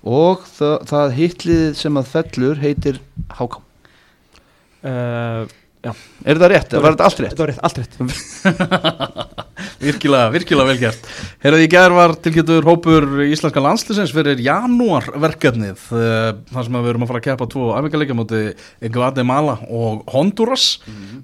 [0.06, 3.00] Og það, það hitliðið sem að fellur heitir
[3.34, 3.62] Háká.
[4.86, 5.48] Uh,
[6.26, 6.76] er það rétt?
[6.78, 7.34] Var þetta allt rétt?
[7.34, 7.96] Þetta var rétt, allt rétt.
[9.86, 11.08] Virkilega, virkilega vel gert.
[11.44, 16.90] Herðu, í gær var tilgjötur hópur íslenska landslýsins fyrir janúar verkefnið eh, þar sem við
[16.92, 18.42] erum að fara að keppa tvo æfingarleika móti
[18.94, 20.68] Guatemala og Honduras.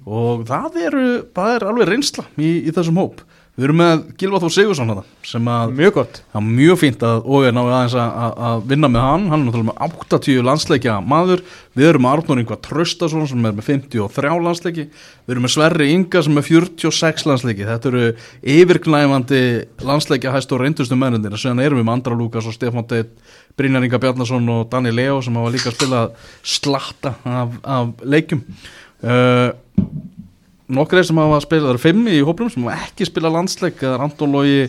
[0.06, 4.38] Og það, eru, það er alveg reynsla í, í þessum hóp Við erum með Gilva
[4.40, 6.18] Þór Sigursson þarna, sem að Mjög gott.
[6.32, 9.26] Er mjög fínt að og er náðu aðeins að, að, að vinna með hann.
[9.28, 11.42] Hann er náttúrulega með 80 landsleikja maður.
[11.76, 14.86] Við erum með Arnur Ingvar Traustason sem er með 53 landsleiki.
[14.88, 17.66] Við erum með Sverri Inga sem er með 46 landsleiki.
[17.68, 18.06] Þetta eru
[18.54, 19.42] yfirgnæfandi
[19.84, 23.12] landsleikja hæst og reyndustu mennundir og séðan erum við með Andra Lukas og Stefán Deitt
[23.60, 28.40] Brynjar Inga Bjarnason og Dani Leo sem hafa líka spilað slatta af, af leikjum.
[29.02, 29.52] Uh,
[30.72, 33.96] Nokkrir sem hafa spilað, það eru fimm í hóplum sem hafa ekki spilað landsleik, það
[33.96, 34.60] er Anton Lógi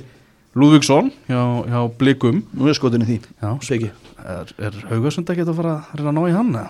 [0.54, 2.42] Lúðvíksson hjá, hjá Blikum.
[2.54, 3.90] Nú er skotin í því Já, Sveiki
[4.24, 6.52] er, er Haugarsund ekki að fara að reyna að ná í hann?
[6.54, 6.70] eða?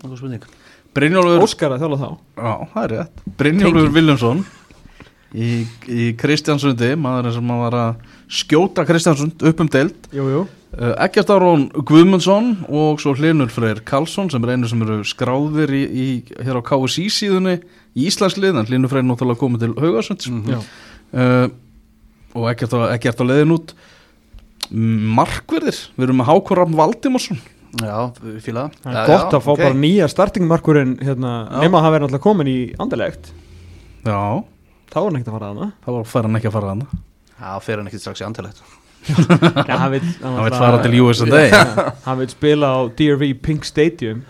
[0.00, 0.48] Náttúrulega spurning.
[0.96, 2.08] Brynjólfur, Óskar að þjála þá.
[2.34, 3.22] Já, það er rétt.
[3.40, 4.44] Brynjólfur Viljámsson
[5.30, 5.50] í,
[5.86, 10.10] í Kristjánsundi, maður sem að var að skjóta Kristjánsund upp um deild.
[10.14, 10.46] Jú, jú.
[10.70, 15.72] Uh, Ekkert Aron Guðmundsson og svo Hlinur Freyr Karlsson sem er einu sem eru skráðir
[15.74, 16.08] í, í,
[16.38, 17.56] hér á KSI síðunni
[17.96, 20.58] í Íslandslið, en Hlinur Freyr náttúrulega komið til Haugarsund Já.
[21.14, 21.46] uh,
[22.38, 23.72] og ekkert á, ekkert á leiðin út.
[24.70, 27.40] Markverðir, við erum með Hákon Rafn Valdimarsson.
[27.78, 31.60] Já, við fíla Það er gott að fá bara nýja startingmarkurinn hérna, Já.
[31.62, 33.28] nema að hafa verið náttúrulega komin í andilegt
[34.02, 34.42] Já,
[34.90, 36.72] þá var hann ekkert að fara að hana það var fær hann ekki að fara
[36.72, 41.26] hann Já, fer hann ekkert strax í andilegt Já, hann vil, fara til USA
[42.04, 44.22] Hann vil spila á DRV Pink Stadium.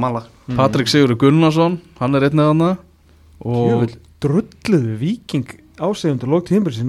[0.00, 0.24] Mala
[0.56, 5.46] Patrik Sigur Gunnarsson, hann er einnið hann og, drulluðu viking
[5.80, 6.86] ásegjandur lók tímbrís í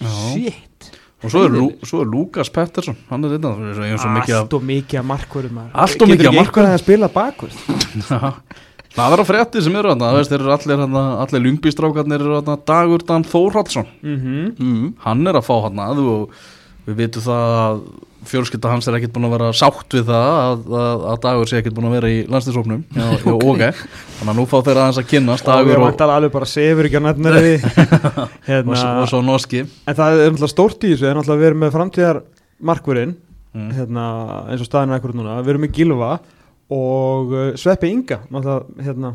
[0.00, 0.12] Já.
[0.30, 0.90] Shit.
[1.20, 4.06] Og svo er, svo er Lukas Pettersson hann er einnið hann og
[4.38, 5.74] Allt og mikið að markverðum maður.
[5.84, 6.70] Allt of mikið markvörðum.
[6.70, 7.16] einhvern að spila af
[8.90, 10.84] Það er á frétti sem eru þarna, þeir eru allir,
[11.24, 14.54] allir lungbístrákarnir eru þarna, Dagur Dan Þórhaldsson, Mhm.
[14.58, 14.94] mm.
[15.06, 16.30] hann er að fá hann að og
[16.88, 17.82] við vitum það að
[18.30, 21.60] fjölskylda hans er ekkert búin að vera sátt við það að, að, að Dagur sé
[21.60, 23.62] ekkert búin að vera í landslýsóknum hjá, hjá OK,
[24.18, 26.50] þannig að nú fá þeir aðeins að kynnast Og Dagur ég og, vantar alveg bara
[26.50, 29.62] sefur ekki að nefna því og, hérna, og, og svo Norski.
[29.86, 32.22] En það er náttúrulega stórt í þessu Það er náttúrulega að við erum með framtíðar
[32.72, 33.16] markverðin
[33.50, 33.70] Mm.
[33.74, 34.02] hérna,
[34.46, 35.40] eins og staðinu ekkur núna.
[35.42, 36.10] Við erum með Gilva
[36.70, 39.14] og uh, Sveppi Inga hérna,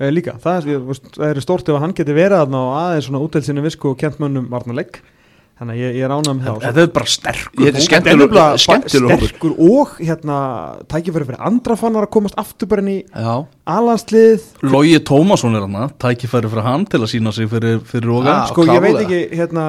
[0.00, 0.34] eh, líka.
[0.42, 3.46] Það, er- það er stórt ef að hann geti verið þarna og aðeins svona útelt
[3.46, 4.98] sinni visku og kent mönnum varnalegg
[5.56, 9.04] Þannig að ég, ég er ánægð með það Þetta er bara sterkur er Þetta er
[9.06, 9.22] hópur.
[9.24, 10.40] sterkur og hérna
[10.92, 12.96] tækifæri fyrir andra fannar að komast aftur bara inn í
[13.64, 18.34] alanslið Logi Tómasson er hann tækifæri fyrir hann til að sína sig fyrir, fyrir Óga
[18.34, 19.64] Ah, sko ég veit ekki hérna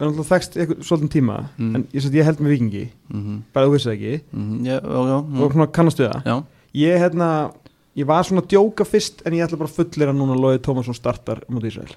[0.00, 1.74] við erum alltaf þekst eitthvað svolítið tíma Mm.
[1.76, 4.20] en ég, ég held með vikingi Mhm, bara þú vissið ekki.
[4.32, 5.18] Mhm, Já, já, já.
[5.20, 5.40] Mm.
[5.42, 6.22] og svona kannastu það.
[6.24, 6.44] Já,
[6.74, 7.52] ég hérna
[7.96, 10.58] ég var svona að djóka fyrst en ég ætla bara að fullir að núna Lóði
[10.62, 11.94] Tómasson startar mútið Ísrael.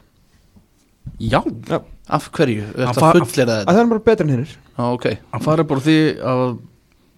[1.20, 1.40] Já,
[2.10, 2.64] af hverju?
[2.76, 3.74] Hann Þetta far- fullir að þetta?
[3.74, 4.48] það er bara betur en hinnir
[4.78, 5.06] Já, ok.
[5.32, 6.58] Hann farið bara því að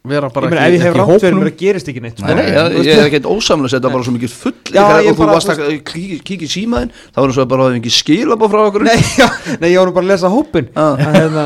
[0.09, 1.39] vera bara ekki, ef ég hef rátt hópnum.
[1.41, 2.83] mér að gerist ekki neitt Nei, nei, sko.
[2.85, 6.19] ég, er ekkert ósamlega þetta bara svo mikið full og þú bara- varst að kíkja
[6.29, 9.27] kík í símaðin þá var það svo bara að ekki skilabá frá okkur Nei, já,
[9.61, 10.85] nei, ég var nú bara að lesa hópin Já.
[10.85, 11.45] að, hérna,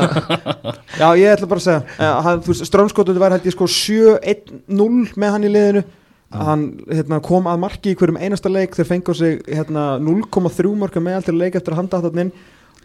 [1.00, 3.68] Já, ég ætla bara að segja uh, hann, Þú veist, strömskotuð var held ég sko
[3.70, 5.84] 7-1-0 með hann í liðinu
[6.30, 10.74] Hann hérna, kom að marki í hverjum einasta leik Þeir fengi á sig hérna, 0,3
[10.78, 12.32] marka meðal til að leika eftir að handa þarna inn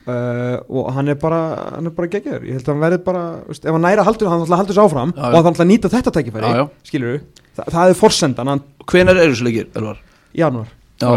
[0.06, 1.38] Uh, og hann er bara
[1.80, 4.27] hann er bara geggjör, ég held að hann verði bara veist, ef hann næra haldur,
[4.30, 6.60] hann ætla að haldur sig áfram Já, og hann ætla að nýta þetta tækifæri Já,
[6.60, 6.65] já.
[6.86, 7.15] skilur
[7.56, 8.61] Þa, það er forsendan, hann
[8.91, 10.03] Hvenær eru þessu leikir, Elvar?
[10.36, 10.69] í janúar.
[11.02, 11.10] Já,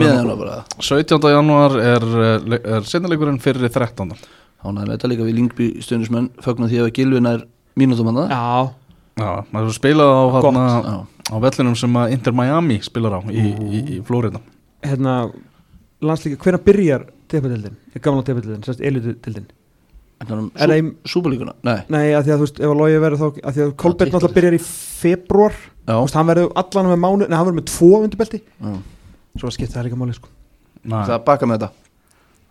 [0.00, 0.56] Miðan það bara.
[0.82, 1.30] 17.
[1.36, 4.12] janúar er, eh, er sennileikurinn fyrir 13.
[4.66, 7.46] Ánægði með þetta líka við Lingby stundismenn fögnu því að Gilvin er
[7.78, 8.72] mínútum hann Já,
[9.22, 10.96] Já, maður spilað á, hana,
[11.30, 14.42] á vellinum sem að Inter Miami spilar á í, í, í Flórida
[14.84, 15.30] hérna
[16.04, 19.46] landslíka, hvernig byrjar tepatildin, gamla tepatildin, sérst elitildin
[20.16, 21.52] Er það Er í- súbulíkuna?
[21.66, 23.72] Nei Nei, að því að þú veist, ef að logi verður þá að því að
[23.76, 24.12] titlar.
[24.14, 27.66] náttúrulega byrjar í februar þú veist, hann verður allan með mánu, nei, hann verður með
[27.72, 28.72] tvo undirbelti Já.
[29.42, 30.28] svo skiptir það líka máli, sko
[30.86, 31.70] Nei, Það baka með þetta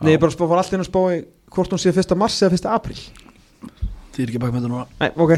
[0.05, 1.19] Nei, ég bara spá, var allir að spá í
[1.55, 2.15] hvort hún sé 1.
[2.19, 2.69] mars eða 1.
[2.75, 2.99] apríl
[4.15, 5.33] Þið er ekki baka með þetta núna Nei, ok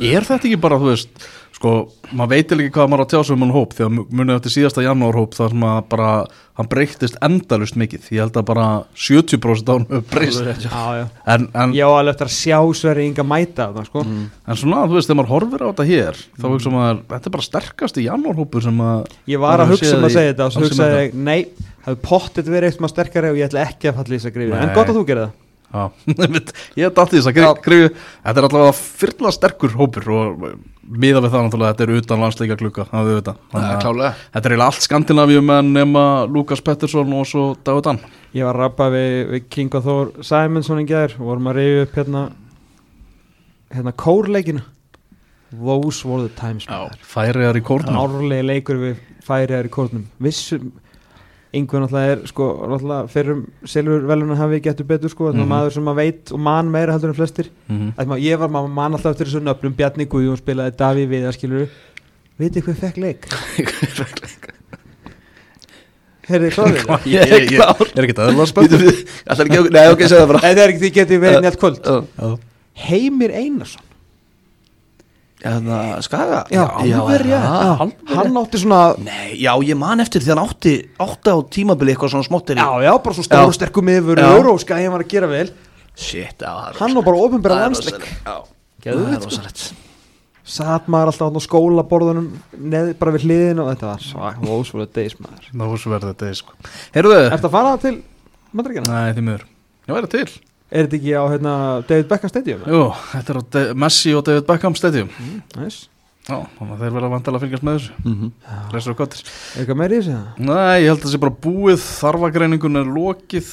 [0.00, 1.28] Er þetta ekki bara, þú veist
[1.60, 1.72] sko,
[2.16, 4.52] maður veit ekki hvað maður á að tjá sig um hóp því að munið eftir
[4.54, 6.12] síðasta janúar hóp þar sem að bara,
[6.56, 10.40] hann breyktist endalust mikið, ég held að bara 70% á hann hefur breyst.
[10.64, 11.04] Já, já.
[11.90, 14.06] Alveg eftir að sjá Sverri Inga mæta það, sko.
[14.06, 14.24] Mm.
[14.46, 17.36] en svona, þú veist, þegar maður horfir á þetta hér þá hugsa maður, þetta er
[17.36, 20.16] bara sterkasti janúar hópur sem að Ég var að maður hugsa séð um að í
[20.16, 21.40] segja þetta og svo hugsaði nei,
[21.84, 25.30] það hefur pottet verið eitt maður sterkari og ég ætla ekki að falla í þess
[25.70, 26.20] að greiði En Nei.
[26.20, 26.52] gott að þú gerir það Já, einmitt.
[26.76, 30.44] ég dætti þess að greiðu Þetta er allavega fyrla sterkur hópur og
[30.90, 32.86] miða við það náttúrulega þetta er utan landsleika klukka
[33.20, 33.34] þetta.
[33.52, 33.84] Það er
[34.48, 38.00] er eiginlega allt Skandinavíum en nema Lukas Pettersson og svo David Dan
[38.34, 41.60] Ég var að rappa við, við King og Þór Simonsson í gær og vorum að
[41.60, 42.24] reyja upp hérna
[43.70, 44.62] hérna kórleikina.
[45.50, 46.66] Those were the times.
[47.06, 47.96] Færiðar í kórnum.
[47.98, 50.04] Árlegi leikur við færiðar í kórnum.
[50.22, 50.72] Vissum
[51.52, 55.48] einhvern náttúrulega er sko náttúrulega fyrrum Silfur veluna hafi getur betur sko mm Mhm.
[55.50, 57.92] maður sem maður veit og man meira heldur en flestir Mhm.
[57.98, 61.32] Ætli, maður, ég var maður man alltaf eftir þessu nöfnum Bjarni Guðjón spilaði Daví Viðar
[61.34, 61.68] skilur
[62.40, 63.26] Vitið hvað fekk leik?
[66.30, 67.06] Heyrði kláðið það?
[67.10, 67.60] Ég ég- ég- ég
[67.98, 68.14] er ekki
[68.80, 71.40] við Ætlar ekki að Nei, ok, segðu það bara það er ekki því getið verið
[71.44, 71.78] njátt kvöld.
[72.86, 73.82] Heimir Einarsson
[75.40, 77.30] Hérna, Skaga Já, alveg rétt.
[77.32, 81.36] já, Já, Hann átti svona Nei, já, ég man eftir því hann átti átti á
[81.48, 83.56] tímabili eitthvað svona smottir Já, já, bara svo stóru Já.
[83.56, 84.28] sterkum yfir Já.
[84.36, 85.48] og skæðin var að gera vel
[85.96, 88.04] Shit, já, það er Hann var bara ofinbæra er landsleik.
[88.26, 88.36] Já,
[88.84, 89.30] það er sko.
[89.30, 89.64] rosalegt
[90.50, 94.86] Satt maður alltaf á skólaborðunum neð, bara við hliðin og þetta var svak Vós voru
[94.92, 96.52] deys maður verður þetta sko.
[96.96, 97.96] Heyrðu Ertu að fara til
[98.52, 98.92] Madrigana?
[99.06, 99.44] Nei, því miður
[99.88, 100.28] Ég væri til
[100.70, 101.52] Er þetta ekki á hérna,
[101.88, 102.60] David Beckham Stadium?
[102.70, 102.82] Jú,
[103.12, 105.08] þetta er á De Messi og David Beckham stadium.
[105.56, 105.80] Næs
[106.30, 107.94] Já, þannig að þeir verða vantilega að fylgjast með þessu.
[108.04, 108.28] Mhm.
[108.74, 110.12] Lesur og gottir Er eitthvað meiri í þessu?
[110.14, 110.46] eða?
[110.46, 111.86] Nei, ég held að það sé bara búið.
[112.04, 113.48] Þarfagreiningun er lokið.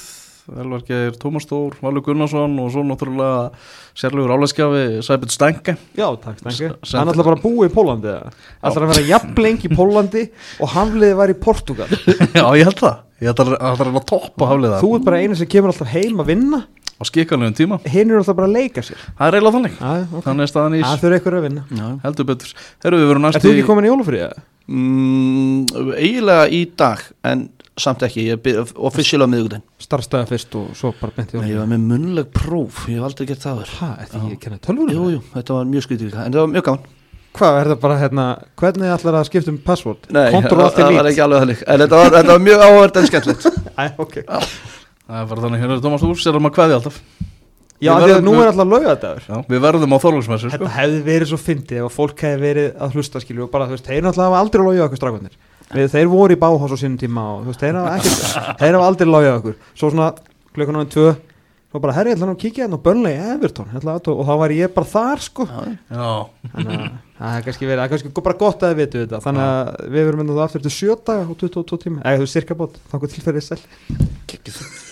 [0.48, 3.50] Elvar Geir Tómas Þór, Valur Gunnarsson og svo náttúrulega
[4.00, 8.08] sérlegur álæskjafi Sæbjörn Stenge Já, takk, stanki S- Hann ætla bara að búa í Pólandi
[8.14, 8.32] eða?
[8.64, 10.24] Ætla að vera jafn lengi í Pólandi
[10.64, 11.90] og Hafliði var í Portugal
[12.40, 12.96] Já, ég held það.
[13.20, 15.92] Ég held að það er að toppa hafliða Þú ert bara einu sem kemur alltaf
[15.92, 16.62] heim að vinna
[16.98, 17.80] á skikanlegum tíma.
[17.86, 19.00] Hinn eru alltaf bara að leika sér.
[19.18, 19.80] Það er eiginlega þannig.
[19.80, 20.24] Já, ok.
[20.28, 21.66] Þannig er staðan í Það þurfa ykkur að vinna.
[21.70, 21.88] Já.
[22.04, 22.54] heldur betur.
[22.84, 24.32] Verum Er þú ekki komin í jólufríða?
[24.68, 25.62] Mm,
[25.96, 27.46] eiginlega í dag en
[27.80, 31.52] samt ekki, ég byrja official á miðugudaginn Starfstæða fyrst og svo bara beint í Nei,
[31.54, 34.22] ég var með munnleg próf, ég hef aldrei gert það þér Hæ, þetta
[35.38, 36.94] þetta var mjög skrítið líka, en það var mjög gaman.
[37.38, 38.26] Hvað er það bara hérna,
[38.58, 40.08] hvernig ætlar að skipta um password?
[40.10, 41.12] Nei, Control það, Alt það var Delete.
[41.14, 41.64] ekki alveg þannig.
[41.68, 43.48] En þetta var, þetta var mjög áhverð en skemmtilegt
[45.08, 47.02] Það er bara þannig, hérna er Tómas Þór, sér að kveði alltaf.
[47.78, 50.58] Já, Við því að nú er alltaf laugadagur Já, við verðum á Þorlóksmessu sko.
[50.58, 53.68] Þetta hefði verið svo fyndið ef að fólk hefði verið að hlusta skilju og bara,
[53.70, 55.36] þú veist, þeir náttúrulega hafa aldrei logið okkur strákunir
[55.68, 58.26] Við, þeir voru í báhás á sínum tíma og þú veist, þeir hafa ekkert,
[58.64, 59.58] þeir hafa aldrei logið okkur.
[59.78, 60.10] Svo svona,
[60.58, 61.10] klukkan á enn tvö
[61.68, 63.68] Svo bara, herri, ég ætla nú að kíkja hérna á Burnley Everton?
[63.76, 65.44] Ég ætla og þá var ég bara þar, sko.
[65.52, 66.08] Já,
[66.56, 66.86] Þannig að
[67.20, 69.22] það er kannski verið, það er kannski bara gott að þið vitu þetta.
[69.28, 72.04] Þannig að við verum ennþá aftur til sjö daga og 22 tíma.
[72.08, 74.86] Eða þú veist, cirka bót, þannig tilferðið sæl